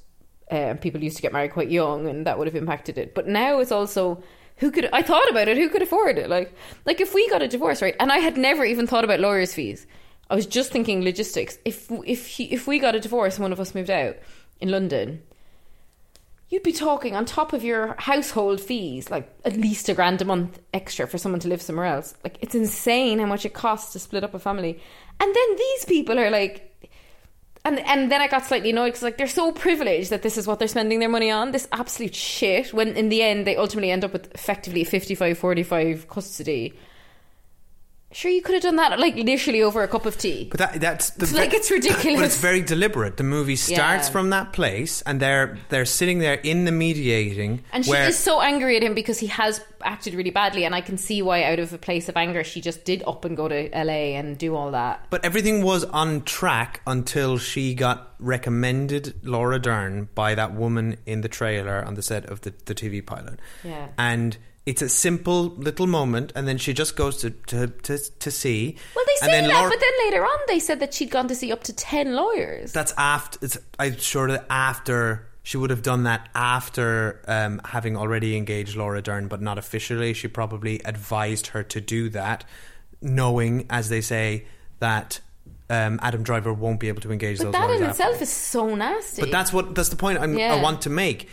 Um, 0.52 0.78
people 0.78 1.02
used 1.04 1.16
to 1.16 1.22
get 1.22 1.34
married 1.34 1.54
quite 1.54 1.70
young, 1.70 2.08
and 2.08 2.28
that 2.28 2.38
would 2.38 2.48
have 2.48 2.56
impacted 2.56 2.98
it. 2.98 3.16
But 3.16 3.28
now 3.28 3.60
it's 3.60 3.72
also 3.72 4.22
who 4.58 4.72
could 4.72 4.90
I 4.94 5.02
thought 5.02 5.30
about 5.30 5.48
it? 5.48 5.58
Who 5.58 5.70
could 5.70 5.82
afford 5.82 6.18
it? 6.18 6.30
Like, 6.30 6.54
like 6.86 7.02
if 7.02 7.14
we 7.14 7.28
got 7.30 7.42
a 7.42 7.48
divorce, 7.48 7.82
right? 7.82 7.96
And 8.00 8.12
I 8.12 8.20
had 8.20 8.38
never 8.38 8.64
even 8.64 8.88
thought 8.88 9.04
about 9.04 9.20
lawyers' 9.20 9.54
fees. 9.54 9.88
I 10.30 10.36
was 10.36 10.46
just 10.46 10.72
thinking 10.72 11.04
logistics. 11.04 11.58
If 11.66 11.92
if 12.06 12.28
he, 12.28 12.46
if 12.46 12.68
we 12.68 12.80
got 12.80 12.96
a 12.96 13.00
divorce, 13.00 13.36
and 13.36 13.44
one 13.44 13.52
of 13.52 13.60
us 13.60 13.76
moved 13.76 13.90
out 13.90 14.16
in 14.62 14.70
London, 14.70 15.22
you'd 16.54 16.62
be 16.62 16.72
talking 16.72 17.16
on 17.16 17.26
top 17.26 17.52
of 17.52 17.64
your 17.64 17.96
household 17.98 18.62
fees, 18.62 19.10
like 19.10 19.28
at 19.44 19.58
least 19.58 19.90
a 19.90 19.94
grand 19.96 20.22
a 20.22 20.26
month 20.26 20.60
extra 20.72 21.08
for 21.08 21.18
someone 21.18 21.40
to 21.40 21.48
live 21.48 21.64
somewhere 21.64 21.88
else. 21.88 22.14
Like 22.24 22.38
it's 22.42 22.54
insane 22.54 23.18
how 23.18 23.26
much 23.26 23.44
it 23.44 23.56
costs 23.56 23.94
to 23.94 24.00
split 24.00 24.24
up 24.24 24.36
a 24.36 24.40
family. 24.40 24.80
And 25.20 25.36
then 25.36 25.56
these 25.58 25.86
people 25.86 26.20
are 26.20 26.30
like, 26.30 26.70
and 27.66 27.80
and 27.80 28.12
then 28.12 28.22
I 28.22 28.28
got 28.28 28.46
slightly 28.46 28.70
annoyed 28.70 28.90
because 28.90 29.02
like 29.02 29.18
they're 29.18 29.26
so 29.26 29.52
privileged 29.52 30.12
that 30.12 30.22
this 30.22 30.38
is 30.38 30.46
what 30.46 30.60
they're 30.60 30.68
spending 30.68 31.00
their 31.00 31.10
money 31.10 31.32
on. 31.32 31.54
This 31.54 31.68
absolute 31.72 32.14
shit. 32.14 32.72
When 32.72 32.90
in 32.90 33.10
the 33.10 33.24
end 33.24 33.48
they 33.48 33.56
ultimately 33.56 33.90
end 33.90 34.04
up 34.04 34.14
with 34.14 34.32
effectively 34.36 34.86
55-45 34.86 36.08
custody. 36.08 36.74
Sure, 38.14 38.32
you 38.32 38.42
could 38.42 38.54
have 38.54 38.64
done 38.64 38.76
that 38.78 39.00
like 39.00 39.16
literally 39.16 39.62
over 39.62 39.84
a 39.84 39.88
cup 39.88 40.06
of 40.06 40.18
tea. 40.18 40.48
But 40.52 40.60
that, 40.60 40.80
that's 40.82 41.10
the, 41.12 41.24
It's 41.24 41.34
like 41.34 41.54
it's 41.54 41.70
ridiculous. 41.72 42.20
But 42.20 42.26
it's 42.26 42.38
very 42.40 42.62
deliberate. 42.62 43.18
The 43.18 43.24
movie 43.24 43.56
starts 43.56 44.08
Yeah. 44.08 44.12
from 44.12 44.30
that 44.30 44.54
place, 44.54 45.02
and 45.02 45.20
they're 45.20 45.58
they're 45.70 45.86
sitting 45.86 46.20
there 46.20 46.36
in 46.36 46.66
the 46.66 46.72
mediating. 46.72 47.64
And 47.72 47.84
she 47.84 47.92
where, 47.92 48.08
is 48.08 48.18
so 48.18 48.40
angry 48.42 48.78
at 48.78 48.84
him 48.84 48.94
because 48.94 49.20
he 49.20 49.28
has 49.28 49.62
acted 49.84 50.14
really 50.14 50.30
badly, 50.30 50.64
and 50.64 50.74
I 50.74 50.82
can 50.82 50.98
see 50.98 51.22
why, 51.22 51.44
out 51.44 51.60
of 51.60 51.74
a 51.74 51.78
place 51.78 52.08
of 52.08 52.16
anger, 52.16 52.44
she 52.44 52.62
just 52.62 52.86
did 52.86 53.04
up 53.06 53.26
and 53.26 53.36
go 53.36 53.48
to 53.48 53.70
LA 53.74 54.16
and 54.18 54.38
do 54.38 54.56
all 54.56 54.72
that. 54.72 55.06
But 55.10 55.26
everything 55.26 55.64
was 55.64 55.84
on 55.86 56.22
track 56.22 56.82
until 56.88 57.38
she 57.38 57.74
got 57.76 58.14
recommended 58.20 59.16
Laura 59.24 59.60
Dern 59.60 60.08
by 60.16 60.36
that 60.36 60.54
woman 60.54 60.98
in 61.06 61.22
the 61.22 61.28
trailer 61.28 61.84
on 61.84 61.96
the 61.96 62.02
set 62.02 62.26
of 62.28 62.42
the, 62.42 62.54
the 62.66 62.76
TV 62.76 63.06
pilot. 63.06 63.40
Yeah. 63.64 63.88
And 63.98 64.38
it's 64.66 64.82
a 64.82 64.90
simple 64.90 65.50
little 65.50 65.88
moment, 65.88 66.32
and 66.36 66.48
then 66.48 66.58
she 66.58 66.74
just 66.74 66.96
goes 66.96 67.18
to 67.18 67.32
to, 67.32 67.68
to, 67.68 67.98
to 67.98 68.32
see. 68.32 68.78
Well, 68.96 69.06
they 69.06 69.28
say 69.28 69.42
that, 69.42 69.50
Laura- 69.50 69.70
but 69.70 69.80
then 69.80 70.06
later 70.06 70.24
on, 70.24 70.40
they 70.48 70.60
said 70.60 70.80
that 70.80 70.94
she'd 70.94 71.12
gone 71.12 71.28
to 71.28 71.36
see 71.36 71.52
up 71.52 71.64
to 71.64 71.74
ten 71.74 72.16
lawyers. 72.16 72.72
That's 72.72 72.94
after. 72.98 73.40
It's 73.42 73.58
I'm 73.78 73.98
sure 73.98 74.30
that 74.30 74.46
after 74.50 75.28
she 75.44 75.58
would 75.58 75.70
have 75.70 75.82
done 75.82 76.04
that 76.04 76.30
after 76.34 77.22
um, 77.28 77.60
having 77.66 77.98
already 77.98 78.38
engaged 78.38 78.78
Laura 78.78 79.02
Dern, 79.02 79.28
but 79.28 79.42
not 79.42 79.58
officially. 79.58 80.14
She 80.14 80.30
probably 80.30 80.80
advised 80.86 81.48
her 81.48 81.64
to 81.64 81.82
do 81.82 82.10
that, 82.10 82.46
knowing, 83.02 83.66
as 83.70 83.90
they 83.90 84.00
say, 84.00 84.46
that 84.80 85.20
um, 85.70 86.00
Adam 86.02 86.24
Driver 86.24 86.54
won't 86.54 86.80
be 86.80 86.88
able 86.88 87.02
to 87.02 87.12
engage 87.12 87.40
but 87.40 87.46
those 87.46 87.54
that 87.54 87.70
in 87.72 87.84
after. 87.84 87.90
itself 87.90 88.22
is 88.22 88.30
so 88.30 88.74
nasty. 88.74 89.22
But 89.22 89.32
that's 89.32 89.52
what 89.52 89.76
that's 89.76 89.90
the 89.90 89.98
point 89.98 90.20
I'm, 90.20 90.38
I 90.38 90.62
want 90.62 90.84
to 90.84 90.90
make. 90.90 91.28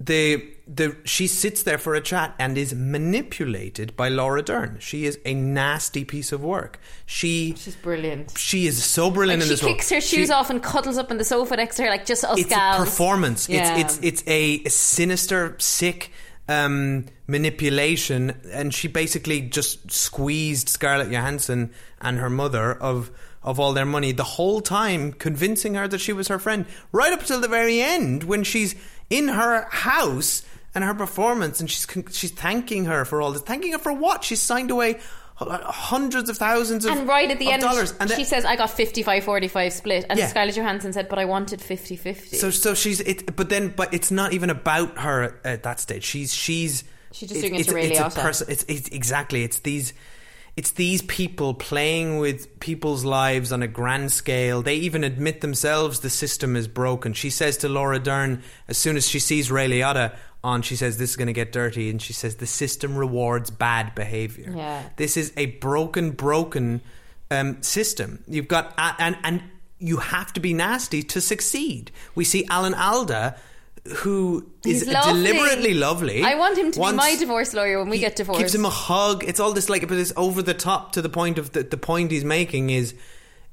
The 0.00 0.44
the 0.66 0.96
she 1.04 1.26
sits 1.28 1.62
there 1.62 1.78
for 1.78 1.94
a 1.94 2.00
chat 2.00 2.34
and 2.38 2.58
is 2.58 2.74
manipulated 2.74 3.94
by 3.96 4.08
Laura 4.08 4.42
Dern. 4.42 4.76
She 4.80 5.04
is 5.06 5.18
a 5.24 5.34
nasty 5.34 6.04
piece 6.04 6.32
of 6.32 6.42
work. 6.42 6.80
She 7.06 7.54
She's 7.56 7.76
brilliant. 7.76 8.36
she 8.36 8.66
is 8.66 8.82
so 8.82 9.10
brilliant 9.10 9.40
Like 9.40 9.44
in 9.44 9.48
she 9.48 9.54
this 9.54 9.62
role. 9.62 9.72
kicks 9.74 9.90
her 9.90 10.00
She- 10.00 10.16
shoes 10.16 10.30
off 10.30 10.50
and 10.50 10.62
cuddles 10.62 10.98
up 10.98 11.10
on 11.10 11.18
the 11.18 11.24
sofa 11.24 11.56
next 11.56 11.76
to 11.76 11.84
her, 11.84 11.88
like 11.90 12.06
just 12.06 12.24
us 12.24 12.38
it's 12.40 12.48
gals. 12.48 12.82
a 12.82 12.84
performance. 12.84 13.48
Yeah. 13.48 13.76
It's 13.78 13.98
it's 13.98 14.22
it's 14.22 14.28
a, 14.28 14.62
a 14.66 14.70
sinister, 14.70 15.54
sick 15.58 16.10
um, 16.48 17.06
manipulation, 17.26 18.36
and 18.52 18.74
she 18.74 18.88
basically 18.88 19.42
just 19.42 19.90
squeezed 19.92 20.68
Scarlett 20.68 21.10
Johansson 21.10 21.70
and 22.00 22.18
her 22.18 22.28
mother 22.30 22.72
of 22.74 23.10
of 23.42 23.60
all 23.60 23.74
their 23.74 23.84
money 23.86 24.10
the 24.12 24.24
whole 24.24 24.62
time, 24.62 25.12
convincing 25.12 25.74
her 25.74 25.86
that 25.86 25.98
she 26.00 26.14
was 26.14 26.28
her 26.28 26.38
friend, 26.38 26.64
right 26.92 27.12
up 27.12 27.22
till 27.24 27.40
the 27.40 27.48
very 27.48 27.80
end 27.82 28.24
when 28.24 28.42
she's 28.42 28.74
in 29.10 29.28
her 29.28 29.66
house 29.70 30.44
and 30.74 30.82
her 30.84 30.94
performance, 30.94 31.60
and 31.60 31.70
she's 31.70 31.86
she's 32.10 32.30
thanking 32.32 32.86
her 32.86 33.04
for 33.04 33.20
all 33.22 33.32
this, 33.32 33.42
thanking 33.42 33.72
her 33.72 33.78
for 33.78 33.92
what? 33.92 34.24
She's 34.24 34.40
signed 34.40 34.70
away. 34.70 35.00
Uh, 35.36 35.58
hundreds 35.72 36.30
of 36.30 36.38
thousands 36.38 36.84
of 36.84 36.92
and 36.96 37.08
right 37.08 37.28
at 37.28 37.40
the 37.40 37.50
end, 37.50 37.60
dollars, 37.60 37.92
and 37.98 38.08
she 38.08 38.22
says, 38.22 38.44
I 38.44 38.54
got 38.54 38.70
55 38.70 39.24
45 39.24 39.72
split. 39.72 40.06
And 40.08 40.16
Yeah. 40.16 40.28
Scarlett 40.28 40.54
Johansson 40.54 40.92
said, 40.92 41.08
But 41.08 41.18
I 41.18 41.24
wanted 41.24 41.60
50 41.60 41.96
50. 41.96 42.36
So 42.36 42.50
so 42.50 42.72
she's 42.74 43.00
it, 43.00 43.34
but 43.34 43.48
then 43.48 43.70
but 43.76 43.92
it's 43.92 44.12
not 44.12 44.32
even 44.32 44.48
about 44.48 44.96
her 44.98 45.40
at 45.44 45.64
that 45.64 45.80
stage. 45.80 46.04
She's 46.04 46.32
she's 46.32 46.84
She's 47.10 47.28
just 47.28 47.38
it- 47.44 47.48
doing 47.48 47.54
it 47.56 47.60
it's, 47.62 47.68
to 47.68 47.74
Ray 47.74 47.90
it's 47.90 47.98
a 47.98 48.02
Liotta. 48.04 48.48
It's, 48.48 48.62
it's 48.68 48.88
exactly 48.90 49.42
it's 49.42 49.58
these. 49.58 49.92
It's 50.56 50.70
these 50.70 51.02
people 51.02 51.52
playing 51.54 52.18
with 52.18 52.60
people's 52.60 53.04
lives 53.04 53.50
on 53.50 53.62
a 53.62 53.66
grand 53.66 54.12
scale. 54.12 54.62
They 54.62 54.76
even 54.76 55.02
admit 55.02 55.40
themselves 55.40 56.00
the 56.00 56.10
system 56.10 56.54
is 56.54 56.68
broken. 56.68 57.12
She 57.12 57.30
says 57.30 57.56
to 57.58 57.68
Laura 57.68 57.98
Dern, 57.98 58.42
as 58.68 58.78
soon 58.78 58.96
as 58.96 59.08
she 59.08 59.18
sees 59.18 59.50
Ray 59.50 59.68
Liotta 59.68 60.14
on, 60.44 60.62
she 60.62 60.76
says, 60.76 60.96
This 60.96 61.10
is 61.10 61.16
going 61.16 61.26
to 61.26 61.32
get 61.32 61.50
dirty. 61.50 61.90
And 61.90 62.00
she 62.00 62.12
says, 62.12 62.36
The 62.36 62.46
system 62.46 62.96
rewards 62.96 63.50
bad 63.50 63.96
behavior. 63.96 64.52
Yeah. 64.54 64.82
This 64.96 65.16
is 65.16 65.32
a 65.36 65.46
broken, 65.46 66.12
broken 66.12 66.82
um, 67.32 67.60
system. 67.62 68.22
You've 68.28 68.48
got, 68.48 68.74
and, 68.78 69.16
and 69.24 69.42
you 69.80 69.96
have 69.96 70.32
to 70.34 70.40
be 70.40 70.54
nasty 70.54 71.02
to 71.02 71.20
succeed. 71.20 71.90
We 72.14 72.24
see 72.24 72.46
Alan 72.48 72.74
Alda, 72.74 73.36
who 73.96 74.50
is 74.64 74.80
He's 74.80 74.92
lovely. 74.92 75.24
deliberately 75.24 75.74
lovely. 75.74 76.22
I 76.22 76.36
want 76.36 76.56
him 76.56 76.72
to 76.72 76.80
be 76.80 76.92
my 76.92 77.16
divorce 77.16 77.52
lawyer 77.52 77.78
when 77.78 77.90
we 77.90 77.98
get 77.98 78.16
divorced. 78.16 78.40
Gives 78.40 78.54
him 78.54 78.64
a 78.64 78.70
hug. 78.70 79.24
It's 79.24 79.40
all 79.40 79.52
this 79.52 79.68
like, 79.68 79.86
but 79.86 79.98
it's 79.98 80.12
over 80.16 80.40
the 80.42 80.54
top 80.54 80.92
to 80.92 81.02
the 81.02 81.10
point 81.10 81.38
of 81.38 81.52
the, 81.52 81.62
the 81.62 81.76
point 81.76 82.10
he's 82.10 82.24
making 82.24 82.70
is 82.70 82.94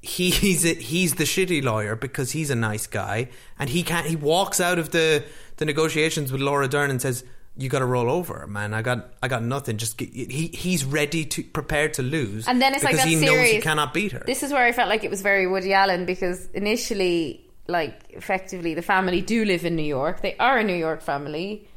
he's 0.02 0.65
a, 0.65 0.74
he's 0.74 1.15
the 1.15 1.26
shitty 1.26 1.63
lawyer 1.63 1.96
because 1.96 2.32
he's 2.32 2.50
a 2.50 2.56
nice 2.56 2.88
guy 2.88 3.28
and 3.60 3.70
he 3.70 3.84
can't. 3.84 4.08
He 4.08 4.15
walks 4.15 4.62
out 4.62 4.80
of 4.80 4.91
the 4.91 5.24
the 5.58 5.65
negotiations 5.65 6.32
with 6.32 6.41
Laura 6.41 6.67
Dern 6.67 6.89
and 6.89 7.02
says. 7.02 7.24
You 7.58 7.67
got 7.67 7.80
to 7.80 7.86
roll 7.86 8.10
over, 8.10 8.48
man. 8.48 8.74
I 8.74 8.82
got, 8.82 9.13
I 9.22 9.28
got 9.28 9.44
nothing. 9.44 9.76
Just 9.76 9.98
get, 9.98 10.08
he, 10.10 10.48
he's 10.48 10.86
ready 10.86 11.26
to, 11.26 11.44
prepared 11.44 11.96
to 11.96 12.02
lose, 12.02 12.48
And 12.48 12.62
then 12.62 12.74
it's 12.74 12.82
like 12.82 12.94
because 12.94 13.04
that 13.04 13.10
he 13.10 13.26
knows 13.26 13.50
he 13.50 13.60
cannot 13.60 13.94
beat 13.94 14.13
her. 14.13 14.24
This 14.26 14.41
is 14.41 14.54
where 14.54 14.63
I 14.65 14.72
felt 14.72 14.88
like 14.88 15.04
it 15.04 15.10
was 15.10 15.22
very 15.22 15.48
Woody 15.48 15.74
Allen 15.74 16.06
because 16.06 16.48
initially, 16.54 17.46
like, 17.72 18.00
effectively, 18.10 18.74
the 18.74 18.82
family 18.82 19.22
do 19.22 19.46
live 19.46 19.66
in 19.66 19.76
New 19.76 19.82
York. 19.82 20.22
They 20.22 20.36
are 20.38 20.60
a 20.60 20.64
New 20.64 20.76
York 20.76 21.02
family, 21.02 21.68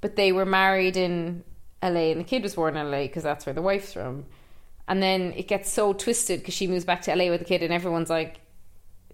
but 0.00 0.16
they 0.16 0.32
were 0.32 0.44
married 0.44 0.96
in 0.96 1.44
LA 1.82 2.10
and 2.10 2.20
the 2.20 2.24
kid 2.24 2.42
was 2.42 2.54
born 2.54 2.76
in 2.76 2.90
LA 2.90 3.02
because 3.02 3.22
that's 3.22 3.46
where 3.46 3.54
the 3.54 3.62
wife's 3.62 3.92
from. 3.92 4.26
And 4.88 5.02
then 5.02 5.32
it 5.36 5.48
gets 5.48 5.70
so 5.70 5.92
twisted 5.92 6.40
because 6.40 6.54
she 6.54 6.66
moves 6.66 6.84
back 6.84 7.02
to 7.02 7.14
LA 7.14 7.30
with 7.30 7.40
the 7.40 7.46
kid, 7.46 7.62
and 7.62 7.72
everyone's 7.72 8.10
like, 8.10 8.40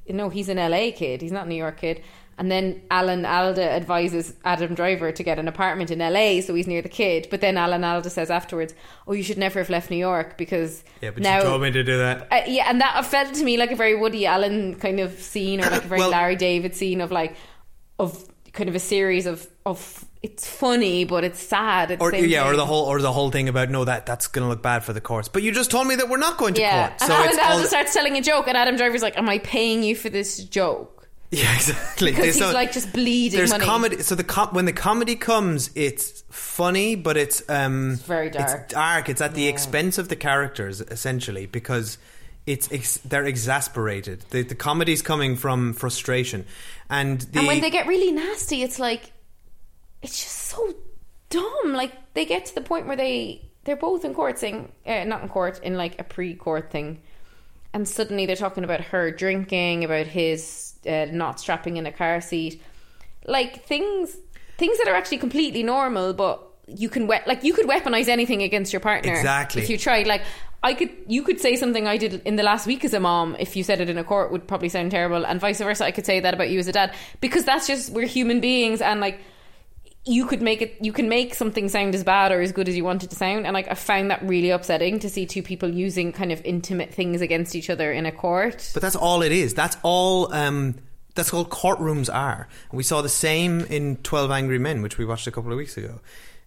no, 0.08 0.28
he's 0.28 0.48
an 0.48 0.58
LA 0.58 0.90
kid. 0.94 1.20
He's 1.20 1.32
not 1.32 1.46
a 1.46 1.48
New 1.48 1.56
York 1.56 1.78
kid. 1.78 2.02
And 2.36 2.50
then 2.50 2.82
Alan 2.90 3.24
Alda 3.24 3.62
advises 3.62 4.34
Adam 4.44 4.74
Driver 4.74 5.12
to 5.12 5.22
get 5.22 5.38
an 5.38 5.46
apartment 5.46 5.90
in 5.90 6.00
LA 6.00 6.40
so 6.40 6.54
he's 6.54 6.66
near 6.66 6.82
the 6.82 6.88
kid. 6.88 7.28
But 7.30 7.40
then 7.40 7.56
Alan 7.56 7.84
Alda 7.84 8.10
says 8.10 8.30
afterwards, 8.30 8.74
"Oh, 9.06 9.12
you 9.12 9.22
should 9.22 9.38
never 9.38 9.60
have 9.60 9.70
left 9.70 9.90
New 9.90 9.96
York 9.96 10.36
because 10.36 10.82
yeah, 11.00 11.10
but 11.10 11.22
now 11.22 11.38
you 11.38 11.44
told 11.44 11.62
me 11.62 11.70
to 11.70 11.84
do 11.84 11.98
that. 11.98 12.28
uh, 12.30 12.42
yeah, 12.46 12.66
and 12.68 12.80
that 12.80 13.04
felt 13.06 13.34
to 13.34 13.44
me 13.44 13.56
like 13.56 13.70
a 13.70 13.76
very 13.76 13.94
Woody 13.94 14.26
Allen 14.26 14.74
kind 14.76 15.00
of 15.00 15.18
scene, 15.20 15.60
or 15.64 15.70
like 15.70 15.84
a 15.84 15.88
very 15.88 16.00
Well- 16.00 16.10
Larry 16.10 16.36
David 16.36 16.74
scene 16.74 17.00
of 17.00 17.10
like 17.10 17.36
of 17.98 18.24
kind 18.52 18.68
of 18.68 18.74
a 18.74 18.80
series 18.80 19.26
of 19.26 19.46
of 19.66 20.04
it's 20.22 20.48
funny 20.48 21.04
but 21.04 21.22
it's 21.22 21.40
sad. 21.40 21.90
At 21.90 21.98
the 21.98 22.04
or 22.04 22.14
yeah, 22.14 22.48
or 22.48 22.56
the 22.56 22.64
whole 22.64 22.86
or 22.86 23.00
the 23.00 23.12
whole 23.12 23.30
thing 23.30 23.48
about 23.48 23.68
no 23.68 23.84
that 23.84 24.06
that's 24.06 24.26
going 24.26 24.44
to 24.44 24.48
look 24.48 24.62
bad 24.62 24.82
for 24.82 24.92
the 24.92 25.00
courts. 25.00 25.28
But 25.28 25.42
you 25.42 25.52
just 25.52 25.70
told 25.70 25.86
me 25.86 25.96
that 25.96 26.08
we're 26.08 26.16
not 26.16 26.38
going 26.38 26.54
to 26.54 26.60
yeah. 26.62 26.88
court, 26.88 27.02
and 27.02 27.08
so 27.08 27.14
Alan 27.14 27.28
it's 27.28 27.38
Alda 27.38 27.66
starts 27.66 27.94
telling 27.94 28.16
a 28.16 28.22
joke, 28.22 28.48
and 28.48 28.56
Adam 28.56 28.76
Driver's 28.76 29.02
like, 29.02 29.18
"Am 29.18 29.28
I 29.28 29.38
paying 29.38 29.82
you 29.82 29.94
for 29.94 30.08
this 30.08 30.38
joke?" 30.38 31.03
yeah 31.30 31.54
exactly 31.54 32.12
Because 32.12 32.36
So 32.38 32.46
he's 32.46 32.54
like 32.54 32.72
just 32.72 32.92
bleeding 32.92 33.36
There's 33.36 33.50
money. 33.50 33.64
comedy, 33.64 34.02
so 34.02 34.14
the 34.14 34.24
com- 34.24 34.50
when 34.54 34.64
the 34.66 34.72
comedy 34.72 35.16
comes, 35.16 35.70
it's 35.74 36.22
funny, 36.30 36.94
but 36.94 37.16
it's 37.16 37.42
um 37.48 37.96
very 37.96 38.30
dark. 38.30 38.50
It's 38.62 38.72
dark. 38.72 39.08
It's 39.08 39.20
at 39.20 39.34
the 39.34 39.48
expense 39.48 39.98
of 39.98 40.08
the 40.08 40.16
characters 40.16 40.80
essentially 40.80 41.46
because. 41.46 41.98
It's 42.46 42.70
ex- 42.70 42.98
they're 42.98 43.24
exasperated. 43.24 44.20
The, 44.28 44.42
the 44.42 44.54
comedy's 44.54 45.00
coming 45.00 45.34
from 45.34 45.72
frustration, 45.72 46.44
and 46.90 47.18
the 47.18 47.38
and 47.38 47.48
when 47.48 47.62
they 47.62 47.70
get 47.70 47.86
really 47.86 48.12
nasty, 48.12 48.62
it's 48.62 48.78
like 48.78 49.12
it's 50.02 50.22
just 50.22 50.36
so 50.50 50.74
dumb. 51.30 51.72
Like 51.72 51.92
they 52.12 52.26
get 52.26 52.44
to 52.44 52.54
the 52.54 52.60
point 52.60 52.86
where 52.86 52.96
they 52.96 53.40
they're 53.64 53.76
both 53.76 54.04
in 54.04 54.12
court 54.12 54.38
saying, 54.38 54.70
uh, 54.86 55.04
not 55.04 55.22
in 55.22 55.30
court, 55.30 55.58
in 55.62 55.78
like 55.78 55.98
a 55.98 56.04
pre-court 56.04 56.70
thing, 56.70 57.00
and 57.72 57.88
suddenly 57.88 58.26
they're 58.26 58.36
talking 58.36 58.62
about 58.62 58.82
her 58.82 59.10
drinking, 59.10 59.82
about 59.82 60.06
his 60.06 60.73
uh, 60.86 61.06
not 61.10 61.40
strapping 61.40 61.76
in 61.76 61.86
a 61.86 61.92
car 61.92 62.20
seat, 62.20 62.62
like 63.26 63.64
things 63.64 64.16
things 64.56 64.78
that 64.78 64.86
are 64.88 64.94
actually 64.94 65.18
completely 65.18 65.62
normal, 65.62 66.12
but 66.12 66.40
you 66.66 66.88
can 66.88 67.06
we- 67.06 67.18
like 67.26 67.44
you 67.44 67.52
could 67.52 67.66
weaponize 67.66 68.08
anything 68.08 68.42
against 68.42 68.72
your 68.72 68.80
partner 68.80 69.12
Exactly. 69.12 69.62
if 69.62 69.68
you 69.70 69.76
tried. 69.78 70.06
Like 70.06 70.22
I 70.62 70.72
could, 70.72 70.90
you 71.08 71.22
could 71.22 71.40
say 71.40 71.56
something 71.56 71.86
I 71.86 71.98
did 71.98 72.22
in 72.24 72.36
the 72.36 72.42
last 72.42 72.66
week 72.66 72.86
as 72.86 72.94
a 72.94 73.00
mom. 73.00 73.36
If 73.38 73.54
you 73.54 73.62
said 73.62 73.82
it 73.82 73.90
in 73.90 73.98
a 73.98 74.04
court, 74.04 74.32
would 74.32 74.48
probably 74.48 74.70
sound 74.70 74.92
terrible, 74.92 75.26
and 75.26 75.38
vice 75.40 75.58
versa. 75.58 75.84
I 75.84 75.90
could 75.90 76.06
say 76.06 76.20
that 76.20 76.32
about 76.32 76.48
you 76.48 76.58
as 76.58 76.68
a 76.68 76.72
dad 76.72 76.94
because 77.20 77.44
that's 77.44 77.66
just 77.66 77.90
we're 77.92 78.06
human 78.06 78.40
beings, 78.40 78.80
and 78.80 79.00
like 79.00 79.20
you 80.06 80.26
could 80.26 80.42
make 80.42 80.60
it 80.60 80.76
you 80.80 80.92
can 80.92 81.08
make 81.08 81.34
something 81.34 81.68
sound 81.68 81.94
as 81.94 82.04
bad 82.04 82.30
or 82.30 82.40
as 82.42 82.52
good 82.52 82.68
as 82.68 82.76
you 82.76 82.84
want 82.84 83.02
it 83.02 83.08
to 83.10 83.16
sound 83.16 83.46
and 83.46 83.54
like 83.54 83.70
i 83.70 83.74
found 83.74 84.10
that 84.10 84.22
really 84.22 84.50
upsetting 84.50 84.98
to 84.98 85.08
see 85.08 85.24
two 85.24 85.42
people 85.42 85.70
using 85.70 86.12
kind 86.12 86.30
of 86.30 86.42
intimate 86.44 86.92
things 86.92 87.22
against 87.22 87.56
each 87.56 87.70
other 87.70 87.90
in 87.90 88.04
a 88.04 88.12
court 88.12 88.70
But 88.74 88.82
that's 88.82 88.96
all 88.96 89.22
it 89.22 89.32
is. 89.32 89.54
That's 89.54 89.76
all. 89.82 90.32
Um, 90.32 90.74
that's 91.14 91.32
all 91.32 91.44
courtrooms 91.44 92.12
are. 92.12 92.48
And 92.70 92.76
we 92.76 92.82
saw 92.82 93.00
the 93.00 93.08
same 93.08 93.60
in 93.60 93.96
Twelve 93.98 94.30
Angry 94.30 94.58
Men, 94.58 94.82
which 94.82 94.98
we 94.98 95.04
watched 95.04 95.26
a 95.26 95.30
couple 95.30 95.52
of 95.52 95.56
weeks 95.56 95.76
ago. 95.76 96.00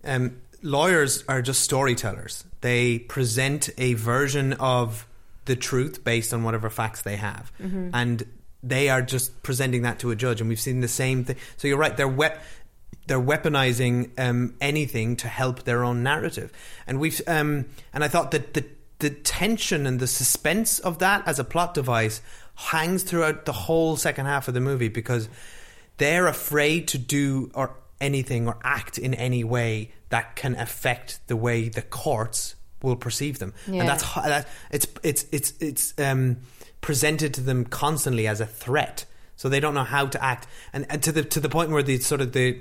Um, 0.04 0.41
lawyers 0.62 1.24
are 1.28 1.41
just 1.41 1.62
storytellers. 1.62 2.43
They 2.62 3.00
present 3.00 3.70
a 3.78 3.93
version 3.93 4.54
of 4.54 5.08
the 5.46 5.56
truth 5.56 6.04
based 6.04 6.34
on 6.34 6.43
whatever 6.43 6.70
facts 6.70 7.02
they 7.04 7.15
have, 7.15 7.52
and 7.60 8.24
they 8.63 8.89
are 8.89 9.02
just 9.02 9.41
presenting 9.43 9.84
that 9.84 10.00
to 10.00 10.12
a 10.12 10.15
judge. 10.15 10.41
And 10.41 10.50
we've 10.50 10.60
seen 10.60 10.82
the 10.82 10.88
same 10.89 11.24
thing. 11.24 11.38
So 11.56 11.67
you're 11.70 11.78
right. 11.78 11.96
They're 11.96 12.08
wep- 12.08 12.41
they're 13.08 13.19
weaponizing 13.21 14.10
um, 14.19 14.56
anything 14.60 15.15
to 15.17 15.28
help 15.28 15.63
their 15.63 15.84
own 15.84 16.04
narrative, 16.04 16.52
and 16.86 17.00
we've 17.00 17.21
um, 17.28 17.65
and 17.93 18.04
I 18.04 18.08
thought 18.08 18.32
that 18.32 18.54
the 18.54 18.65
the 19.00 19.10
tension 19.12 19.86
and 19.86 20.00
the 20.00 20.08
suspense 20.08 20.80
of 20.80 21.00
that 21.00 21.28
as 21.28 21.39
a 21.39 21.43
plot 21.43 21.73
device 21.73 22.21
hangs 22.56 23.04
throughout 23.04 23.45
the 23.45 23.54
whole 23.54 23.95
second 23.95 24.26
half 24.26 24.47
of 24.47 24.54
the 24.56 24.60
movie 24.60 24.88
because 24.89 25.30
they're 25.97 26.26
afraid 26.28 26.88
to 26.89 26.97
do 26.97 27.52
or 27.54 27.76
anything 28.02 28.47
or 28.47 28.58
act 28.63 28.97
in 28.97 29.13
any 29.13 29.43
way 29.43 29.91
that 30.10 30.36
can 30.36 30.56
affect 30.56 31.19
the 31.28 31.36
way 31.36 31.69
the 31.69 31.82
courts 31.82 32.56
will 32.82 32.95
perceive 32.95 33.39
them, 33.39 33.54
Yeah. 33.67 33.82
and 33.82 33.89
that's 33.89 34.04
that, 34.15 34.47
it's 34.71 34.88
it's 35.04 35.26
it's 35.32 35.54
it's 35.60 35.93
um, 36.00 36.38
presented 36.82 37.34
to 37.36 37.41
them 37.41 37.65
constantly 37.65 38.28
as 38.28 38.41
a 38.41 38.45
threat, 38.45 39.06
so 39.36 39.50
they 39.50 39.60
don't 39.60 39.73
know 39.73 39.84
how 39.84 40.06
to 40.08 40.23
act, 40.23 40.47
and, 40.73 40.86
and 40.89 41.02
to 41.04 41.12
the 41.12 41.23
to 41.23 41.39
the 41.39 41.50
point 41.50 41.71
where 41.71 41.84
the 41.84 41.97
sort 42.00 42.21
of 42.21 42.34
the 42.34 42.60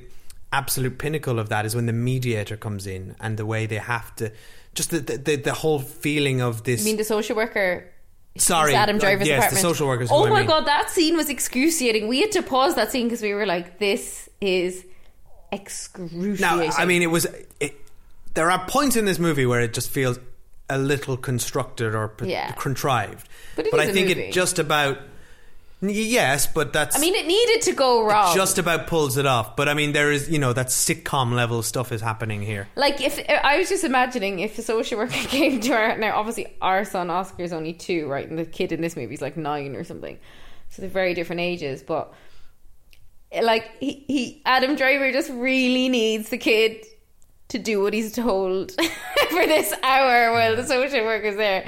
absolute 0.52 0.98
pinnacle 0.98 1.38
of 1.38 1.48
that 1.48 1.66
is 1.66 1.74
when 1.74 1.86
the 1.86 1.92
mediator 1.92 2.56
comes 2.56 2.86
in 2.86 3.14
and 3.20 3.36
the 3.36 3.44
way 3.46 3.66
they 3.66 3.76
have 3.76 4.14
to 4.16 4.30
just 4.74 4.90
the 4.90 5.00
the, 5.00 5.36
the, 5.36 5.52
whole 5.54 5.78
feeling 5.80 6.40
of 6.40 6.62
this 6.64 6.82
i 6.82 6.84
mean 6.84 6.96
the 6.96 7.04
social 7.04 7.34
worker 7.34 7.84
sorry 8.38 8.74
Adam 8.74 8.96
uh, 8.96 9.00
Driver's 9.00 9.26
yes 9.26 9.38
apartment. 9.38 9.62
the 9.62 9.68
social 9.68 9.86
workers 9.88 10.08
Oh 10.12 10.26
I 10.26 10.30
my 10.30 10.38
mean. 10.40 10.46
god, 10.48 10.66
that 10.66 10.90
scene 10.90 11.16
was 11.16 11.28
excruciating. 11.30 12.06
We 12.08 12.20
had 12.20 12.32
to 12.32 12.42
pause 12.42 12.74
that 12.76 12.90
scene 12.92 13.06
because 13.06 13.22
we 13.22 13.32
were 13.32 13.46
like, 13.46 13.78
"This 13.78 14.28
is 14.42 14.84
excruciating." 15.50 16.40
Now, 16.40 16.60
I 16.76 16.84
mean, 16.84 17.02
it 17.02 17.10
was. 17.10 17.26
It, 17.60 17.74
there 18.34 18.50
are 18.50 18.66
points 18.68 18.96
in 18.96 19.06
this 19.06 19.18
movie 19.18 19.46
where 19.46 19.60
it 19.60 19.72
just 19.72 19.88
feels 19.90 20.18
a 20.68 20.76
little 20.78 21.16
constructed 21.16 21.94
or 21.94 22.08
p- 22.08 22.30
Yeah. 22.30 22.52
contrived, 22.52 23.26
But 23.54 23.68
it 23.68 23.74
I 23.74 23.90
think 23.92 24.08
movie. 24.08 24.20
it 24.24 24.32
just 24.32 24.58
about. 24.58 24.98
Yes, 25.82 26.46
but 26.46 26.72
that's. 26.72 26.96
I 26.96 27.00
mean, 27.00 27.14
it 27.14 27.26
needed 27.26 27.62
to 27.62 27.72
go 27.72 28.06
wrong. 28.06 28.34
just 28.34 28.58
about 28.58 28.86
pulls 28.86 29.18
it 29.18 29.26
off. 29.26 29.56
But 29.56 29.68
I 29.68 29.74
mean, 29.74 29.92
there 29.92 30.10
is 30.10 30.28
you 30.28 30.38
know 30.38 30.52
that 30.52 30.68
sitcom 30.68 31.34
level 31.34 31.62
stuff 31.62 31.92
is 31.92 32.00
happening 32.00 32.40
here. 32.42 32.68
like 32.76 33.00
if 33.00 33.18
uh, 33.18 33.32
I 33.32 33.58
was 33.58 33.68
just 33.68 33.84
imagining 33.84 34.38
if 34.38 34.58
a 34.58 34.62
social 34.62 34.98
worker 34.98 35.12
came 35.28 35.60
to 35.60 35.72
our 35.72 35.98
now, 35.98 36.16
obviously 36.16 36.46
our 36.62 36.84
son 36.84 37.10
Oscar 37.10 37.42
is 37.42 37.52
only 37.52 37.74
two, 37.74 38.08
right, 38.08 38.28
and 38.28 38.38
the 38.38 38.46
kid 38.46 38.72
in 38.72 38.80
this 38.80 38.96
movie 38.96 39.14
is 39.14 39.20
like 39.20 39.36
nine 39.36 39.76
or 39.76 39.84
something, 39.84 40.18
so 40.70 40.82
they're 40.82 40.90
very 40.90 41.12
different 41.12 41.40
ages. 41.40 41.82
But 41.82 42.12
like 43.42 43.70
he, 43.78 44.04
he 44.08 44.42
Adam 44.46 44.76
Driver 44.76 45.12
just 45.12 45.30
really 45.30 45.90
needs 45.90 46.30
the 46.30 46.38
kid 46.38 46.86
to 47.48 47.58
do 47.58 47.82
what 47.82 47.92
he's 47.92 48.12
told 48.12 48.72
for 49.30 49.46
this 49.46 49.72
hour 49.82 50.32
while 50.32 50.56
the 50.56 50.66
social 50.66 51.04
worker's 51.04 51.36
there. 51.36 51.66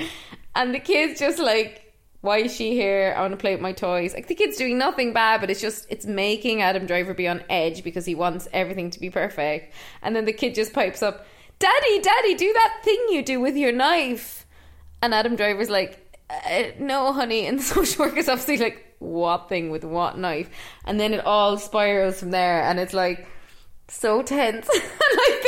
And 0.55 0.75
the 0.75 0.81
kid's 0.81 1.21
just 1.21 1.39
like, 1.39 1.88
why 2.21 2.39
is 2.39 2.55
she 2.55 2.73
here? 2.73 3.15
I 3.17 3.21
want 3.21 3.33
to 3.33 3.37
play 3.37 3.55
with 3.55 3.61
my 3.61 3.73
toys. 3.73 4.13
Like 4.13 4.27
the 4.27 4.35
kid's 4.35 4.57
doing 4.57 4.77
nothing 4.77 5.13
bad, 5.13 5.41
but 5.41 5.51
it's 5.51 5.61
just 5.61 5.87
it's 5.89 6.05
making 6.05 6.63
Adam 6.63 6.87
Driver 6.87 7.15
be 7.15 7.29
on 7.29 7.45
edge 7.49 7.85
because 7.85 8.05
he 8.05 8.15
wants 8.15 8.49
everything 8.53 8.91
to 8.91 9.01
be 9.01 9.11
perfect. 9.11 9.73
And 10.03 10.17
then 10.17 10.25
the 10.25 10.33
kid 10.33 10.55
just 10.55 10.73
pipes 10.73 11.03
up, 11.03 11.27
Daddy, 11.59 12.01
Daddy, 12.01 12.35
do 12.35 12.53
that 12.53 12.81
thing 12.83 12.99
you 13.11 13.23
do 13.23 13.41
with 13.41 13.57
your 13.57 13.73
knife. 13.73 14.47
And 15.01 15.15
Adam 15.15 15.37
Driver's 15.37 15.71
like, 15.71 16.19
uh, 16.29 16.65
no, 16.79 17.13
honey. 17.13 17.47
And 17.49 17.61
the 17.61 17.63
social 17.63 18.05
worker's 18.05 18.29
obviously 18.29 18.59
like, 18.59 18.97
what 18.99 19.49
thing 19.49 19.71
with 19.71 19.85
what 19.85 20.19
knife? 20.19 20.51
And 20.85 20.99
then 20.99 21.15
it 21.15 21.25
all 21.25 21.57
spirals 21.57 22.19
from 22.19 22.33
there, 22.33 22.63
and 22.63 22.81
it's 22.81 22.95
like 22.95 23.29
so 23.87 24.23
tense. 24.23 24.69
like 24.73 24.83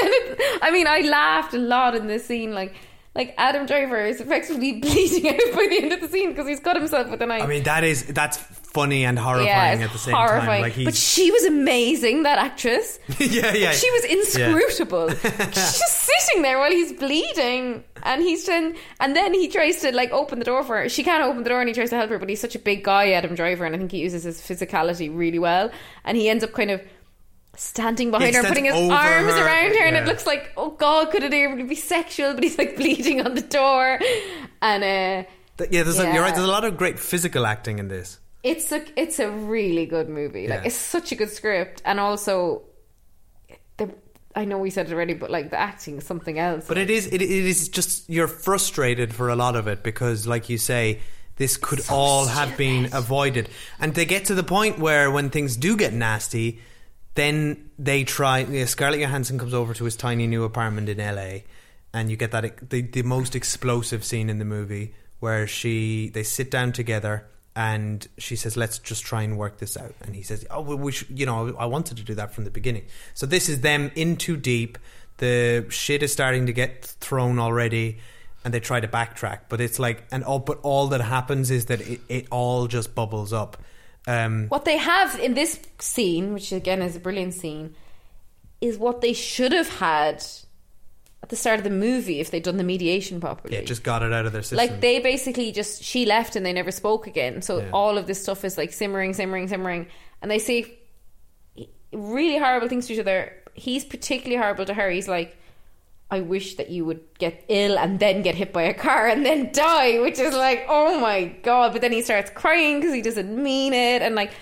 then 0.01 0.11
it, 0.13 0.59
I 0.63 0.71
mean, 0.71 0.87
I 0.87 1.01
laughed 1.01 1.53
a 1.55 1.59
lot 1.59 1.97
in 1.97 2.07
this 2.07 2.27
scene. 2.27 2.55
Like, 2.55 2.75
like 3.15 3.35
Adam 3.39 3.67
Driver 3.67 4.05
is 4.07 4.21
effectively 4.21 4.73
bleeding 4.81 5.29
out 5.29 5.41
by 5.55 5.67
the 5.69 5.79
end 5.83 5.93
of 5.93 6.01
the 6.01 6.09
scene 6.09 6.31
because 6.31 6.47
he's 6.47 6.61
cut 6.61 6.77
himself 6.77 7.11
with 7.11 7.21
a 7.23 7.27
knife. 7.27 7.43
I 7.43 7.47
mean, 7.47 7.65
that 7.65 7.83
is 7.85 8.05
that's 8.07 8.37
funny 8.39 9.05
and 9.05 9.19
horrifying 9.19 9.81
it's 9.81 9.89
at 9.89 9.93
the 9.93 9.99
same 9.99 10.15
horrifying. 10.15 10.47
time. 10.47 10.63
Like 10.63 10.85
but 10.85 10.95
she 10.95 11.31
was 11.33 11.45
amazing, 11.45 12.23
that 12.23 12.39
actress. 12.39 13.01
yeah, 13.19 13.53
yeah, 13.53 13.73
She 13.73 13.91
was 13.91 14.05
Yeah. 14.37 14.49
inscrutable. 14.51 15.09
She's 15.11 15.57
just 15.79 16.09
sitting 16.09 16.43
there 16.43 16.59
while 16.59 16.71
he's 16.71 16.93
bleeding, 16.93 17.83
and 18.05 18.23
he's 18.23 18.47
then 18.47 18.77
and 19.01 19.17
then 19.17 19.35
he 19.35 19.49
tries 19.49 19.81
to 19.81 19.93
like 19.93 20.13
open 20.13 20.39
the 20.39 20.45
door 20.45 20.63
for 20.63 20.77
her. 20.83 20.89
She 20.89 21.03
can't 21.03 21.25
open 21.25 21.43
the 21.43 21.51
door, 21.51 21.61
and 21.61 21.69
he 21.69 21.75
tries 21.75 21.91
to 21.91 21.97
help 21.97 22.11
her, 22.11 22.19
but 22.19 22.29
he's 22.29 22.41
such 22.41 22.55
a 22.55 22.61
big 22.61 22.85
guy, 22.85 23.11
Adam 23.13 23.35
Driver, 23.35 23.65
and 23.65 23.75
I 23.75 23.79
think 23.79 23.91
he 23.91 23.99
uses 23.99 24.23
his 24.23 24.41
physicality 24.41 25.11
really 25.15 25.39
well. 25.41 25.71
And 26.05 26.17
he 26.17 26.29
ends 26.29 26.45
up 26.45 26.53
kind 26.53 26.71
of 26.71 26.81
standing 27.61 28.11
behind 28.11 28.31
He 28.31 28.35
her, 28.35 28.41
and 28.41 28.49
putting 28.49 28.65
his 28.65 28.75
arms 28.75 29.33
her, 29.33 29.45
around 29.47 29.75
her, 29.77 29.85
and 29.85 29.97
it 29.97 30.07
looks 30.07 30.27
like 30.27 30.51
oh 30.57 30.71
god, 30.71 31.11
could 31.11 31.23
it 31.23 31.33
ever 31.35 31.63
be 31.65 31.75
sexual? 31.75 32.33
But 32.35 32.43
he's 32.45 32.59
like 32.59 32.77
bleeding 32.77 33.21
on 33.25 33.35
the 33.35 33.43
door, 33.43 33.99
and 34.63 34.83
uh, 34.83 35.29
Th- 35.59 35.71
yeah, 35.71 35.83
there's 35.83 35.99
A, 35.99 36.13
you're 36.13 36.23
right. 36.23 36.35
There's 36.35 36.47
a 36.47 36.51
lot 36.51 36.65
of 36.65 36.77
great 36.77 36.99
physical 36.99 37.47
acting 37.47 37.79
in 37.79 37.89
this. 37.89 38.19
it's 38.43 38.73
a 38.73 38.81
it's 38.99 39.19
a 39.19 39.31
really 39.31 39.87
good 39.87 40.09
movie. 40.09 40.49
Like 40.49 40.61
Yeah. 40.61 40.67
it's 40.69 40.77
such 40.77 41.13
a 41.13 41.15
good 41.17 41.31
script, 41.31 41.83
and 41.85 42.01
also 42.01 42.63
the 43.77 43.91
I 44.35 44.45
know 44.45 44.59
we 44.59 44.71
said 44.71 44.87
it 44.89 44.93
already, 44.95 45.15
but 45.15 45.31
like 45.31 45.51
the 45.51 45.59
acting 45.61 45.99
is 45.99 46.05
something 46.07 46.39
else. 46.39 46.65
But 46.67 46.79
it 46.79 46.89
is 46.89 47.07
it, 47.09 47.21
it 47.21 47.31
is 47.31 47.69
just 47.69 48.09
you're 48.09 48.29
frustrated 48.29 49.13
for 49.13 49.29
a 49.29 49.37
lot 49.37 49.57
of 49.57 49.67
it 49.67 49.83
because, 49.83 50.27
like 50.27 50.49
you 50.49 50.57
say, 50.57 51.01
this 51.37 51.57
could 51.57 51.83
all 51.91 52.27
have 52.27 52.57
been 52.57 52.89
avoided, 52.93 53.49
and 53.81 53.95
they 53.95 54.05
get 54.07 54.27
to 54.27 54.35
the 54.35 54.45
point 54.45 54.79
where 54.79 55.11
when 55.11 55.31
things 55.31 55.57
do 55.57 55.77
get 55.77 55.93
nasty, 55.93 56.61
then 57.15 57.71
they 57.79 58.05
try. 58.05 58.41
Yeah, 58.41 58.67
Scarlett 58.67 59.01
Johansson 59.01 59.39
comes 59.39 59.55
over 59.55 59.75
to 59.75 59.85
his 59.85 59.97
tiny 59.97 60.27
new 60.27 60.45
apartment 60.45 60.89
in 60.89 61.01
L.A., 61.01 61.45
and 61.93 62.11
you 62.11 62.17
get 62.17 62.31
that 62.33 62.71
the 62.71 62.83
the 62.83 63.03
most 63.03 63.35
explosive 63.35 64.05
scene 64.05 64.31
in 64.31 64.39
the 64.39 64.45
movie 64.45 64.95
where 65.19 65.47
she 65.47 66.09
they 66.11 66.23
sit 66.23 66.51
down 66.51 66.73
together. 66.73 67.27
And 67.57 68.07
she 68.17 68.37
says, 68.37 68.57
"Let's 68.57 68.79
just 68.79 69.05
try 69.05 69.23
and 69.23 69.37
work 69.37 69.59
this 69.59 69.77
out." 69.77 69.95
And 70.03 70.15
he 70.15 70.23
says, 70.23 70.47
"Oh, 70.51 70.61
well, 70.61 70.79
we 70.79 70.93
should, 70.93 71.19
you 71.19 71.27
know, 71.27 71.55
I 71.59 71.67
wanted 71.67 71.97
to 71.97 72.05
do 72.05 72.15
that 72.15 72.33
from 72.33 72.45
the 72.45 72.51
beginning." 72.51 72.85
So 73.13 73.27
this 73.27 73.49
is 73.49 73.61
them 73.61 73.91
in 73.97 74.17
too 74.17 74.37
deep. 74.37 74.79
The 75.17 75.67
shit 75.69 76.03
is 76.03 76.13
starting 76.13 76.47
to 76.47 76.53
get 76.53 76.85
thrown 77.01 77.41
already, 77.41 77.99
and 78.45 78.55
they 78.55 78.61
try 78.61 78.79
to 78.79 78.87
backtrack. 78.87 79.41
But 79.49 79.61
it's 79.61 79.81
like, 79.81 80.05
and 80.13 80.23
all, 80.23 80.39
but 80.39 80.61
all 80.63 80.87
that 80.89 81.01
happens 81.01 81.51
is 81.51 81.67
that 81.67 81.81
it, 81.81 82.01
it 82.09 82.27
all 82.31 82.69
just 82.69 82.95
bubbles 82.95 83.33
up. 83.33 83.59
Um, 84.07 84.47
what 84.49 84.65
they 84.65 84.79
have 84.79 85.19
in 85.21 85.35
this 85.35 85.61
scene, 85.79 86.33
which 86.33 86.53
again 86.53 86.83
is 86.83 86.97
a 86.97 87.01
brilliant 87.01 87.35
scene, 87.35 87.75
is 88.61 88.79
what 88.79 89.01
they 89.01 89.13
should 89.13 89.53
have 89.53 89.69
had 89.69 90.25
at 91.23 91.29
the 91.29 91.37
start 91.37 91.59
of 91.59 91.65
the 91.65 91.71
movie 91.71 92.19
if 92.21 92.31
they'd 92.31 92.43
done 92.43 92.57
the 92.57 92.65
mediation 92.65 93.21
properly. 93.21 93.55
yeah, 93.55 93.63
just 93.63 93.83
got 93.83 94.03
it 94.03 94.13
out 94.13 94.25
of 94.27 94.33
their 94.33 94.41
system. 94.43 94.57
like 94.57 94.81
they 94.81 95.01
basically 95.01 95.53
just 95.53 95.83
she 95.83 96.07
left 96.07 96.35
and 96.35 96.45
they 96.47 96.53
never 96.53 96.71
spoke 96.71 97.07
again. 97.07 97.43
So 97.43 97.59
Yeah. 97.59 97.71
all 97.75 97.99
of 97.99 98.07
this 98.07 98.23
stuff 98.23 98.45
is 98.45 98.57
like 98.57 98.73
simmering, 98.73 99.13
simmering, 99.13 99.49
simmering, 99.49 99.87
and 100.23 100.31
they 100.31 100.39
say 100.39 100.79
really 101.93 102.39
horrible 102.39 102.69
things 102.69 102.87
to 102.87 102.95
each 102.95 103.01
other. 103.01 103.35
He's 103.55 103.85
particularly 103.85 104.41
horrible 104.41 104.65
to 104.65 104.75
her. 104.75 104.89
He's 104.91 105.09
like, 105.09 105.37
"I 106.11 106.21
wish 106.21 106.57
that 106.57 106.71
you 106.71 106.85
would 106.85 107.01
get 107.19 107.45
ill 107.49 107.79
and 107.79 108.01
then 108.01 108.23
get 108.23 108.35
hit 108.35 108.53
by 108.53 108.63
a 108.63 108.75
car 108.75 109.07
and 109.07 109.25
then 109.25 109.53
die," 109.53 110.01
which 110.01 110.19
is 110.19 110.35
like, 110.35 110.65
"Oh 110.69 111.01
my 111.01 111.25
god!" 111.43 111.73
But 111.73 111.81
then 111.83 111.93
he 111.93 112.03
starts 112.03 112.31
crying 112.31 112.81
because 112.81 112.95
he 112.95 113.03
doesn't 113.03 113.35
mean 113.43 113.73
it, 113.73 114.03
and 114.03 114.15
like 114.15 114.33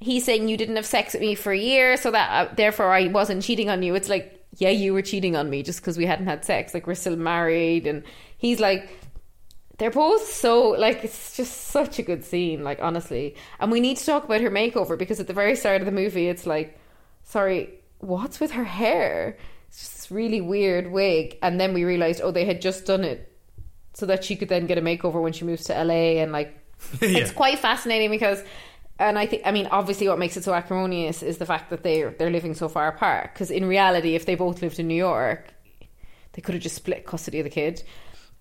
he's 0.00 0.24
saying, 0.24 0.48
"You 0.48 0.56
didn't 0.56 0.76
have 0.76 0.86
sex 0.86 1.14
with 1.14 1.22
me 1.22 1.34
for 1.34 1.52
a 1.52 1.58
year, 1.58 1.96
so 1.96 2.10
that 2.10 2.30
uh, 2.30 2.54
therefore 2.54 2.92
I 2.92 3.08
wasn't 3.08 3.42
cheating 3.42 3.70
on 3.70 3.82
you." 3.82 3.94
It's 3.94 4.08
like, 4.08 4.44
yeah, 4.56 4.70
you 4.70 4.92
were 4.92 5.02
cheating 5.02 5.36
on 5.36 5.50
me 5.50 5.62
just 5.62 5.80
because 5.80 5.96
we 5.98 6.06
hadn't 6.06 6.26
had 6.26 6.44
sex. 6.44 6.74
Like 6.74 6.86
we're 6.86 6.94
still 6.94 7.16
married, 7.16 7.86
and 7.86 8.02
he's 8.38 8.60
like 8.60 8.88
they're 9.80 9.90
both 9.90 10.30
so 10.30 10.68
like 10.68 11.02
it's 11.02 11.34
just 11.38 11.68
such 11.68 11.98
a 11.98 12.02
good 12.02 12.22
scene 12.22 12.62
like 12.62 12.78
honestly 12.82 13.34
and 13.58 13.72
we 13.72 13.80
need 13.80 13.96
to 13.96 14.04
talk 14.04 14.24
about 14.24 14.42
her 14.42 14.50
makeover 14.50 14.96
because 14.96 15.18
at 15.18 15.26
the 15.26 15.32
very 15.32 15.56
start 15.56 15.80
of 15.80 15.86
the 15.86 15.92
movie 15.92 16.28
it's 16.28 16.44
like 16.46 16.78
sorry 17.22 17.70
what's 18.00 18.38
with 18.40 18.50
her 18.50 18.64
hair 18.64 19.38
really 20.10 20.40
weird 20.40 20.90
wig 20.90 21.38
and 21.42 21.60
then 21.60 21.74
we 21.74 21.84
realized 21.84 22.20
oh 22.22 22.30
they 22.30 22.44
had 22.44 22.60
just 22.60 22.86
done 22.86 23.04
it 23.04 23.32
so 23.94 24.06
that 24.06 24.24
she 24.24 24.36
could 24.36 24.48
then 24.48 24.66
get 24.66 24.78
a 24.78 24.82
makeover 24.82 25.20
when 25.22 25.32
she 25.32 25.44
moves 25.44 25.64
to 25.64 25.84
LA 25.84 26.20
and 26.22 26.32
like 26.32 26.56
it's 27.00 27.32
quite 27.32 27.58
fascinating 27.58 28.10
because 28.10 28.42
and 28.98 29.18
I 29.18 29.26
think 29.26 29.42
I 29.44 29.52
mean 29.52 29.66
obviously 29.66 30.08
what 30.08 30.18
makes 30.18 30.36
it 30.36 30.44
so 30.44 30.54
acrimonious 30.54 31.22
is 31.22 31.38
the 31.38 31.46
fact 31.46 31.70
that 31.70 31.82
they're 31.82 32.10
they're 32.10 32.30
living 32.30 32.54
so 32.54 32.68
far 32.68 32.88
apart 32.88 33.32
because 33.32 33.50
in 33.50 33.64
reality 33.66 34.14
if 34.14 34.26
they 34.26 34.34
both 34.34 34.62
lived 34.62 34.78
in 34.78 34.88
New 34.88 34.94
York 34.94 35.52
they 36.32 36.42
could 36.42 36.54
have 36.54 36.62
just 36.62 36.76
split 36.76 37.06
custody 37.06 37.40
of 37.40 37.44
the 37.44 37.50
kid 37.50 37.82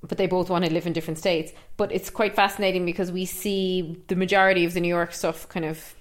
but 0.01 0.17
they 0.17 0.27
both 0.27 0.49
want 0.49 0.65
to 0.65 0.71
live 0.71 0.87
in 0.87 0.93
different 0.93 1.17
states. 1.17 1.51
But 1.77 1.91
it's 1.91 2.09
quite 2.09 2.35
fascinating 2.35 2.85
because 2.85 3.11
we 3.11 3.25
see 3.25 4.01
the 4.07 4.15
majority 4.15 4.65
of 4.65 4.73
the 4.73 4.79
New 4.79 4.87
York 4.87 5.13
stuff 5.13 5.47
kind 5.49 5.65
of 5.65 5.95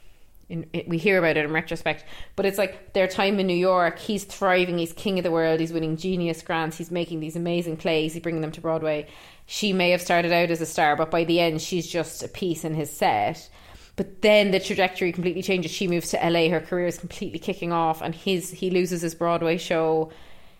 in, 0.49 0.67
it, 0.73 0.89
we 0.89 0.97
hear 0.97 1.19
about 1.19 1.37
it 1.37 1.45
in 1.45 1.53
retrospect, 1.53 2.05
but 2.35 2.47
it's 2.47 2.59
like 2.59 2.95
their 2.95 3.07
time 3.07 3.39
in 3.39 3.47
New 3.47 3.57
York. 3.57 3.99
He's 3.99 4.25
thriving. 4.25 4.79
He's 4.79 4.93
king 4.93 5.19
of 5.19 5.23
the 5.23 5.31
world. 5.31 5.61
He's 5.61 5.73
winning 5.73 5.97
genius 5.97 6.43
grants. 6.43 6.79
He's 6.79 6.91
making 6.91 7.21
these 7.21 7.37
amazing 7.37 7.77
plays. 7.77 8.15
He's 8.15 8.23
bringing 8.23 8.41
them 8.41 8.53
to 8.53 8.61
Broadway. 8.61 9.07
She 9.47 9.73
may 9.73 9.91
have 9.91 10.01
started 10.01 10.33
out 10.33 10.51
as 10.51 10.61
a 10.61 10.67
star, 10.67 10.97
but 10.97 11.11
by 11.11 11.25
the 11.25 11.41
end, 11.41 11.61
she's 11.61 11.87
just 11.87 12.23
a 12.23 12.29
piece 12.29 12.65
in 12.65 12.75
his 12.75 12.91
set. 12.91 13.49
But 13.97 14.23
then 14.23 14.53
the 14.53 14.61
trajectory 14.61 15.13
completely 15.13 15.43
changes. 15.43 15.71
She 15.71 15.89
moves 15.89 16.11
to 16.11 16.17
LA. 16.17 16.49
Her 16.49 16.61
career 16.61 16.87
is 16.87 16.99
completely 16.99 17.39
kicking 17.39 17.73
off, 17.73 18.01
and 18.01 18.15
his 18.15 18.51
he 18.51 18.71
loses 18.71 19.03
his 19.03 19.15
Broadway 19.15 19.59
show. 19.59 20.13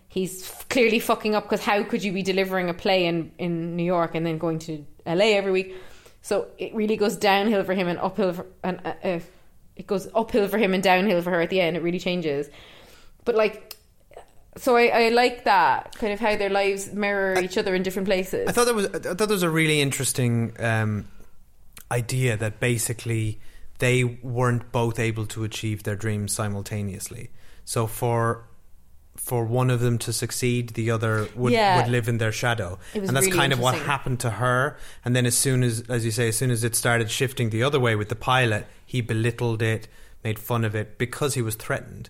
He's 0.09 0.51
clearly 0.69 0.99
fucking 0.99 1.35
up 1.35 1.45
because 1.45 1.65
how 1.65 1.83
could 1.85 2.03
you 2.03 2.13
be 2.13 2.23
delivering 2.23 2.69
a 2.69 2.75
play 2.75 3.07
in 3.07 3.31
in 3.39 3.77
New 3.77 3.85
York 3.85 4.15
and 4.15 4.27
then 4.27 4.39
going 4.39 4.59
to 4.61 4.85
LA 5.07 5.37
every 5.37 5.53
week? 5.53 5.77
So 6.21 6.49
it 6.59 6.75
really 6.75 6.97
goes 6.97 7.17
downhill 7.17 7.63
for 7.65 7.75
him 7.75 7.89
and 7.89 7.99
uphill 7.99 8.33
for, 8.33 8.47
and 8.65 8.81
uh, 8.85 8.95
uh, 9.05 9.21
it 9.79 9.87
goes 9.87 10.09
uphill 10.15 10.49
for 10.49 10.59
him 10.59 10.75
and 10.75 10.83
downhill 10.83 11.23
for 11.23 11.31
her 11.31 11.41
at 11.41 11.51
the 11.51 11.61
end. 11.61 11.77
It 11.77 11.83
really 11.83 12.01
changes. 12.01 12.51
But 13.25 13.37
like, 13.37 13.77
so 14.57 14.77
I, 14.77 14.87
I 14.87 15.09
like 15.11 15.45
that 15.45 15.95
kind 15.97 16.13
of 16.13 16.19
how 16.19 16.37
their 16.37 16.51
lives 16.51 16.93
mirror 16.93 17.39
each 17.41 17.57
other 17.57 17.75
in 17.75 17.85
different 17.85 18.07
places. 18.07 18.49
I 18.49 18.53
thought 18.53 18.67
that 18.67 18.75
was 18.75 18.87
I 18.87 18.99
thought 18.99 19.19
that 19.19 19.29
was 19.29 19.45
a 19.45 19.51
really 19.51 19.81
interesting 19.81 20.55
um, 20.59 21.09
idea 21.91 22.37
that 22.37 22.59
basically 22.59 23.41
they 23.79 24.03
weren't 24.03 24.73
both 24.73 24.99
able 24.99 25.27
to 25.27 25.45
achieve 25.45 25.85
their 25.85 25.95
dreams 25.95 26.33
simultaneously. 26.33 27.31
So 27.65 27.87
for 27.87 28.48
for 29.29 29.45
one 29.45 29.69
of 29.75 29.81
them 29.81 29.99
to 29.99 30.13
succeed, 30.13 30.71
the 30.71 30.91
other 30.91 31.29
would, 31.37 31.53
Yeah. 31.53 31.77
would 31.77 31.91
live 31.97 32.09
in 32.09 32.17
their 32.19 32.33
shadow, 32.33 32.79
It 32.95 33.01
was 33.01 33.09
and 33.11 33.17
that's 33.17 33.27
really 33.27 33.39
kind 33.39 33.53
of 33.53 33.61
what 33.61 33.75
happened 33.93 34.21
to 34.21 34.31
her. 34.43 34.79
And 35.05 35.15
then 35.15 35.27
as 35.27 35.37
soon 35.37 35.63
as, 35.63 35.83
as 35.97 36.05
you 36.07 36.11
say, 36.11 36.29
as 36.29 36.37
soon 36.37 36.51
as 36.51 36.65
it 36.65 36.75
started 36.75 37.11
shifting 37.11 37.51
the 37.51 37.63
other 37.63 37.79
way 37.87 37.95
with 37.95 38.09
the 38.09 38.17
pilot, 38.17 38.65
he 38.87 39.03
belittled 39.03 39.61
it, 39.61 39.87
made 40.25 40.39
fun 40.39 40.65
of 40.65 40.75
it 40.75 40.97
because 40.99 41.35
he 41.35 41.43
was 41.43 41.55
threatened. 41.57 42.09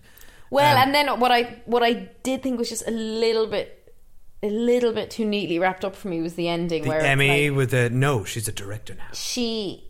Well, 0.49 0.75
Um, 0.77 0.83
and 0.83 0.95
then 0.95 1.19
what 1.19 1.31
I 1.31 1.41
what 1.65 1.83
I 1.83 1.91
did 2.23 2.41
think 2.41 2.57
was 2.57 2.69
just 2.69 2.87
a 2.87 2.91
little 2.91 3.47
bit 3.47 3.93
a 4.41 4.49
little 4.49 4.93
bit 4.93 5.11
too 5.11 5.25
neatly 5.25 5.59
wrapped 5.59 5.83
up 5.83 5.95
for 5.95 6.07
me 6.07 6.21
was 6.21 6.35
the 6.35 6.47
ending 6.47 6.83
The 6.83 6.89
where 6.89 7.01
Emmy 7.01 7.49
like, 7.49 7.57
with 7.57 7.71
the 7.71 7.89
no, 7.89 8.23
she's 8.23 8.47
a 8.47 8.53
director 8.53 8.95
now. 8.95 9.11
she 9.13 9.83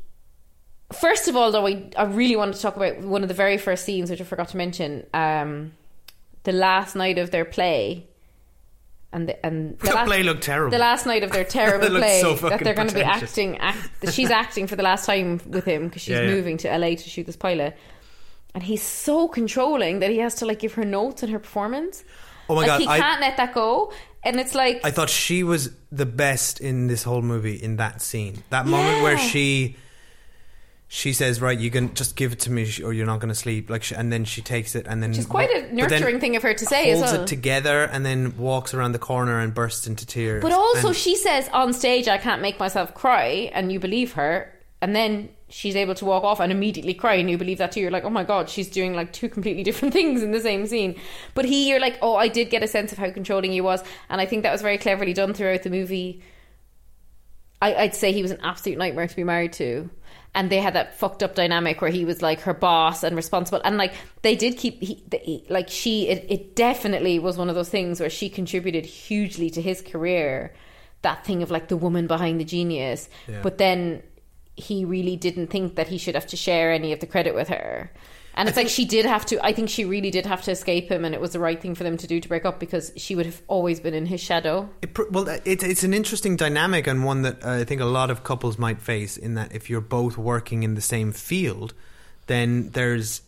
first 0.91 1.27
of 1.27 1.35
all 1.35 1.51
though 1.51 1.67
I, 1.67 1.73
I 1.95 2.03
really 2.05 2.35
wanted 2.35 2.55
to 2.55 2.61
talk 2.61 2.75
about 2.75 2.99
one 3.01 3.21
of 3.21 3.27
the 3.27 3.35
very 3.35 3.57
first 3.59 3.85
scenes 3.85 4.09
which 4.09 4.19
I 4.19 4.23
forgot 4.23 4.49
to 4.49 4.57
mention 4.57 5.05
um 5.13 5.73
the 6.43 6.51
last 6.51 6.95
night 6.95 7.17
of 7.17 7.31
their 7.31 7.45
play 7.45 8.07
and 9.11 9.27
the, 9.27 9.45
and 9.45 9.77
the, 9.79 9.91
last, 9.91 10.07
play 10.07 10.23
looked 10.23 10.43
terrible. 10.43 10.71
the 10.71 10.77
last 10.77 11.05
night 11.05 11.23
of 11.23 11.31
their 11.31 11.43
terrible 11.59 11.87
play 11.87 12.21
so 12.21 12.35
that 12.35 12.63
they're 12.63 12.73
going 12.75 12.87
to 12.87 12.93
be 12.95 13.01
acting 13.01 13.57
act, 13.57 14.11
she's 14.11 14.29
acting 14.29 14.67
for 14.67 14.75
the 14.75 14.83
last 14.83 15.05
time 15.05 15.41
with 15.47 15.65
him 15.65 15.85
because 15.87 16.01
she's 16.03 16.13
Yeah, 16.15 16.21
yeah. 16.21 16.29
moving 16.35 16.57
to 16.57 16.77
LA 16.77 16.89
to 16.89 16.97
shoot 17.09 17.25
this 17.25 17.35
pilot 17.35 17.75
and 18.53 18.63
he's 18.63 18.81
so 18.83 19.27
controlling 19.27 19.99
that 19.99 20.11
he 20.11 20.17
has 20.19 20.35
to 20.35 20.45
like 20.45 20.59
give 20.59 20.73
her 20.73 20.85
notes 20.85 21.23
in 21.23 21.29
her 21.29 21.39
performance 21.39 22.03
Oh 22.49 22.55
my 22.55 22.61
like 22.61 22.67
god, 22.67 22.81
he 22.81 22.87
I, 22.87 22.99
can't 22.99 23.21
let 23.21 23.37
that 23.37 23.53
go 23.53 23.91
and 24.23 24.39
it's 24.39 24.53
like 24.55 24.81
I 24.83 24.91
thought 24.91 25.09
she 25.09 25.43
was 25.43 25.71
the 25.91 26.05
best 26.05 26.59
in 26.61 26.87
this 26.87 27.03
whole 27.03 27.21
movie 27.21 27.55
in 27.55 27.77
that 27.77 28.01
scene. 28.01 28.43
That 28.49 28.65
moment 28.67 29.01
where 29.01 29.17
she 29.17 29.77
she 30.91 31.13
says, 31.13 31.39
"Right, 31.39 31.57
you 31.57 31.69
can 31.69 31.93
just 31.93 32.15
give 32.15 32.33
it 32.33 32.39
to 32.41 32.51
me, 32.51 32.63
or 32.83 32.91
you're 32.91 33.05
not 33.05 33.19
going 33.19 33.29
to 33.29 33.35
sleep." 33.35 33.69
Like, 33.69 33.83
she, 33.83 33.93
and 33.93 34.11
then 34.11 34.25
she 34.25 34.41
takes 34.41 34.73
it, 34.73 34.87
and 34.87 35.03
then 35.03 35.11
Which 35.11 35.19
is 35.19 35.25
quite 35.27 35.51
a 35.51 35.71
nurturing 35.73 36.19
thing 36.19 36.35
of 36.35 36.41
her 36.41 36.55
to 36.55 36.65
say 36.65 36.89
as 36.89 36.97
Holds 36.97 37.13
well. 37.13 37.21
it 37.23 37.27
together, 37.27 37.83
and 37.83 38.03
then 38.03 38.35
walks 38.37 38.73
around 38.73 38.93
the 38.93 38.99
corner 38.99 39.39
and 39.39 39.53
bursts 39.53 39.85
into 39.85 40.05
tears. 40.07 40.41
But 40.41 40.51
also, 40.51 40.87
And- 40.87 40.97
she 40.97 41.15
says 41.15 41.47
on 41.53 41.73
stage, 41.73 42.07
I 42.07 42.17
can't 42.17 42.41
make 42.41 42.57
myself 42.59 42.95
cry, 42.95 43.51
and 43.53 43.71
you 43.71 43.79
believe 43.79 44.13
her. 44.13 44.51
And 44.81 44.95
then 44.95 45.29
she's 45.49 45.75
able 45.75 45.93
to 45.93 46.05
walk 46.05 46.23
off 46.23 46.39
and 46.39 46.51
immediately 46.51 46.95
cry, 46.95 47.15
and 47.15 47.29
you 47.29 47.37
believe 47.37 47.59
that 47.59 47.71
too. 47.73 47.81
You're 47.81 47.91
like, 47.91 48.05
oh 48.05 48.09
my 48.09 48.23
god, 48.23 48.49
she's 48.49 48.67
doing 48.69 48.95
like 48.95 49.13
two 49.13 49.29
completely 49.29 49.61
different 49.61 49.93
things 49.99 50.23
in 50.23 50.31
the 50.31 50.39
same 50.41 50.65
scene. 50.65 50.95
But 51.35 51.45
he, 51.45 51.69
you're 51.69 51.79
like, 51.79 51.99
oh, 52.01 52.15
I 52.15 52.29
did 52.29 52.49
get 52.49 52.63
a 52.63 52.67
sense 52.67 52.91
of 52.91 52.97
how 52.97 53.11
controlling 53.11 53.51
he 53.51 53.61
was. 53.61 53.83
And 54.09 54.19
I 54.19 54.25
think 54.25 54.41
that 54.41 54.51
was 54.51 54.63
very 54.63 54.79
cleverly 54.79 55.13
done 55.13 55.35
throughout 55.35 55.61
the 55.61 55.69
movie. 55.69 56.23
I, 57.61 57.75
I'd 57.75 57.95
say 57.95 58.11
he 58.11 58.21
was 58.23 58.31
an 58.31 58.39
absolute 58.41 58.77
nightmare 58.79 59.07
to 59.07 59.15
be 59.15 59.23
married 59.23 59.53
to. 59.53 59.89
And 60.35 60.49
they 60.49 60.59
had 60.59 60.75
that 60.75 60.95
fucked 60.95 61.23
up 61.23 61.33
dynamic 61.33 61.81
where 61.81 61.89
he 61.89 62.05
was 62.05 62.21
like 62.21 62.41
her 62.41 62.53
boss 62.53 63.03
and 63.03 63.15
responsible. 63.15 63.61
And 63.65 63.77
like 63.77 63.93
they 64.21 64.35
did 64.35 64.57
keep, 64.57 64.81
he, 64.81 65.03
the, 65.07 65.43
like 65.49 65.69
she, 65.69 66.07
it, 66.07 66.25
it 66.29 66.55
definitely 66.55 67.17
was 67.17 67.37
one 67.37 67.49
of 67.49 67.55
those 67.55 67.69
things 67.69 67.99
where 67.99 68.11
she 68.11 68.29
contributed 68.29 68.85
hugely 68.85 69.49
to 69.49 69.61
his 69.61 69.81
career. 69.81 70.53
That 71.01 71.25
thing 71.25 71.41
of 71.41 71.49
like 71.49 71.67
the 71.67 71.77
woman 71.77 72.05
behind 72.07 72.39
the 72.39 72.45
genius. 72.45 73.09
Yeah. 73.27 73.41
But 73.41 73.57
then 73.57 74.03
he 74.55 74.85
really 74.85 75.15
didn't 75.15 75.47
think 75.47 75.75
that 75.75 75.87
he 75.87 75.97
should 75.97 76.15
have 76.15 76.27
to 76.27 76.37
share 76.37 76.71
any 76.71 76.93
of 76.93 76.99
the 76.99 77.07
credit 77.07 77.33
with 77.33 77.47
her. 77.47 77.91
And 78.35 78.47
it's 78.47 78.57
like 78.57 78.69
she 78.69 78.85
did 78.85 79.05
have 79.05 79.25
to, 79.27 79.45
I 79.45 79.53
think 79.53 79.69
she 79.69 79.85
really 79.85 80.11
did 80.11 80.25
have 80.25 80.41
to 80.43 80.51
escape 80.51 80.89
him, 80.89 81.03
and 81.03 81.13
it 81.13 81.19
was 81.19 81.33
the 81.33 81.39
right 81.39 81.59
thing 81.59 81.75
for 81.75 81.83
them 81.83 81.97
to 81.97 82.07
do 82.07 82.19
to 82.19 82.29
break 82.29 82.45
up 82.45 82.59
because 82.59 82.91
she 82.95 83.15
would 83.15 83.25
have 83.25 83.41
always 83.47 83.79
been 83.79 83.93
in 83.93 84.05
his 84.05 84.21
shadow. 84.21 84.69
It, 84.81 84.97
well, 85.11 85.27
it's 85.45 85.63
it's 85.63 85.83
an 85.83 85.93
interesting 85.93 86.35
dynamic 86.35 86.87
and 86.87 87.03
one 87.03 87.23
that 87.23 87.45
I 87.45 87.63
think 87.63 87.81
a 87.81 87.85
lot 87.85 88.09
of 88.09 88.23
couples 88.23 88.57
might 88.57 88.81
face. 88.81 89.17
In 89.17 89.33
that, 89.33 89.53
if 89.53 89.69
you're 89.69 89.81
both 89.81 90.17
working 90.17 90.63
in 90.63 90.75
the 90.75 90.81
same 90.81 91.11
field, 91.11 91.73
then 92.27 92.69
there's 92.69 93.21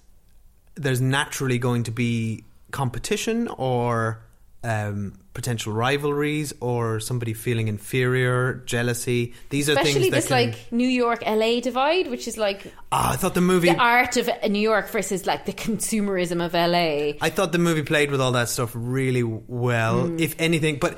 there's 0.76 1.02
naturally 1.02 1.60
going 1.60 1.84
to 1.84 1.92
be 1.92 2.44
competition 2.72 3.48
or 3.50 4.22
um, 4.64 5.14
potential 5.34 5.72
rivalries 5.72 6.54
or 6.60 7.00
somebody 7.00 7.34
feeling 7.34 7.68
inferior, 7.70 8.56
jealousy. 8.66 9.34
These 9.50 9.70
are 9.70 9.74
Especially 9.74 9.94
things 9.94 10.06
that 10.12 10.16
this 10.18 10.28
can, 10.28 10.50
like 10.52 10.72
New 10.72 10.88
York 10.88 11.24
LA 11.26 11.60
divide, 11.62 12.10
which 12.10 12.28
is 12.28 12.38
like 12.38 12.72
Ah, 12.92 13.14
I 13.14 13.16
thought 13.16 13.34
the 13.34 13.42
movie. 13.42 13.70
the 13.70 13.78
art 13.80 14.18
of 14.18 14.30
New 14.50 14.60
York 14.60 14.90
versus 14.90 15.26
like 15.26 15.46
the 15.46 15.54
consumerism 15.54 16.44
of 16.46 16.54
LA. 16.54 17.18
I 17.22 17.30
thought 17.30 17.52
the 17.54 17.60
movie 17.60 17.84
played 17.84 18.12
with 18.12 18.20
all 18.20 18.34
that 18.34 18.50
stuff 18.50 18.72
really 18.74 19.24
well, 19.24 20.08
Hmm. 20.08 20.20
if 20.20 20.36
anything. 20.40 20.78
But 20.80 20.98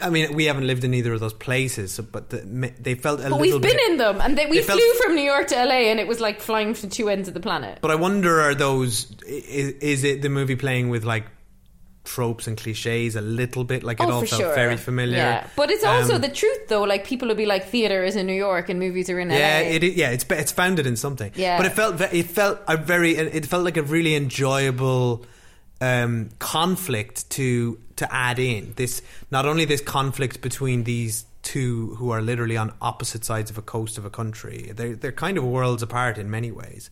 I 0.00 0.08
mean, 0.08 0.32
we 0.34 0.46
haven't 0.46 0.66
lived 0.66 0.84
in 0.84 0.94
either 0.94 1.12
of 1.12 1.20
those 1.20 1.34
places, 1.34 1.98
but 2.00 2.30
the, 2.30 2.72
they 2.80 2.94
felt 2.94 3.20
a 3.20 3.24
But 3.24 3.32
little 3.32 3.58
we've 3.58 3.60
been 3.60 3.76
bit. 3.76 3.90
in 3.90 3.96
them, 3.98 4.20
and 4.22 4.38
they, 4.38 4.46
we 4.46 4.58
they 4.58 4.62
felt- 4.62 4.80
flew 4.80 4.92
from 5.04 5.14
New 5.16 5.22
York 5.24 5.48
to 5.48 5.54
LA, 5.56 5.90
and 5.90 6.00
it 6.00 6.06
was 6.08 6.18
like 6.18 6.40
flying 6.40 6.72
from 6.72 6.88
two 6.88 7.10
ends 7.10 7.28
of 7.28 7.34
the 7.34 7.40
planet. 7.40 7.80
But 7.82 7.90
I 7.90 7.96
wonder, 7.96 8.40
are 8.40 8.54
those? 8.54 9.10
Is, 9.26 9.72
is 9.82 10.04
it 10.04 10.22
the 10.22 10.30
movie 10.30 10.56
playing 10.56 10.88
with 10.88 11.04
like 11.04 11.26
tropes 12.06 12.46
and 12.46 12.56
cliches 12.56 13.16
a 13.16 13.20
little 13.20 13.64
bit? 13.64 13.82
Like 13.82 14.00
it 14.00 14.04
all 14.04 14.12
oh, 14.12 14.20
for 14.20 14.26
felt 14.26 14.40
sure. 14.40 14.54
very 14.54 14.76
familiar. 14.78 15.18
Yeah, 15.18 15.46
but 15.56 15.70
it's 15.70 15.84
also 15.84 16.14
Um, 16.14 16.22
the 16.22 16.28
truth, 16.28 16.68
though. 16.68 16.84
Like 16.84 17.06
people 17.06 17.28
will 17.28 17.34
be 17.34 17.44
like, 17.44 17.68
theater 17.68 18.02
is 18.02 18.16
in 18.16 18.26
New 18.26 18.32
York, 18.32 18.68
and 18.70 18.80
movies 18.80 19.10
are 19.10 19.20
in 19.20 19.28
LA. 19.28 19.36
Yeah, 19.36 19.58
it, 19.60 19.82
yeah, 19.82 20.10
it's 20.10 20.24
it's 20.30 20.52
founded 20.52 20.86
in 20.86 20.96
something. 20.96 21.32
Yeah. 21.34 21.58
but 21.58 21.66
it 21.66 21.72
felt 21.72 22.00
it 22.00 22.26
felt 22.30 22.60
a 22.66 22.76
very 22.76 23.16
it 23.16 23.44
felt 23.46 23.64
like 23.64 23.76
a 23.76 23.82
really 23.82 24.14
enjoyable 24.14 25.26
um, 25.80 26.30
conflict 26.38 27.28
to 27.30 27.78
to 27.96 28.14
add 28.14 28.38
in 28.38 28.72
this. 28.76 29.02
Not 29.30 29.44
only 29.44 29.66
this 29.66 29.80
conflict 29.80 30.40
between 30.40 30.84
these 30.84 31.24
two 31.46 31.94
who 31.94 32.10
are 32.10 32.20
literally 32.20 32.56
on 32.56 32.72
opposite 32.82 33.24
sides 33.24 33.50
of 33.50 33.56
a 33.56 33.62
coast 33.62 33.98
of 33.98 34.04
a 34.04 34.10
country. 34.10 34.72
They're 34.74 34.96
they're 34.96 35.12
kind 35.12 35.38
of 35.38 35.44
worlds 35.44 35.82
apart 35.82 36.18
in 36.18 36.28
many 36.28 36.50
ways. 36.50 36.90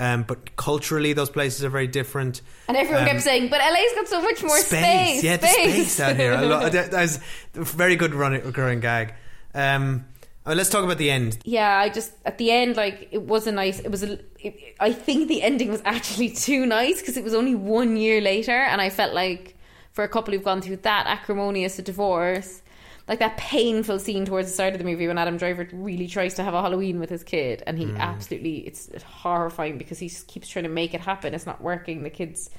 Um, 0.00 0.22
but 0.22 0.54
culturally, 0.56 1.12
those 1.12 1.28
places 1.30 1.64
are 1.64 1.68
very 1.70 1.88
different. 1.88 2.40
And 2.68 2.76
everyone 2.76 3.02
Um, 3.02 3.08
kept 3.08 3.22
saying, 3.22 3.48
"But 3.48 3.60
LA's 3.60 3.94
got 3.96 4.06
so 4.08 4.22
much 4.22 4.42
more 4.44 4.58
space." 4.58 5.24
Yeah, 5.24 5.36
the 5.38 5.48
space 5.48 5.98
out 6.00 6.14
here. 6.16 6.34
I 6.34 6.40
lo- 6.42 6.68
that, 6.68 6.92
was 6.92 7.18
a 7.56 7.64
very 7.64 7.96
good 7.96 8.14
running, 8.14 8.44
recurring 8.44 8.78
gag. 8.80 9.14
Um, 9.54 10.04
uh, 10.46 10.54
let's 10.54 10.70
talk 10.70 10.84
about 10.84 10.98
the 10.98 11.10
end. 11.10 11.38
yeah, 11.44 11.76
I 11.78 11.88
just 11.88 12.12
at 12.24 12.38
the 12.38 12.50
end, 12.52 12.76
like 12.76 13.08
it 13.10 13.22
was 13.22 13.46
a 13.48 13.52
nice. 13.52 13.80
It 13.80 13.90
was 13.90 14.02
a. 14.04 14.20
It, 14.38 14.76
I 14.78 14.92
think 14.92 15.26
the 15.28 15.42
ending 15.42 15.68
was 15.70 15.82
actually 15.84 16.30
too 16.46 16.64
nice 16.64 17.00
because 17.00 17.16
it 17.16 17.24
was 17.24 17.34
only 17.34 17.56
one 17.56 17.96
year 17.96 18.20
later, 18.20 18.52
and 18.52 18.80
I 18.80 18.90
felt 18.90 19.14
like 19.14 19.56
for 19.90 20.04
a 20.04 20.08
couple 20.08 20.32
who've 20.32 20.44
gone 20.44 20.62
through 20.62 20.76
that 20.76 21.06
acrimonious 21.08 21.76
a 21.80 21.82
divorce, 21.82 22.62
like 23.08 23.18
that 23.20 23.36
painful 23.38 23.98
scene 23.98 24.24
towards 24.26 24.48
the 24.48 24.54
start 24.54 24.74
of 24.74 24.78
the 24.78 24.84
movie 24.84 25.06
when 25.08 25.16
Adam 25.18 25.36
Driver 25.38 25.66
really 25.72 26.06
tries 26.06 26.34
to 26.34 26.42
have 26.44 26.52
a 26.54 26.60
Halloween 26.60 27.00
with 27.00 27.08
his 27.10 27.24
kid, 27.24 27.62
and 27.66 27.78
he 27.78 27.86
Mm. 27.86 27.98
absolutely 27.98 28.58
it's 28.58 28.90
horrifying 29.02 29.78
because 29.78 29.98
he 29.98 30.08
keeps 30.10 30.48
trying 30.48 30.64
to 30.64 30.68
make 30.68 30.92
it 30.94 31.00
happen. 31.00 31.34
It's 31.34 31.46
not 31.46 31.60
working. 31.62 32.02
The 32.02 32.10
kids. 32.10 32.50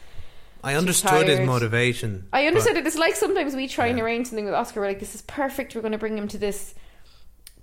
I 0.63 0.75
understood 0.75 1.27
his 1.29 1.39
motivation. 1.39 2.27
I 2.33 2.41
but- 2.41 2.47
understood 2.47 2.77
it. 2.77 2.85
It's 2.87 2.97
like 2.97 3.15
sometimes 3.15 3.55
we 3.55 3.67
try 3.67 3.87
and 3.87 3.99
arrange 3.99 4.27
something 4.27 4.43
with 4.45 4.53
Oscar. 4.53 4.81
We're 4.81 4.87
like, 4.87 4.99
this 4.99 5.15
is 5.15 5.21
perfect. 5.21 5.73
We're 5.75 5.81
going 5.81 5.93
to 5.93 5.97
bring 5.97 6.17
him 6.17 6.27
to 6.29 6.37
this 6.37 6.73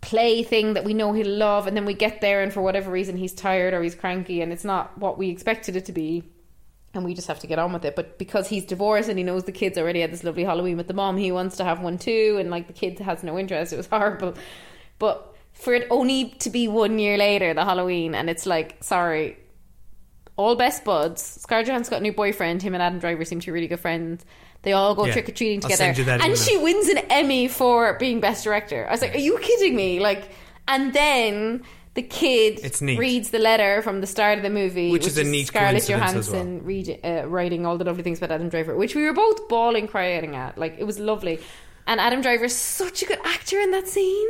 play 0.01 0.43
thing 0.43 0.75
that 0.75 0.85
we 0.85 0.95
know 0.95 1.13
he'll 1.13 1.27
love, 1.27 1.67
and 1.67 1.77
then 1.77 1.85
we 1.85 1.93
get 1.95 2.21
there, 2.21 2.43
and 2.43 2.53
for 2.53 2.63
whatever 2.63 2.91
reason, 2.91 3.17
he's 3.17 3.33
tired 3.33 3.75
or 3.75 3.83
he's 3.83 3.95
cranky, 3.95 4.41
and 4.41 4.53
it's 4.53 4.65
not 4.65 4.97
what 4.99 5.19
we 5.19 5.31
expected 5.31 5.75
it 5.77 5.85
to 5.87 5.93
be, 5.93 6.23
and 6.97 7.05
we 7.05 7.15
just 7.15 7.29
have 7.29 7.39
to 7.41 7.47
get 7.47 7.59
on 7.59 7.73
with 7.73 7.85
it. 7.85 7.95
But 7.95 8.19
because 8.19 8.49
he's 8.49 8.65
divorced 8.65 9.09
and 9.09 9.17
he 9.19 9.25
knows 9.25 9.45
the 9.45 9.53
kids 9.53 9.79
already 9.79 10.01
had 10.01 10.13
this 10.13 10.25
lovely 10.25 10.45
Halloween 10.45 10.77
with 10.77 10.89
the 10.89 10.95
mom, 10.95 11.17
he 11.17 11.31
wants 11.31 11.57
to 11.59 11.65
have 11.65 11.81
one 11.81 11.99
too, 11.99 12.37
and 12.41 12.51
like 12.51 12.67
the 12.67 12.73
kid 12.73 12.99
has 12.99 13.23
no 13.23 13.39
interest. 13.39 13.73
It 13.73 13.77
was 13.77 13.87
horrible, 13.97 14.35
but 14.99 15.35
for 15.53 15.73
it 15.75 15.87
only 15.91 16.31
to 16.41 16.51
be 16.51 16.69
one 16.69 16.99
year 16.99 17.17
later, 17.17 17.55
the 17.55 17.65
Halloween, 17.65 18.15
and 18.15 18.29
it's 18.29 18.45
like, 18.47 18.83
sorry, 18.83 19.39
all 20.37 20.55
best 20.57 20.85
buds. 20.85 21.23
Scarlett 21.23 21.67
Johansson's 21.69 21.89
got 21.89 22.01
a 22.01 22.03
new 22.03 22.13
boyfriend. 22.13 22.61
Him 22.63 22.75
and 22.75 22.83
Adam 22.83 22.99
Driver 22.99 23.25
seem 23.25 23.41
to 23.41 23.47
be 23.47 23.53
really 23.53 23.69
good 23.69 23.81
friends. 23.81 24.25
They 24.63 24.73
all 24.73 24.95
go 24.95 25.07
Yeah. 25.07 25.13
trick 25.13 25.29
or 25.29 25.33
treating 25.33 25.61
together, 25.61 25.77
send 25.77 25.99
you 25.99 26.05
that 26.05 26.15
and 26.21 26.25
email. 26.25 26.37
she 26.37 26.57
wins 26.59 26.89
an 26.89 26.99
Emmy 27.11 27.49
for 27.49 27.95
being 27.99 28.21
best 28.21 28.45
director. 28.45 28.87
I 28.87 28.91
was 28.93 29.01
like, 29.01 29.15
"Are 29.15 29.19
you 29.19 29.39
kidding 29.39 29.75
me?" 29.77 30.01
Like, 30.01 30.29
and 30.69 30.93
then 30.93 31.63
the 31.97 32.03
kid 32.03 32.61
It's 32.63 32.81
neat. 32.81 32.99
reads 32.99 33.31
the 33.31 33.39
letter 33.41 33.83
from 33.83 34.01
the 34.01 34.07
start 34.07 34.39
of 34.39 34.45
the 34.45 34.51
movie, 34.51 34.91
Which 34.93 35.07
is 35.07 35.19
a 35.19 35.25
neat 35.25 35.49
Scarlett 35.49 35.89
Johansson 35.89 36.63
read, 36.65 37.01
uh, 37.03 37.25
writing 37.27 37.67
all 37.67 37.77
the 37.79 37.85
lovely 37.85 38.05
things 38.05 38.19
about 38.19 38.31
Adam 38.31 38.49
Driver, 38.49 38.77
which 38.77 38.95
we 38.95 39.03
were 39.03 39.13
both 39.13 39.49
bawling, 39.49 39.89
crying 39.89 40.37
at. 40.37 40.57
Like 40.57 40.77
it 40.79 40.85
was 40.85 40.99
lovely, 41.01 41.41
and 41.89 41.99
Adam 42.01 42.21
Driver's 42.21 42.55
such 42.55 43.03
a 43.03 43.07
good 43.07 43.19
actor 43.25 43.59
in 43.61 43.71
that 43.73 43.89
scene. 43.89 44.29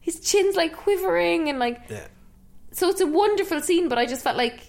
His 0.00 0.20
chin's 0.20 0.54
like 0.56 0.76
quivering 0.76 1.48
and 1.48 1.58
like 1.58 1.80
Yeah. 1.88 2.06
so 2.72 2.88
it's 2.90 3.00
a 3.00 3.06
wonderful 3.06 3.60
scene, 3.62 3.88
but 3.88 3.96
I 3.96 4.04
just 4.06 4.22
felt 4.22 4.36
like 4.36 4.60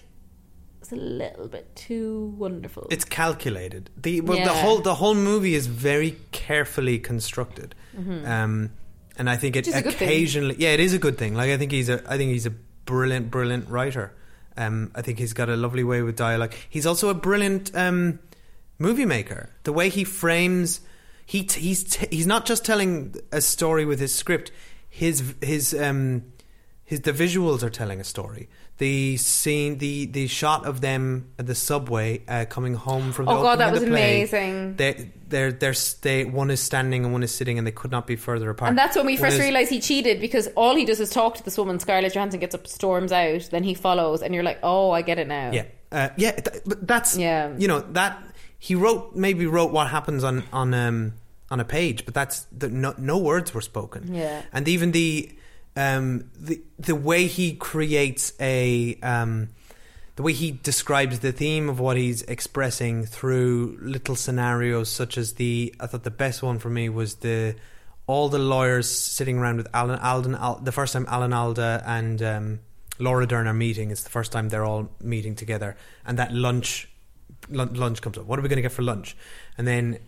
it's 0.80 0.92
a 0.92 0.96
little 0.96 1.48
bit 1.48 1.74
too 1.76 2.32
wonderful. 2.38 2.86
It's 2.90 3.04
calculated. 3.04 3.90
The 4.00 4.20
well, 4.22 4.38
the 4.38 4.44
Yeah. 4.44 4.62
whole 4.62 4.78
the 4.78 4.94
whole 4.94 5.14
movie 5.14 5.54
is 5.54 5.66
very 5.66 6.16
carefully 6.32 6.98
constructed, 6.98 7.74
um, 8.24 8.70
and 9.18 9.28
I 9.28 9.36
think 9.36 9.56
it. 9.56 9.66
Which 9.66 9.68
is 9.68 9.74
a 9.74 9.82
good 9.82 9.94
thing. 9.94 10.08
occasionally. 10.08 10.56
Yeah, 10.58 10.70
it 10.70 10.80
is 10.80 10.94
a 10.94 10.98
good 10.98 11.18
thing. 11.18 11.34
Like 11.34 11.50
I 11.50 11.56
think 11.56 11.72
he's 11.72 11.88
a 11.88 12.02
I 12.10 12.16
think 12.16 12.32
he's 12.32 12.46
a 12.46 12.50
brilliant 12.50 13.30
brilliant 13.30 13.68
writer. 13.68 14.14
Um, 14.56 14.90
I 14.94 15.02
think 15.02 15.18
he's 15.18 15.32
got 15.34 15.48
a 15.48 15.56
lovely 15.56 15.84
way 15.84 16.02
with 16.02 16.16
dialogue. 16.16 16.54
He's 16.68 16.86
also 16.86 17.10
a 17.10 17.14
brilliant 17.14 17.74
um, 17.76 18.20
movie 18.78 19.04
maker. 19.04 19.50
The 19.64 19.72
way 19.72 19.90
he 19.90 20.02
frames, 20.04 20.80
he 21.26 21.42
t- 21.44 21.60
he's 21.60 21.84
t- 21.84 22.08
he's 22.10 22.26
not 22.26 22.46
just 22.46 22.64
telling 22.64 23.14
a 23.32 23.40
story 23.40 23.84
with 23.84 24.00
his 24.00 24.14
script. 24.14 24.52
His 24.88 25.34
his 25.42 25.74
um, 25.74 26.32
his 26.84 27.02
the 27.02 27.12
visuals 27.12 27.62
are 27.62 27.70
telling 27.70 28.00
a 28.00 28.04
story. 28.04 28.48
The 28.78 29.16
scene, 29.16 29.78
the 29.78 30.04
the 30.06 30.26
shot 30.26 30.66
of 30.66 30.82
them 30.82 31.30
at 31.38 31.46
the 31.46 31.54
subway 31.54 32.20
uh, 32.28 32.44
coming 32.46 32.74
home 32.74 33.12
from. 33.12 33.24
The 33.24 33.32
Oh, 33.32 33.42
God, 33.42 33.58
that 33.60 33.72
was 33.72 33.80
the 33.80 33.86
play, 33.86 34.18
amazing. 34.20 34.76
They 34.76 35.10
they're 35.28 35.50
they're 35.50 35.74
they 36.02 36.24
one 36.26 36.50
is 36.50 36.60
standing 36.60 37.04
and 37.04 37.12
one 37.12 37.22
is 37.22 37.34
sitting, 37.34 37.56
and 37.56 37.66
they 37.66 37.70
could 37.72 37.90
not 37.90 38.06
be 38.06 38.16
further 38.16 38.50
apart. 38.50 38.68
and 38.68 38.76
that's 38.78 38.94
when 38.94 39.06
we 39.06 39.14
One 39.14 39.22
first 39.22 39.34
is- 39.36 39.40
realised 39.40 39.70
he 39.70 39.80
cheated 39.80 40.20
because 40.20 40.48
all 40.56 40.76
he 40.76 40.84
does 40.84 41.00
is 41.00 41.08
talk 41.08 41.36
to 41.36 41.42
this 41.42 41.56
woman. 41.56 41.78
Scarlett 41.80 42.12
Johansson 42.12 42.38
gets 42.38 42.54
up, 42.54 42.66
storms 42.66 43.12
out, 43.12 43.48
then 43.50 43.64
he 43.64 43.72
follows, 43.72 44.20
and 44.22 44.34
you're 44.34 44.44
like, 44.44 44.58
oh, 44.62 44.90
I 44.90 45.00
get 45.00 45.18
it 45.18 45.26
now. 45.26 45.52
Yeah, 45.52 45.64
uh, 45.90 46.10
yeah, 46.18 46.32
th- 46.32 46.62
but 46.66 46.86
that's 46.86 47.16
Yeah. 47.16 47.54
You 47.56 47.68
know 47.68 47.80
that 47.92 48.22
he 48.58 48.74
wrote 48.74 49.16
maybe 49.16 49.46
wrote 49.46 49.72
what 49.72 49.88
happens 49.88 50.22
on 50.22 50.44
on 50.52 50.74
um 50.74 51.14
on 51.50 51.60
a 51.60 51.64
page, 51.64 52.04
but 52.04 52.12
that's 52.12 52.40
the, 52.52 52.68
no 52.68 52.92
no 52.98 53.16
words 53.16 53.54
were 53.54 53.62
spoken. 53.62 54.12
Yeah. 54.14 54.42
and 54.52 54.68
even 54.68 54.92
the 54.92 55.30
um 55.76 56.30
the 56.38 56.62
the 56.78 56.94
way 56.94 57.26
he 57.26 57.54
creates 57.54 58.32
a 58.40 58.98
um 59.02 59.50
the 60.16 60.22
way 60.22 60.32
he 60.32 60.50
describes 60.50 61.20
the 61.20 61.32
theme 61.32 61.68
of 61.68 61.78
what 61.78 61.96
he's 61.96 62.22
expressing 62.22 63.04
through 63.04 63.78
little 63.80 64.16
scenarios 64.16 64.88
such 64.88 65.18
as 65.18 65.34
the 65.34 65.74
I 65.78 65.86
thought 65.86 66.04
the 66.04 66.10
best 66.10 66.42
one 66.42 66.58
for 66.58 66.70
me 66.70 66.88
was 66.88 67.16
the 67.16 67.54
all 68.06 68.28
the 68.28 68.38
lawyers 68.38 68.88
sitting 68.88 69.38
around 69.38 69.56
with 69.58 69.68
Alan 69.74 69.98
Alda 69.98 70.38
Al, 70.40 70.56
the 70.56 70.72
first 70.72 70.92
time 70.92 71.06
Alan 71.08 71.32
Alda 71.32 71.82
and 71.86 72.22
um, 72.22 72.60
Laura 72.98 73.26
Dern 73.26 73.46
are 73.46 73.52
meeting. 73.52 73.90
It's 73.90 74.04
the 74.04 74.10
first 74.10 74.32
time 74.32 74.48
they're 74.48 74.64
all 74.64 74.88
meeting 75.02 75.34
together. 75.34 75.76
And 76.06 76.18
that 76.18 76.32
lunch 76.32 76.88
lun- 77.50 77.74
lunch 77.74 78.00
comes 78.02 78.18
up. 78.18 78.26
What 78.26 78.38
are 78.38 78.42
we 78.42 78.48
going 78.48 78.56
to 78.56 78.62
get 78.62 78.72
for 78.72 78.82
lunch? 78.82 79.16
And 79.58 79.66
then 79.66 79.98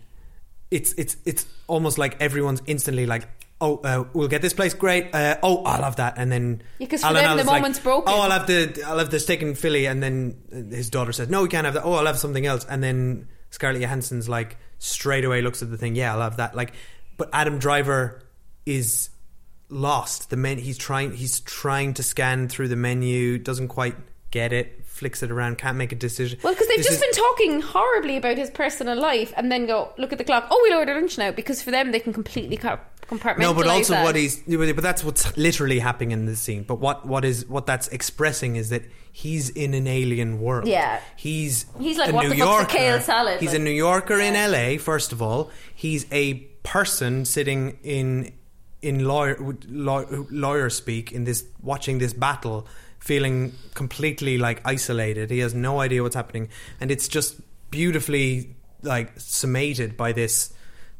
it's 0.71 0.93
it's 0.93 1.17
it's 1.25 1.45
almost 1.67 1.97
like 1.97 2.19
everyone's 2.21 2.61
instantly 2.67 3.05
like 3.05 3.27
oh 3.61 3.77
uh, 3.77 4.05
we'll 4.13 4.27
get 4.27 4.41
this 4.41 4.53
place 4.53 4.73
great. 4.73 5.13
Uh, 5.13 5.37
oh 5.43 5.63
I'll 5.63 5.83
have 5.83 5.97
that. 5.97 6.15
And 6.17 6.31
then 6.31 6.61
Yeah, 6.79 6.87
for 6.87 6.97
them, 6.97 7.13
the 7.13 7.23
Alda's 7.23 7.45
like, 7.47 7.83
broken. 7.83 8.13
oh 8.13 8.21
I'll 8.21 8.31
have 8.31 8.47
the 8.47 8.83
I'll 8.85 8.97
have 8.99 9.09
the 9.11 9.19
steak 9.19 9.41
and 9.41 9.57
Philly 9.57 9.85
and 9.87 10.01
then 10.01 10.69
his 10.71 10.89
daughter 10.89 11.11
says 11.11 11.29
no 11.29 11.41
we 11.43 11.49
can't 11.49 11.65
have 11.65 11.73
that. 11.75 11.83
Oh 11.83 11.93
I'll 11.93 12.05
have 12.05 12.19
something 12.19 12.45
else. 12.45 12.65
And 12.65 12.81
then 12.83 13.27
Scarlett 13.49 13.81
Johansson's 13.81 14.29
like 14.29 14.57
straight 14.77 15.25
away 15.25 15.41
looks 15.41 15.61
at 15.61 15.69
the 15.69 15.77
thing 15.77 15.95
yeah 15.95 16.13
I'll 16.13 16.21
have 16.21 16.37
that. 16.37 16.55
Like 16.55 16.73
but 17.17 17.29
Adam 17.33 17.59
Driver 17.59 18.21
is 18.65 19.09
lost. 19.69 20.29
The 20.29 20.37
men 20.37 20.57
he's 20.57 20.77
trying 20.77 21.13
he's 21.13 21.39
trying 21.41 21.93
to 21.95 22.03
scan 22.03 22.47
through 22.47 22.69
the 22.69 22.75
menu 22.75 23.37
doesn't 23.37 23.67
quite 23.67 23.95
get 24.31 24.53
it 24.53 24.85
flicks 24.99 25.23
it 25.23 25.31
around 25.31 25.57
can't 25.57 25.77
make 25.77 25.91
a 25.91 25.95
decision 25.95 26.37
Well, 26.43 26.53
because 26.53 26.67
they've 26.67 26.77
This 26.77 26.87
just 26.87 27.01
is- 27.03 27.05
been 27.17 27.23
talking 27.25 27.61
horribly 27.61 28.17
about 28.17 28.37
his 28.37 28.49
personal 28.51 28.99
life, 28.99 29.33
and 29.37 29.51
then 29.51 29.65
go 29.65 29.93
look 29.97 30.11
at 30.11 30.17
the 30.17 30.23
clock. 30.23 30.47
Oh, 30.51 30.59
we 30.63 30.73
lowered 30.73 30.89
our 30.89 30.95
lunch 30.95 31.17
now 31.17 31.31
because 31.31 31.61
for 31.61 31.71
them 31.71 31.91
they 31.91 31.99
can 31.99 32.13
completely 32.13 32.57
co- 32.57 32.79
compartmentalize. 33.07 33.39
No, 33.39 33.53
but 33.53 33.67
also 33.67 33.93
that. 33.93 34.03
what 34.03 34.15
he's 34.15 34.41
but 34.47 34.83
that's 34.83 35.03
what's 35.03 35.35
literally 35.37 35.79
happening 35.79 36.11
in 36.11 36.25
the 36.25 36.35
scene. 36.35 36.63
But 36.63 36.75
what 36.79 37.05
what 37.07 37.25
is 37.25 37.47
what 37.47 37.65
that's 37.65 37.87
expressing 37.89 38.55
is 38.55 38.69
that 38.69 38.83
he's 39.11 39.49
in 39.49 39.73
an 39.73 39.87
alien 39.87 40.39
world. 40.39 40.67
Yeah. 40.67 40.99
he's 41.15 41.65
He's 41.79 41.97
like, 41.97 42.11
a 42.11 42.13
what 42.13 42.23
New 42.23 42.29
the 42.29 42.37
fuck's 42.37 42.49
a 42.49 42.53
Yorker. 42.53 42.77
kale 42.77 42.99
salad? 42.99 43.39
He's 43.39 43.53
a 43.53 43.59
New 43.59 43.71
Yorker 43.71 44.19
in 44.19 44.35
L.A. 44.35 44.77
First 44.77 45.11
of 45.11 45.21
all, 45.21 45.49
he's 45.73 46.05
a 46.11 46.35
person 46.63 47.25
sitting 47.25 47.79
in 47.83 48.31
in 48.81 49.03
lawyer 49.05 49.35
law, 49.67 50.05
lawyer 50.29 50.69
speak 50.69 51.11
in 51.11 51.23
this 51.25 51.43
watching 51.61 51.97
this 51.99 52.13
battle, 52.13 52.65
feeling 52.99 53.53
completely 53.73 54.37
like 54.37 54.61
isolated. 54.65 55.29
He 55.31 55.39
has 55.39 55.53
no 55.53 55.79
idea 55.79 56.03
what's 56.03 56.15
happening, 56.15 56.49
and 56.79 56.91
it's 56.91 57.07
just 57.07 57.35
beautifully 57.71 58.55
like 58.81 59.17
summated 59.19 59.95
by 59.97 60.11
this. 60.11 60.53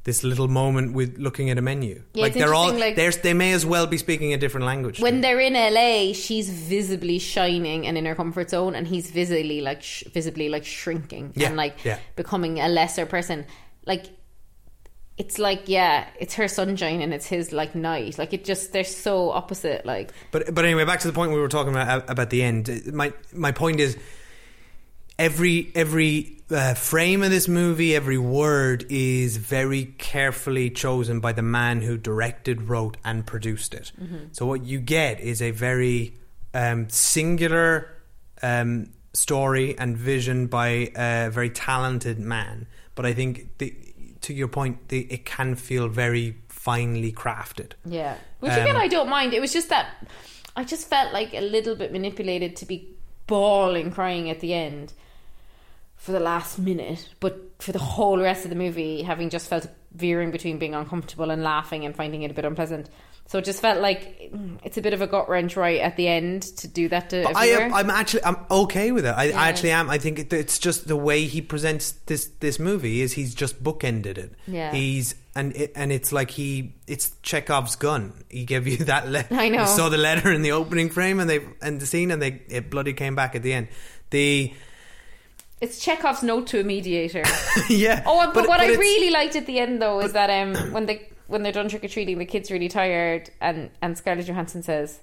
This 0.06 0.24
little 0.24 0.48
moment 0.48 0.94
with 0.94 1.18
looking 1.20 1.50
at 1.50 1.58
a 1.58 1.62
menu, 1.62 2.02
Yeah, 2.14 2.22
like 2.24 2.34
they're 2.34 2.54
all 2.54 2.72
like- 2.74 2.96
they're, 2.96 3.12
they 3.12 3.34
may 3.34 3.52
as 3.52 3.66
well 3.66 3.86
be 3.86 3.98
speaking 3.98 4.34
a 4.34 4.38
different 4.38 4.66
language. 4.66 5.00
when 5.02 5.20
they're 5.20 5.42
in 5.42 5.54
LA, 5.54 6.14
she's 6.14 6.50
visibly 6.50 7.20
shining 7.20 7.86
and 7.86 7.98
in 7.98 8.06
her 8.06 8.16
comfort 8.16 8.50
zone, 8.50 8.76
and 8.76 8.88
he's 8.88 9.12
visibly 9.12 9.60
like 9.60 9.84
sh- 9.84 10.06
visibly 10.14 10.48
like 10.48 10.66
shrinking 10.66 11.34
Yeah, 11.36 11.48
and 11.50 11.58
like 11.58 11.84
yeah. 11.84 12.00
becoming 12.16 12.60
a 12.62 12.70
lesser 12.70 13.06
person. 13.06 13.46
Like 13.86 14.06
it's 15.20 15.38
like 15.38 15.68
yeah, 15.68 16.08
it's 16.18 16.34
her 16.36 16.48
sunshine 16.48 17.02
and 17.02 17.14
it's 17.14 17.28
his 17.28 17.52
like 17.52 17.76
night. 17.76 18.18
Like 18.18 18.34
it 18.34 18.46
just 18.46 18.72
they're 18.72 18.86
so 18.86 19.30
opposite. 19.32 19.86
Like 19.86 20.12
But 20.32 20.56
but 20.56 20.64
anyway, 20.64 20.86
back 20.86 21.02
to 21.02 21.08
the 21.08 21.14
point 21.14 21.34
we 21.34 21.40
were 21.40 21.50
talking 21.50 21.74
about 21.74 22.10
about 22.10 22.30
the 22.30 22.42
end. 22.42 22.82
My 22.92 23.14
my 23.34 23.52
point 23.52 23.82
is 23.82 23.98
every 25.20 25.72
every 25.76 26.42
uh, 26.50 26.74
frame 26.74 27.22
of 27.22 27.32
this 27.32 27.50
movie, 27.50 27.94
every 27.96 28.18
word 28.18 28.86
is 28.90 29.36
very 29.36 29.94
carefully 29.98 30.70
chosen 30.70 31.20
by 31.20 31.34
the 31.34 31.44
man 31.44 31.82
who 31.82 31.98
directed, 31.98 32.70
wrote, 32.70 32.96
and 33.04 33.28
produced 33.28 33.74
it. 33.74 33.92
So 34.32 34.46
what 34.46 34.64
you 34.64 34.80
get 34.80 35.20
is 35.20 35.42
a 35.42 35.52
very 35.52 36.14
um, 36.54 36.90
singular 36.90 37.90
um, 38.42 38.92
story 39.14 39.78
and 39.78 39.98
vision 39.98 40.48
by 40.48 40.92
a 40.96 41.30
very 41.30 41.50
talented 41.50 42.20
man. 42.20 42.68
But 42.96 43.06
I 43.06 43.14
think 43.14 43.58
the, 43.60 43.74
to 44.22 44.34
your 44.34 44.48
point, 44.48 44.90
the, 44.90 45.02
it 45.12 45.26
can 45.26 45.56
feel 45.56 45.88
very 45.88 46.38
finely 46.48 47.12
crafted. 47.12 47.74
Yeah. 47.86 48.16
Which 48.40 48.52
Um, 48.52 48.62
again, 48.62 48.78
I 48.78 48.88
don't 48.88 49.10
mind. 49.10 49.34
It 49.34 49.40
was 49.40 49.54
just 49.54 49.70
that 49.70 50.08
I 50.56 50.64
just 50.64 50.90
felt 50.90 51.14
like 51.14 51.34
a 51.34 51.42
little 51.42 51.76
bit 51.76 51.92
manipulated 51.92 52.56
to 52.58 52.66
be 52.66 52.96
bawling, 53.28 53.92
crying 53.92 54.30
at 54.30 54.40
the 54.40 54.54
end 54.54 54.94
for 55.96 56.12
the 56.12 56.20
last 56.20 56.58
minute, 56.58 57.10
but 57.20 57.52
for 57.60 57.72
the 57.72 57.80
whole 57.80 58.20
rest 58.20 58.46
of 58.46 58.50
the 58.50 58.56
movie, 58.56 59.04
having 59.04 59.30
just 59.30 59.48
felt 59.48 59.68
veering 59.94 60.32
between 60.32 60.58
being 60.58 60.76
uncomfortable 60.76 61.30
and 61.30 61.44
laughing 61.44 61.86
and 61.86 61.96
finding 61.96 62.24
it 62.24 62.32
a 62.32 62.34
bit 62.34 62.46
unpleasant. 62.46 62.90
So 63.30 63.38
it 63.38 63.46
just 63.46 63.62
felt 63.62 63.80
like 63.80 64.32
mm, 64.34 64.58
it's 64.64 64.80
a 64.80 64.82
bit 64.82 64.96
of 64.96 65.04
a 65.04 65.08
gut 65.08 65.30
wrench 65.30 65.56
right 65.56 65.80
at 65.82 65.98
the 65.98 66.08
end 66.08 66.42
to 66.58 66.68
do 66.68 66.90
that 66.90 67.12
to. 67.12 67.22
But 67.26 67.36
I 67.36 67.46
am, 67.46 67.74
I'm 67.76 67.92
actually 67.92 68.24
I'm 68.24 68.38
okay 68.50 68.92
with 68.92 69.06
it. 69.06 69.12
I, 69.12 69.26
Yeah. 69.26 69.40
I 69.40 69.50
actually 69.50 69.70
am. 69.70 69.88
I 69.88 70.00
think 70.00 70.18
it, 70.18 70.34
it's 70.34 70.58
just 70.58 70.88
the 70.88 70.96
way 70.96 71.26
he 71.26 71.40
presents 71.40 71.92
this 72.08 72.26
this 72.40 72.58
movie 72.58 73.02
is 73.02 73.14
he's 73.14 73.36
just 73.36 73.64
bookended 73.64 74.18
it. 74.18 74.34
Yeah. 74.48 74.72
He's 74.72 75.14
and 75.36 75.56
it, 75.56 75.74
and 75.76 75.92
it's 75.92 76.12
like 76.12 76.32
he 76.32 76.74
it's 76.88 77.12
Chekhov's 77.22 77.76
gun. 77.76 78.14
He 78.30 78.46
gave 78.46 78.68
you 78.68 78.78
that 78.86 79.08
letter. 79.08 79.36
I 79.36 79.50
know. 79.50 79.62
You 79.62 79.68
saw 79.68 79.90
the 79.90 80.00
letter 80.00 80.32
in 80.32 80.42
the 80.42 80.54
opening 80.54 80.90
frame 80.90 81.20
and 81.20 81.30
they 81.30 81.46
and 81.62 81.80
the 81.80 81.86
scene 81.86 82.10
and 82.10 82.20
they 82.20 82.42
it 82.50 82.72
bloody 82.72 82.94
came 82.94 83.14
back 83.14 83.36
at 83.36 83.44
the 83.44 83.54
end. 83.54 83.68
The 84.10 84.52
It's 85.62 85.80
Chekhov's 85.80 86.24
note 86.24 86.48
to 86.48 86.62
a 86.62 86.64
mediator. 86.64 87.24
yeah. 87.70 88.02
Oh, 88.08 88.32
but, 88.34 88.48
what 88.48 88.60
I 88.60 88.70
really 88.70 89.12
liked 89.12 89.36
at 89.36 89.46
the 89.46 89.60
end 89.60 89.84
though 89.84 90.00
is 90.00 90.14
that 90.14 90.32
um 90.32 90.74
when 90.74 90.88
they 90.88 91.10
when 91.30 91.44
they're 91.44 91.52
done 91.52 91.70
trick 91.70 91.84
or 91.84 91.88
treating, 91.88 92.18
the 92.18 92.26
kid's 92.26 92.52
really 92.52 92.68
tired, 92.68 93.30
and 93.40 93.70
and 93.82 93.98
Scarlett 93.98 94.26
Johansson 94.28 94.64
says, 94.64 95.00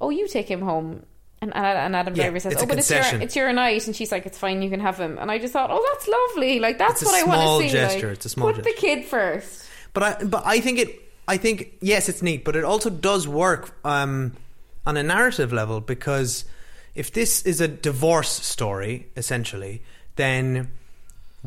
"Oh, 0.00 0.10
you 0.10 0.28
take 0.28 0.50
him 0.50 0.62
home." 0.62 1.04
And, 1.40 1.54
and 1.54 1.94
Adam 1.94 2.16
Yeah, 2.16 2.24
Driver 2.24 2.40
says, 2.40 2.56
"Oh, 2.58 2.66
but 2.66 2.78
it's 2.78 2.90
your 2.90 3.02
it's 3.20 3.36
your 3.36 3.52
night," 3.52 3.86
and 3.86 3.94
she's 3.94 4.10
like, 4.10 4.26
"It's 4.26 4.38
fine, 4.38 4.62
you 4.62 4.70
can 4.70 4.80
have 4.80 4.98
him." 4.98 5.18
And 5.18 5.30
I 5.30 5.38
just 5.38 5.52
thought, 5.52 5.70
"Oh, 5.70 5.84
that's 5.92 6.08
lovely. 6.08 6.58
Like 6.58 6.78
that's 6.78 7.04
what 7.04 7.14
I 7.14 7.24
want 7.24 7.62
to 7.62 7.68
see." 7.68 7.72
gesture, 7.72 8.08
like, 8.08 8.16
it's 8.16 8.26
a 8.26 8.28
small 8.28 8.48
put 8.48 8.64
gesture. 8.64 8.70
the 8.70 8.80
kid 8.80 9.04
first. 9.04 9.68
But 9.92 10.02
I 10.02 10.24
but 10.24 10.42
I 10.46 10.60
think 10.60 10.78
it 10.78 11.00
I 11.28 11.36
think 11.36 11.74
yes 11.80 12.08
it's 12.08 12.22
neat, 12.22 12.44
but 12.44 12.56
it 12.56 12.64
also 12.64 12.90
does 12.90 13.28
work 13.28 13.76
um, 13.84 14.34
on 14.86 14.96
a 14.96 15.02
narrative 15.02 15.52
level 15.52 15.80
because 15.80 16.44
if 16.94 17.12
this 17.12 17.42
is 17.42 17.60
a 17.60 17.68
divorce 17.68 18.30
story 18.30 19.06
essentially, 19.16 19.82
then 20.16 20.70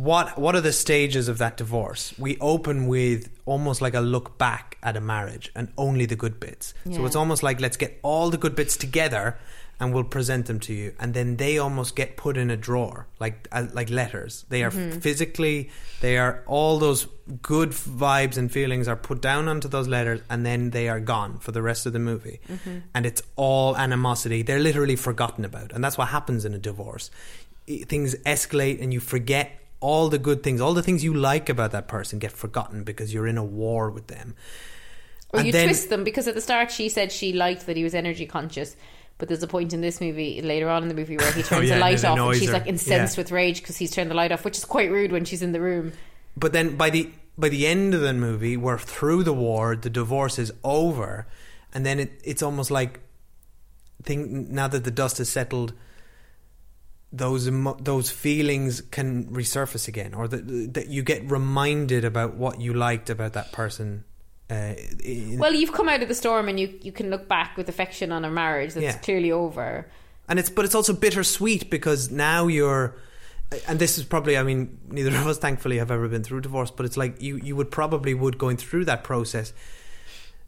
what 0.01 0.37
what 0.37 0.55
are 0.55 0.61
the 0.61 0.73
stages 0.73 1.27
of 1.27 1.37
that 1.37 1.57
divorce? 1.57 2.13
We 2.17 2.37
open 2.39 2.87
with 2.87 3.29
almost 3.45 3.81
like 3.81 3.93
a 3.93 3.99
look 4.01 4.37
back 4.37 4.77
at 4.81 4.97
a 4.97 5.01
marriage 5.01 5.51
and 5.55 5.67
only 5.77 6.05
the 6.07 6.15
good 6.15 6.39
bits. 6.39 6.73
So 6.91 7.05
it's 7.05 7.15
almost 7.15 7.43
like 7.43 7.61
let's 7.61 7.77
get 7.77 7.99
all 8.01 8.29
the 8.29 8.37
good 8.37 8.55
bits 8.55 8.77
together 8.77 9.37
and 9.79 9.93
we'll 9.93 10.03
present 10.03 10.45
them 10.45 10.59
to 10.59 10.73
you, 10.73 10.93
and 10.99 11.15
then 11.15 11.37
they 11.37 11.57
almost 11.57 11.95
get 11.95 12.15
put 12.15 12.37
in 12.37 12.51
a 12.51 12.57
drawer, 12.57 13.07
like 13.19 13.47
uh, 13.51 13.65
like 13.73 13.89
letters. 13.89 14.45
They 14.47 14.63
are 14.63 14.69
physically, 15.01 15.71
they 16.01 16.19
are 16.19 16.43
all 16.45 16.77
those 16.77 17.07
good 17.41 17.71
vibes 17.71 18.37
and 18.37 18.51
feelings 18.51 18.87
are 18.87 18.95
put 18.95 19.21
down 19.21 19.47
onto 19.47 19.67
those 19.67 19.87
letters, 19.87 20.21
and 20.29 20.45
then 20.45 20.69
they 20.69 20.87
are 20.87 20.99
gone 20.99 21.39
for 21.39 21.51
the 21.51 21.63
rest 21.63 21.87
of 21.87 21.93
the 21.93 21.99
movie, 21.99 22.39
and 22.93 23.05
it's 23.07 23.23
all 23.35 23.75
animosity. 23.75 24.43
They're 24.43 24.59
literally 24.59 24.95
forgotten 24.95 25.45
about, 25.45 25.71
and 25.71 25.83
that's 25.83 25.97
what 25.97 26.09
happens 26.09 26.45
in 26.45 26.53
a 26.53 26.59
divorce. 26.59 27.09
Things 27.65 28.13
escalate, 28.25 28.83
and 28.83 28.93
you 28.93 28.99
forget 28.99 29.60
all 29.81 30.07
the 30.09 30.17
good 30.19 30.41
things, 30.43 30.61
all 30.61 30.73
the 30.73 30.81
things 30.83 31.03
you 31.03 31.13
like 31.13 31.49
about 31.49 31.71
that 31.71 31.87
person 31.89 32.17
get 32.19 32.31
forgotten 32.31 32.83
because 32.83 33.13
you're 33.13 33.27
in 33.27 33.37
a 33.37 33.43
war 33.43 33.89
with 33.89 34.07
them. 34.07 34.35
Or 35.33 35.39
And 35.39 35.47
you 35.47 35.51
then- 35.51 35.67
twist 35.67 35.89
them 35.89 36.03
because 36.03 36.27
at 36.27 36.35
the 36.35 36.41
start 36.41 36.71
she 36.71 36.87
said 36.87 37.11
she 37.11 37.33
liked 37.33 37.65
that 37.65 37.75
he 37.75 37.83
was 37.83 37.93
energy 37.93 38.25
conscious. 38.25 38.75
But 39.17 39.27
there's 39.27 39.43
a 39.43 39.47
point 39.47 39.71
in 39.73 39.81
this 39.81 40.01
movie 40.01 40.41
later 40.41 40.67
on 40.69 40.81
in 40.81 40.87
the 40.89 40.95
movie 40.95 41.15
where 41.17 41.31
he 41.33 41.43
turns 41.43 41.51
Oh, 41.61 41.61
yeah, 41.61 41.75
the 41.75 41.79
light 41.81 41.99
it 41.99 42.05
off 42.05 42.17
and 42.17 42.35
she's 42.39 42.47
her. 42.49 42.53
like 42.53 42.65
incensed 42.67 43.17
Yeah. 43.17 43.21
with 43.21 43.31
rage 43.31 43.61
because 43.61 43.77
he's 43.77 43.91
turned 43.91 44.09
the 44.09 44.15
light 44.15 44.31
off, 44.31 44.43
which 44.45 44.57
is 44.57 44.65
quite 44.65 44.89
rude 44.89 45.11
when 45.11 45.25
she's 45.25 45.41
in 45.43 45.51
the 45.51 45.61
room. 45.61 45.93
But 46.37 46.53
then 46.53 46.75
by 46.75 46.89
the 46.89 47.09
by 47.37 47.49
the 47.49 47.65
end 47.67 47.93
of 47.93 48.01
the 48.01 48.13
movie, 48.13 48.57
we're 48.57 48.77
through 48.77 49.23
the 49.23 49.33
war, 49.33 49.75
the 49.75 49.89
divorce 49.89 50.37
is 50.39 50.51
over, 50.63 51.27
and 51.73 51.85
then 51.85 51.99
it, 51.99 52.19
it's 52.23 52.41
almost 52.43 52.69
like 52.71 52.99
thing 54.03 54.53
now 54.53 54.67
that 54.67 54.83
the 54.83 54.91
dust 54.91 55.17
has 55.19 55.29
settled, 55.29 55.73
those 57.13 57.47
emo- 57.47 57.77
those 57.81 58.09
feelings 58.09 58.81
can 58.91 59.25
resurface 59.25 59.87
again, 59.87 60.13
or 60.13 60.27
that 60.27 60.73
that 60.73 60.87
you 60.87 61.03
get 61.03 61.29
reminded 61.29 62.05
about 62.05 62.35
what 62.35 62.61
you 62.61 62.73
liked 62.73 63.09
about 63.09 63.33
that 63.33 63.51
person. 63.51 64.03
Uh, 64.49 64.73
in- 65.03 65.37
Well, 65.39 65.53
you've 65.53 65.71
come 65.73 65.87
out 65.89 66.01
of 66.01 66.07
the 66.09 66.15
storm 66.15 66.49
and 66.49 66.59
you, 66.59 66.77
you 66.81 66.91
can 66.91 67.09
look 67.09 67.27
back 67.29 67.55
with 67.55 67.69
affection 67.69 68.11
on 68.11 68.25
a 68.25 68.29
marriage 68.29 68.73
that's 68.73 68.83
Yeah. 68.83 68.97
clearly 68.97 69.31
over. 69.31 69.87
and 70.27 70.39
it's 70.39 70.49
but 70.49 70.63
it's 70.65 70.75
also 70.75 70.93
bittersweet 70.93 71.69
because 71.69 72.09
now 72.11 72.47
you're 72.47 72.95
and 73.67 73.79
this 73.79 73.97
is 73.97 74.03
probably 74.05 74.37
I 74.37 74.43
mean 74.43 74.77
neither 74.89 75.09
of 75.09 75.27
us 75.27 75.37
thankfully 75.37 75.77
have 75.79 75.91
ever 75.91 76.07
been 76.07 76.23
through 76.23 76.41
divorce 76.41 76.71
but 76.71 76.85
it's 76.85 76.95
like 76.95 77.21
you 77.21 77.35
you 77.37 77.55
would 77.57 77.69
probably 77.71 78.13
would 78.13 78.37
going 78.37 78.55
through 78.57 78.85
that 78.85 79.03
process 79.03 79.51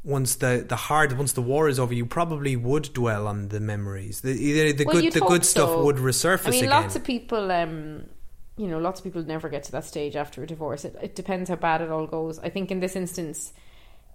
once 0.04 0.36
the 0.36 0.66
the 0.68 0.76
hard 0.76 1.18
once 1.18 1.32
the 1.34 1.41
war 1.41 1.70
is 1.70 1.80
over 1.80 1.93
you 1.93 2.06
probably 2.06 2.56
would 2.56 2.93
dwell 2.93 3.26
on 3.26 3.47
the 3.47 3.60
memories 3.60 4.20
the 4.22 4.34
the, 4.34 4.72
the 4.74 4.84
Well, 4.86 5.01
good 5.01 5.14
the 5.14 5.20
good 5.22 5.45
stuff 5.45 5.70
so. 5.70 5.84
would 5.86 5.95
resurface 5.95 6.47
I 6.47 6.51
mean, 6.51 6.64
again 6.66 6.82
lots 6.82 6.95
of 6.95 7.04
people, 7.04 7.51
um, 7.51 8.04
you 8.58 8.68
know, 8.68 8.80
lots 8.80 8.99
of 8.99 9.04
people 9.04 9.24
never 9.24 9.49
get 9.49 9.64
to 9.64 9.72
that 9.72 9.86
stage 9.86 10.16
after 10.16 10.43
a 10.43 10.47
divorce. 10.47 10.86
It, 10.86 10.95
it 11.01 11.16
depends 11.16 11.49
how 11.49 11.56
bad 11.56 11.82
it 11.82 11.89
all 11.89 12.06
goes. 12.06 12.39
I 12.39 12.49
think 12.49 12.70
in 12.70 12.80
this 12.80 12.95
instance, 12.95 13.54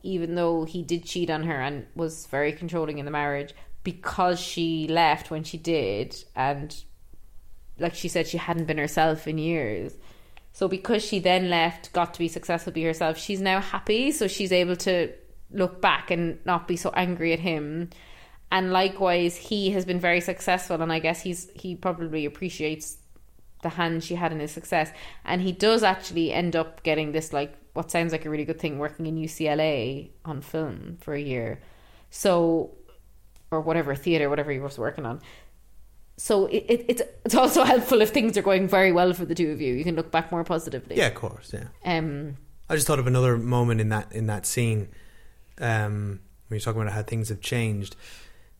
even 0.02 0.34
though 0.34 0.64
he 0.64 0.82
did 0.82 1.04
cheat 1.04 1.30
on 1.30 1.42
her 1.42 1.60
and 1.60 1.86
was 1.94 2.26
very 2.26 2.52
controlling 2.52 2.98
in 2.98 3.04
the 3.04 3.10
marriage, 3.10 3.52
because 3.82 4.38
she 4.38 4.86
left 4.88 5.30
when 5.30 5.42
she 5.42 5.58
did, 5.58 6.22
and 6.36 6.84
like 7.78 7.94
she 7.94 8.08
said, 8.08 8.28
she 8.28 8.38
hadn't 8.38 8.66
been 8.66 8.78
herself 8.78 9.26
in 9.26 9.38
years. 9.38 9.92
So 10.52 10.68
because 10.68 11.04
she 11.04 11.18
then 11.18 11.50
left, 11.50 11.92
got 11.92 12.14
to 12.14 12.18
be 12.18 12.28
successful, 12.28 12.72
be 12.72 12.82
herself, 12.84 13.18
she's 13.18 13.40
now 13.40 13.60
happy. 13.60 14.12
So 14.12 14.28
she's 14.28 14.52
able 14.52 14.76
to 14.76 15.12
look 15.50 15.80
back 15.80 16.10
and 16.10 16.38
not 16.44 16.68
be 16.68 16.76
so 16.76 16.90
angry 16.90 17.32
at 17.32 17.40
him. 17.40 17.90
And 18.50 18.72
likewise, 18.72 19.36
he 19.36 19.70
has 19.72 19.84
been 19.84 20.00
very 20.00 20.20
successful, 20.20 20.80
and 20.80 20.92
I 20.92 20.98
guess 21.00 21.22
he's 21.22 21.50
he 21.54 21.74
probably 21.74 22.24
appreciates 22.24 22.98
the 23.62 23.70
hand 23.70 24.04
she 24.04 24.14
had 24.14 24.32
in 24.32 24.40
his 24.40 24.52
success. 24.52 24.90
And 25.24 25.42
he 25.42 25.52
does 25.52 25.82
actually 25.82 26.32
end 26.32 26.56
up 26.56 26.82
getting 26.82 27.12
this 27.12 27.32
like 27.32 27.54
what 27.74 27.90
sounds 27.90 28.12
like 28.12 28.24
a 28.24 28.30
really 28.30 28.44
good 28.46 28.58
thing, 28.58 28.78
working 28.78 29.06
in 29.06 29.16
UCLA 29.16 30.10
on 30.24 30.40
film 30.40 30.96
for 31.00 31.14
a 31.14 31.20
year. 31.20 31.60
So, 32.10 32.70
or 33.50 33.60
whatever 33.60 33.94
theater, 33.94 34.30
whatever 34.30 34.50
he 34.50 34.58
was 34.58 34.78
working 34.78 35.04
on 35.04 35.20
so 36.18 36.46
it, 36.46 36.64
it, 36.68 36.84
it's 36.88 37.02
it's 37.24 37.34
also 37.34 37.62
helpful 37.72 38.02
if 38.02 38.10
things 38.10 38.36
are 38.36 38.42
going 38.42 38.68
very 38.68 38.92
well 38.92 39.12
for 39.14 39.24
the 39.24 39.34
two 39.34 39.50
of 39.52 39.60
you. 39.60 39.72
You 39.74 39.84
can 39.84 39.94
look 39.94 40.10
back 40.10 40.30
more 40.30 40.44
positively. 40.44 40.96
yeah 40.96 41.06
of 41.06 41.14
course 41.14 41.54
yeah 41.54 41.68
Um. 41.84 42.36
I 42.70 42.74
just 42.74 42.86
thought 42.86 42.98
of 42.98 43.06
another 43.06 43.38
moment 43.38 43.80
in 43.80 43.88
that 43.90 44.12
in 44.12 44.26
that 44.26 44.44
scene 44.44 44.88
um, 45.60 46.20
when 46.48 46.58
you're 46.58 46.60
talking 46.60 46.80
about 46.82 46.92
how 46.94 47.02
things 47.02 47.28
have 47.28 47.40
changed. 47.40 47.96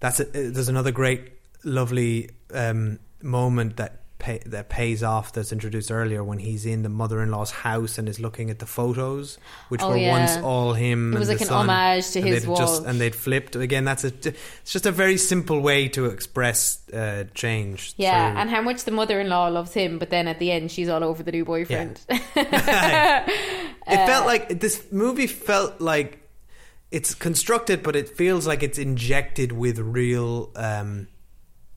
That's 0.00 0.20
a, 0.20 0.24
there's 0.24 0.68
another 0.68 0.92
great, 0.92 1.32
lovely 1.64 2.30
um, 2.54 2.98
moment 3.22 3.76
that 3.78 4.00
pay, 4.20 4.40
that 4.46 4.68
pays 4.68 5.02
off. 5.02 5.32
That's 5.32 5.50
introduced 5.52 5.90
earlier 5.90 6.22
when 6.22 6.38
he's 6.38 6.66
in 6.66 6.82
the 6.84 6.88
mother-in-law's 6.88 7.50
house 7.50 7.98
and 7.98 8.08
is 8.08 8.20
looking 8.20 8.48
at 8.50 8.60
the 8.60 8.66
photos, 8.66 9.38
which 9.70 9.82
Oh, 9.82 9.90
were 9.90 9.96
yeah. 9.96 10.12
once 10.12 10.36
all 10.44 10.72
him. 10.74 11.14
It 11.16 11.18
was 11.18 11.28
and 11.28 11.36
like 11.40 11.40
an 11.42 11.48
son, 11.48 11.68
homage 11.68 12.10
to 12.12 12.20
his 12.20 12.44
they'd 12.44 12.56
just, 12.56 12.82
wall. 12.82 12.88
and 12.90 13.00
they'd 13.00 13.14
flipped 13.14 13.56
again. 13.56 13.84
That's 13.84 14.04
a. 14.04 14.08
It's 14.08 14.72
just 14.72 14.86
a 14.86 14.92
very 14.92 15.16
simple 15.16 15.60
way 15.60 15.88
to 15.88 16.06
express 16.06 16.78
uh, 16.92 17.24
change. 17.34 17.94
Yeah, 17.96 18.30
through- 18.32 18.40
and 18.42 18.50
how 18.50 18.60
much 18.62 18.84
the 18.84 18.92
mother-in-law 18.92 19.48
loves 19.48 19.72
him, 19.74 19.98
but 19.98 20.10
then 20.10 20.28
at 20.28 20.38
the 20.38 20.52
end 20.52 20.70
she's 20.70 20.88
all 20.88 21.02
over 21.02 21.22
the 21.24 21.32
new 21.32 21.44
boyfriend. 21.44 22.00
it 22.08 23.26
felt 23.86 24.26
like 24.26 24.60
this 24.60 24.84
movie 24.92 25.26
felt 25.26 25.80
like 25.80 26.20
it's 26.90 27.14
constructed, 27.14 27.82
but 27.82 27.96
it 27.96 28.08
feels 28.08 28.46
like 28.46 28.62
it's 28.62 28.78
injected 28.78 29.52
with 29.52 29.78
real 29.78 30.50
um, 30.56 31.08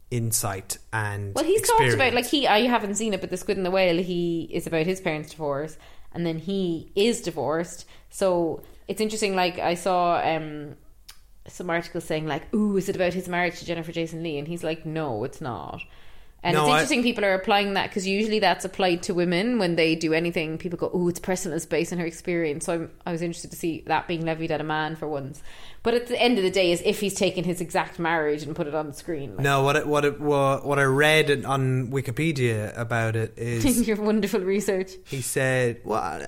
insight 0.10 0.78
and. 0.94 1.36
well, 1.36 1.44
he's 1.44 1.68
talked 1.68 1.94
about 1.94 2.14
like 2.14 2.26
he. 2.26 2.48
I 2.48 2.62
haven't 2.62 2.96
seen 2.96 3.14
it, 3.14 3.22
but 3.22 3.30
the 3.30 3.38
Squid 3.38 3.58
and 3.58 3.66
the 3.66 3.72
Whale. 3.72 4.02
He 4.02 4.50
is 4.52 4.68
about 4.68 4.86
his 4.86 5.02
parents' 5.02 5.32
divorce, 5.32 5.78
and 6.14 6.26
then 6.26 6.40
he 6.40 6.92
is 6.96 7.22
divorced. 7.22 7.86
So 8.10 8.64
it's 8.88 9.02
interesting. 9.02 9.36
Like 9.36 9.60
I 9.60 9.74
saw 9.74 10.22
um, 10.24 10.76
some 11.48 11.70
articles 11.70 12.06
saying 12.06 12.26
like, 12.26 12.54
"Ooh, 12.54 12.78
is 12.78 12.88
it 12.88 12.96
about 12.96 13.14
his 13.14 13.28
marriage 13.28 13.60
to 13.60 13.66
Jennifer 13.66 13.92
Jason 13.92 14.24
Leigh?" 14.24 14.38
And 14.38 14.48
he's 14.48 14.64
like, 14.64 14.86
"No, 14.86 15.24
it's 15.24 15.42
not." 15.42 15.82
And 16.44 16.56
No, 16.56 16.62
it's 16.64 16.70
I- 16.70 16.74
interesting 16.78 17.04
people 17.04 17.24
are 17.24 17.36
applying 17.36 17.74
that 17.76 17.90
because 17.90 18.08
usually 18.08 18.40
that's 18.40 18.66
applied 18.66 19.04
to 19.04 19.14
women 19.14 19.60
when 19.60 19.76
they 19.76 19.94
do 19.96 20.12
anything. 20.14 20.58
People 20.58 20.78
go, 20.80 20.90
"Oh, 20.92 21.08
it's 21.08 21.20
personal, 21.20 21.56
it's 21.56 21.68
based 21.68 21.94
on 21.94 22.00
her 22.00 22.06
experience." 22.06 22.66
So 22.66 22.74
I'm, 22.74 22.92
I 23.06 23.12
was 23.12 23.22
interested 23.22 23.52
to 23.52 23.58
see 23.58 23.84
that 23.86 24.08
being 24.08 24.26
levied 24.26 24.50
at 24.52 24.60
a 24.60 24.64
man 24.64 24.96
for 24.96 25.08
once. 25.08 25.44
But 25.84 25.96
at 25.96 26.06
the 26.08 26.22
end 26.22 26.38
of 26.38 26.44
the 26.44 26.52
day, 26.52 26.72
is 26.72 26.82
if 26.86 27.00
he's 27.00 27.16
taken 27.16 27.44
his 27.44 27.60
exact 27.60 27.98
marriage 27.98 28.44
and 28.44 28.56
put 28.56 28.68
it 28.68 28.76
on 28.76 28.86
the 28.88 28.94
screen. 28.94 29.32
Like, 29.36 29.40
No, 29.44 29.64
what 29.64 29.76
it, 29.76 29.88
what 29.88 30.06
it, 30.06 30.22
what 30.22 30.64
what 30.64 30.78
I 30.78 30.84
read 30.84 31.44
on 31.44 31.88
Wikipedia 31.90 32.78
about 32.78 33.16
it 33.16 33.34
is 33.38 33.88
your 33.88 33.98
wonderful 33.98 34.42
research. 34.42 34.92
he 35.06 35.22
said, 35.22 35.82
"Well, 35.84 36.24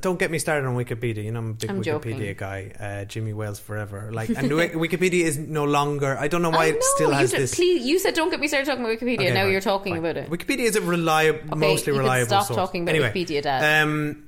don't 0.00 0.18
get 0.18 0.30
me 0.30 0.38
started 0.38 0.66
on 0.66 0.74
Wikipedia. 0.76 1.22
You 1.24 1.32
know, 1.32 1.40
I'm 1.40 1.50
a 1.50 1.54
big 1.54 1.70
I'm 1.70 1.82
Wikipedia 1.82 1.84
joking. 1.84 2.34
guy. 2.38 2.72
Uh, 2.80 3.04
Jimmy 3.04 3.32
Wales 3.34 3.58
forever. 3.60 4.10
Like, 4.18 4.30
and 4.30 4.50
Wikipedia 4.50 5.24
is 5.24 5.36
no 5.38 5.64
longer. 5.64 6.16
I 6.18 6.28
don't 6.28 6.42
know 6.42 6.50
why 6.50 6.64
I 6.64 6.68
it 6.68 6.82
still 6.82 7.10
has 7.12 7.30
this. 7.30 7.54
Please, 7.54 7.84
you 7.86 7.98
said 7.98 8.14
don't 8.14 8.30
get 8.30 8.40
me 8.40 8.48
started 8.48 8.66
talking 8.66 8.84
about 8.84 8.98
Wikipedia. 8.98 9.18
Okay, 9.20 9.34
now 9.34 9.42
fine, 9.42 9.52
you're 9.52 9.60
talking 9.60 9.92
fine. 9.94 9.98
about 10.04 10.16
it. 10.16 10.30
Wikipedia 10.30 10.64
is 10.64 10.76
a 10.76 10.80
reliable, 10.80 11.40
Okay, 11.50 11.58
mostly 11.60 11.92
reliable. 11.92 12.26
stop 12.28 12.46
source. 12.46 12.56
talking 12.56 12.82
about 12.82 12.94
anyway, 12.94 13.12
Wikipedia, 13.12 13.42
Dad. 13.42 13.82
Um, 13.84 14.24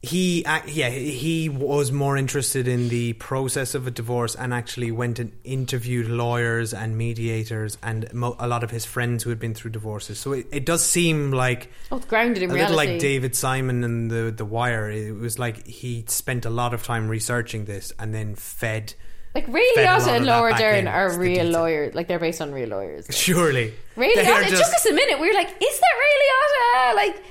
he, 0.00 0.42
yeah, 0.66 0.90
he 0.90 1.48
was 1.48 1.90
more 1.90 2.16
interested 2.16 2.68
in 2.68 2.88
the 2.88 3.14
process 3.14 3.74
of 3.74 3.86
a 3.88 3.90
divorce 3.90 4.36
and 4.36 4.54
actually 4.54 4.92
went 4.92 5.18
and 5.18 5.32
interviewed 5.42 6.06
lawyers 6.08 6.72
and 6.72 6.96
mediators 6.96 7.76
and 7.82 8.12
mo- 8.14 8.36
a 8.38 8.46
lot 8.46 8.62
of 8.62 8.70
his 8.70 8.84
friends 8.84 9.24
who 9.24 9.30
had 9.30 9.40
been 9.40 9.54
through 9.54 9.72
divorces. 9.72 10.18
So 10.20 10.32
it, 10.34 10.46
it 10.52 10.64
does 10.64 10.84
seem 10.84 11.32
like 11.32 11.72
Oh, 11.90 11.96
it's 11.96 12.06
grounded 12.06 12.44
in 12.44 12.50
a 12.50 12.54
reality. 12.54 12.76
little 12.76 12.92
like 12.94 13.00
David 13.00 13.34
Simon 13.34 13.82
and 13.82 14.08
the 14.10 14.30
the 14.30 14.44
Wire. 14.44 14.88
It 14.88 15.16
was 15.16 15.38
like 15.38 15.66
he 15.66 16.04
spent 16.06 16.44
a 16.44 16.50
lot 16.50 16.74
of 16.74 16.84
time 16.84 17.08
researching 17.08 17.64
this 17.64 17.92
and 17.98 18.14
then 18.14 18.36
fed. 18.36 18.94
Like 19.34 19.46
Ray 19.48 19.66
Liotta 19.76 20.08
and 20.16 20.26
Laura 20.26 20.56
Dern 20.56 20.86
are 20.88 21.18
real 21.18 21.46
lawyers. 21.46 21.94
Like 21.94 22.06
they're 22.08 22.18
based 22.18 22.40
on 22.40 22.52
real 22.52 22.68
lawyers. 22.68 23.06
Surely, 23.10 23.74
Ray 23.96 24.14
Liotta. 24.14 24.32
are 24.32 24.42
It 24.42 24.48
took 24.50 24.60
us 24.60 24.86
a 24.86 24.92
minute. 24.94 25.20
We 25.20 25.26
were 25.28 25.34
like, 25.34 25.48
"Is 25.48 25.80
that 25.80 25.94
Ray 25.98 26.14
Liotta?" 26.22 26.94
Like, 26.94 27.22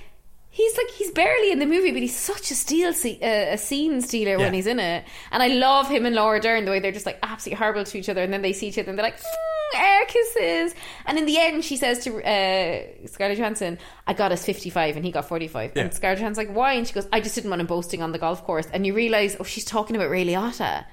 he's 0.58 0.76
like 0.78 0.90
he's 0.98 1.12
barely 1.12 1.52
in 1.52 1.60
the 1.60 1.66
movie, 1.66 1.92
but 1.92 2.02
he's 2.02 2.18
such 2.18 2.52
a 2.52 2.56
steal, 2.56 2.92
se- 2.94 3.20
uh, 3.22 3.54
a 3.54 3.58
scene 3.58 4.02
stealer 4.02 4.38
when 4.38 4.54
he's 4.54 4.68
in 4.68 4.80
it. 4.80 5.06
And 5.32 5.44
I 5.44 5.48
love 5.48 5.88
him 5.88 6.06
and 6.06 6.16
Laura 6.16 6.40
Dern 6.40 6.66
the 6.66 6.72
way 6.72 6.80
they're 6.80 6.92
just 6.92 7.06
like 7.06 7.20
absolutely 7.24 7.60
horrible 7.60 7.84
to 7.86 7.98
each 7.98 8.10
other, 8.10 8.24
and 8.24 8.34
then 8.34 8.42
they 8.42 8.54
see 8.54 8.68
each 8.68 8.80
other 8.80 8.90
and 8.90 8.98
they're 8.98 9.06
like. 9.12 9.20
Mm, 9.20 9.80
air 9.80 10.06
kisses, 10.06 10.74
and 11.06 11.18
in 11.18 11.26
the 11.26 11.38
end, 11.38 11.64
she 11.66 11.76
says 11.76 12.00
to 12.06 12.24
uh, 12.24 13.08
Scarlett 13.08 13.38
Johansson, 13.38 13.78
"I 14.08 14.14
got 14.14 14.32
us 14.32 14.46
fifty-five, 14.46 14.96
and 14.96 15.04
he 15.04 15.12
got 15.12 15.28
forty-five." 15.28 15.74
Yeah. 15.76 15.84
And 15.84 15.94
Scarlett 15.94 16.20
Johansson's 16.20 16.48
like, 16.48 16.56
"Why?" 16.56 16.74
And 16.74 16.88
she 16.88 16.94
goes, 16.94 17.08
"I 17.12 17.20
just 17.20 17.36
didn't 17.36 17.50
want 17.50 17.60
him 17.60 17.68
boasting 17.68 18.02
on 18.02 18.14
the 18.14 18.18
golf 18.18 18.46
course." 18.46 18.68
And 18.72 18.88
you 18.88 18.94
realize, 18.94 19.36
oh, 19.42 19.44
she's 19.44 19.66
talking 19.66 19.98
about 19.98 20.10
Ray 20.10 20.26
Liotta. 20.26 20.86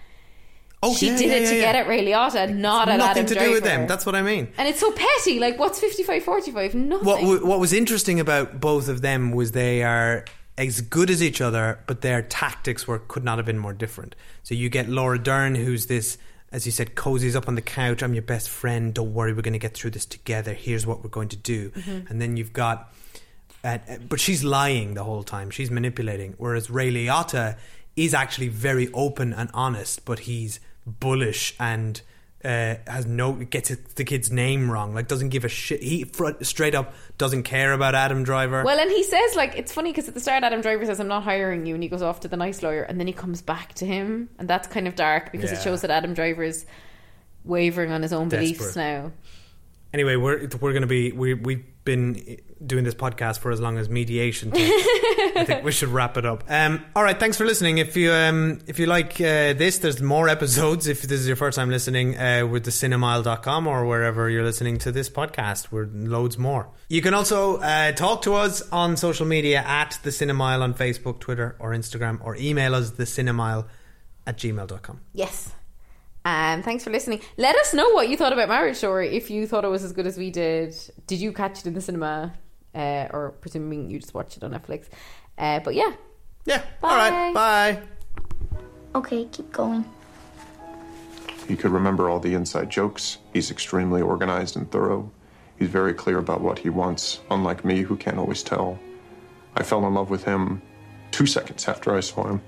Oh, 0.85 0.95
she 0.95 1.09
yeah, 1.09 1.17
did 1.17 1.29
yeah, 1.29 1.37
it 1.37 1.49
to 1.49 1.55
get 1.57 1.75
at 1.75 1.89
Ray 1.89 2.05
Liotta, 2.05 2.55
not 2.55 2.89
at 2.89 3.01
all. 3.01 3.07
Nothing 3.09 3.25
Adam 3.25 3.27
to 3.27 3.35
do 3.35 3.51
with 3.53 3.65
them. 3.65 3.87
That's 3.87 4.05
what 4.07 4.15
I 4.15 4.23
mean. 4.23 4.49
And 4.59 4.69
it's 4.69 4.81
so 4.81 4.93
petty. 4.93 5.39
Like, 5.41 5.59
what's 5.59 5.81
55 5.81 6.23
45? 6.23 6.75
Nothing. 6.75 7.07
What 7.07 7.21
w- 7.21 7.47
what 7.47 7.59
was 7.59 7.73
interesting 7.73 8.21
about 8.21 8.61
both 8.61 8.89
of 8.89 9.01
them 9.01 9.33
was 9.33 9.53
they 9.53 9.83
are 9.83 10.25
as 10.57 10.81
good 10.81 11.11
as 11.11 11.23
each 11.23 11.41
other, 11.41 11.81
but 11.87 12.01
their 12.03 12.23
tactics 12.23 12.87
were 12.87 12.99
could 12.99 13.25
not 13.25 13.39
have 13.39 13.47
been 13.47 13.59
more 13.59 13.73
different. 13.73 14.15
So 14.43 14.55
you 14.55 14.69
get 14.69 14.89
Laura 14.89 15.19
Dern, 15.19 15.55
who's 15.55 15.87
this, 15.87 16.19
as 16.53 16.67
you 16.67 16.73
said, 16.73 16.95
cozies 16.95 17.35
up 17.35 17.49
on 17.49 17.55
the 17.57 17.63
couch. 17.63 18.03
I'm 18.03 18.15
your 18.15 18.23
best 18.23 18.49
friend. 18.49 18.95
Don't 18.95 19.15
worry, 19.15 19.33
we're 19.33 19.43
going 19.43 19.55
to 19.55 19.59
get 19.59 19.75
through 19.75 19.91
this 19.91 20.07
together. 20.07 20.53
Here's 20.53 20.87
what 20.87 21.03
we're 21.03 21.11
going 21.11 21.31
to 21.31 21.37
do. 21.37 21.73
And 22.09 22.21
then 22.21 22.37
you've 22.37 22.53
got, 22.53 22.95
uh, 23.65 23.79
but 24.09 24.21
she's 24.21 24.45
lying 24.45 24.95
the 24.95 25.03
whole 25.03 25.25
time. 25.25 25.51
She's 25.51 25.71
manipulating. 25.71 26.35
Whereas 26.39 26.71
Ray 26.71 26.93
Liotta 26.93 27.57
is 27.97 28.15
actually 28.15 28.49
very 28.49 28.93
open 28.93 29.33
and 29.33 29.51
honest, 29.55 30.05
but 30.05 30.21
he's 30.21 30.61
bullish 30.87 31.55
and 31.59 32.01
uh, 32.45 32.75
has 32.87 33.07
no 33.07 33.33
gets 33.33 33.71
the 33.95 34.05
kid's 34.05 34.31
name 34.31 34.71
wrong. 34.71 34.95
Like 34.95 35.09
doesn't 35.09 35.31
give 35.31 35.45
a 35.47 35.49
shit. 35.49 35.83
He 35.83 36.05
fr- 36.05 36.43
straight 36.43 36.75
up 36.75 36.93
doesn't 37.17 37.45
care 37.45 37.73
about 37.73 37.95
Adam 37.95 38.23
Driver. 38.23 38.63
Well, 38.65 38.79
and 38.79 38.91
he 38.91 39.03
says 39.03 39.35
like 39.35 39.57
it's 39.57 39.73
funny 39.73 39.91
because 39.93 40.09
at 40.09 40.15
the 40.15 40.21
start 40.21 40.45
Adam 40.45 40.61
Driver 40.61 40.85
says 40.85 41.01
I'm 41.01 41.09
not 41.09 41.23
hiring 41.23 41.65
you, 41.65 41.73
and 41.75 41.83
he 41.83 41.89
goes 41.89 42.03
off 42.03 42.21
to 42.21 42.29
the 42.29 42.37
nice 42.37 42.63
lawyer, 42.63 42.83
and 42.83 43.01
then 43.01 43.07
he 43.07 43.15
comes 43.15 43.41
back 43.41 43.73
to 43.75 43.87
him, 43.87 44.29
and 44.39 44.47
that's 44.47 44.69
kind 44.69 44.87
of 44.87 44.95
dark 44.95 45.33
because 45.33 45.51
Yeah. 45.53 45.59
it 45.59 45.63
shows 45.63 45.81
that 45.81 45.91
Adam 45.91 46.13
Driver 46.13 46.43
is 46.43 46.67
wavering 47.45 47.91
on 47.93 48.03
his 48.03 48.13
own 48.13 48.29
beliefs 48.29 48.77
now. 48.77 49.13
Anyway, 49.95 50.17
we're 50.17 50.49
we're 50.61 50.73
going 50.73 50.83
to 50.83 50.89
be 50.89 51.13
we 51.13 51.35
we've 51.35 51.65
been 51.85 52.41
doing 52.67 52.83
this 52.83 52.97
podcast 52.97 53.39
for 53.39 53.53
as 53.53 53.61
long 53.61 53.79
as 53.79 53.89
mediation. 53.89 54.51
I 54.53 55.45
think 55.47 55.63
we 55.63 55.71
should 55.71 55.91
wrap 55.91 56.17
it 56.17 56.27
up. 56.27 56.43
Um, 56.49 56.85
all 56.97 57.05
right, 57.05 57.19
thanks 57.19 57.37
for 57.37 57.47
listening. 57.47 57.79
If 57.79 57.97
you 57.97 58.11
um, 58.11 58.59
if 58.67 58.81
you 58.81 58.87
like 58.87 59.21
uh, 59.21 59.53
this, 59.53 59.79
there's 59.79 60.03
more 60.03 60.29
episodes. 60.29 60.89
If 60.89 61.03
this 61.03 61.21
is 61.21 61.29
your 61.29 61.37
first 61.37 61.55
time 61.55 61.71
listening, 61.71 62.19
uh, 62.19 62.45
with 62.45 62.65
the 62.65 62.73
cinemile.com 62.73 63.69
or 63.69 63.87
wherever 63.87 64.29
you're 64.29 64.43
listening 64.43 64.79
to 64.79 64.91
this 64.91 65.09
podcast, 65.09 65.71
we're 65.71 65.87
loads 65.87 66.39
more. 66.39 66.71
You 66.89 67.01
can 67.01 67.15
also 67.15 67.59
uh, 67.59 67.93
talk 67.93 68.23
to 68.23 68.35
us 68.35 68.69
on 68.73 68.97
social 68.97 69.27
media 69.27 69.63
at 69.65 69.97
the 70.03 70.11
Cinemile 70.11 70.61
on 70.63 70.75
Facebook, 70.75 71.21
Twitter, 71.21 71.55
or 71.61 71.71
Instagram, 71.71 72.19
or 72.21 72.35
email 72.35 72.75
us 72.75 72.91
the 72.91 73.05
cinemile 73.05 73.69
at 74.27 74.39
gmail.com. 74.39 75.01
Yes. 75.13 75.53
Um, 76.25 76.63
thanks 76.63 76.83
for 76.85 76.91
listening. 76.91 77.21
Let 77.37 77.55
us 77.57 77.75
know 77.75 77.89
what 77.91 78.09
you 78.09 78.17
thought 78.17 78.33
about 78.33 78.49
Marriage 78.49 78.77
Story. 78.77 79.15
If 79.17 79.31
you 79.31 79.47
thought 79.47 79.65
it 79.65 79.69
was 79.69 79.85
as 79.85 79.93
good 79.93 80.07
as 80.07 80.17
we 80.17 80.31
did, 80.31 80.75
did 81.07 81.21
you 81.21 81.33
catch 81.33 81.61
it 81.61 81.67
in 81.67 81.75
the 81.75 81.81
cinema, 81.83 82.33
uh, 82.75 83.09
or 83.13 83.35
presuming 83.41 83.91
you 83.91 83.99
just 83.99 84.15
watched 84.15 84.37
it 84.39 84.43
on 84.45 84.53
Netflix? 84.53 84.87
Uh, 85.37 85.61
but 85.61 85.75
yeah, 85.75 85.93
Yeah. 86.47 86.63
All 86.83 86.97
right. 86.97 87.33
Bye. 87.35 87.83
Okay, 88.95 89.27
keep 89.27 89.51
going. 89.53 89.85
He 91.49 91.57
could 91.57 91.73
remember 91.73 92.09
all 92.09 92.21
the 92.21 92.33
inside 92.35 92.71
jokes. 92.71 93.19
He's 93.35 93.51
extremely 93.51 94.01
organized 94.01 94.57
and 94.57 94.71
thorough. 94.71 95.11
He's 95.59 95.69
very 95.69 95.93
clear 95.93 96.19
about 96.19 96.41
what 96.41 96.59
he 96.59 96.71
wants, 96.71 97.21
unlike 97.31 97.65
me, 97.65 97.83
who 97.83 97.97
can't 97.97 98.19
always 98.19 98.43
tell. 98.43 98.79
I 99.57 99.63
fell 99.63 99.87
in 99.87 99.93
love 99.95 100.09
with 100.11 100.25
him 100.25 100.63
two 101.11 101.27
seconds 101.27 101.69
after 101.69 101.95
I 101.95 102.01
saw 102.01 102.27
him. 102.29 102.41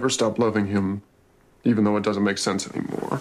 never 0.00 0.08
stop 0.08 0.38
loving 0.38 0.64
him, 0.64 1.02
even 1.62 1.84
though 1.84 1.94
it 1.98 2.02
doesn't 2.02 2.24
make 2.24 2.38
sense 2.38 2.66
anymore. 2.70 3.20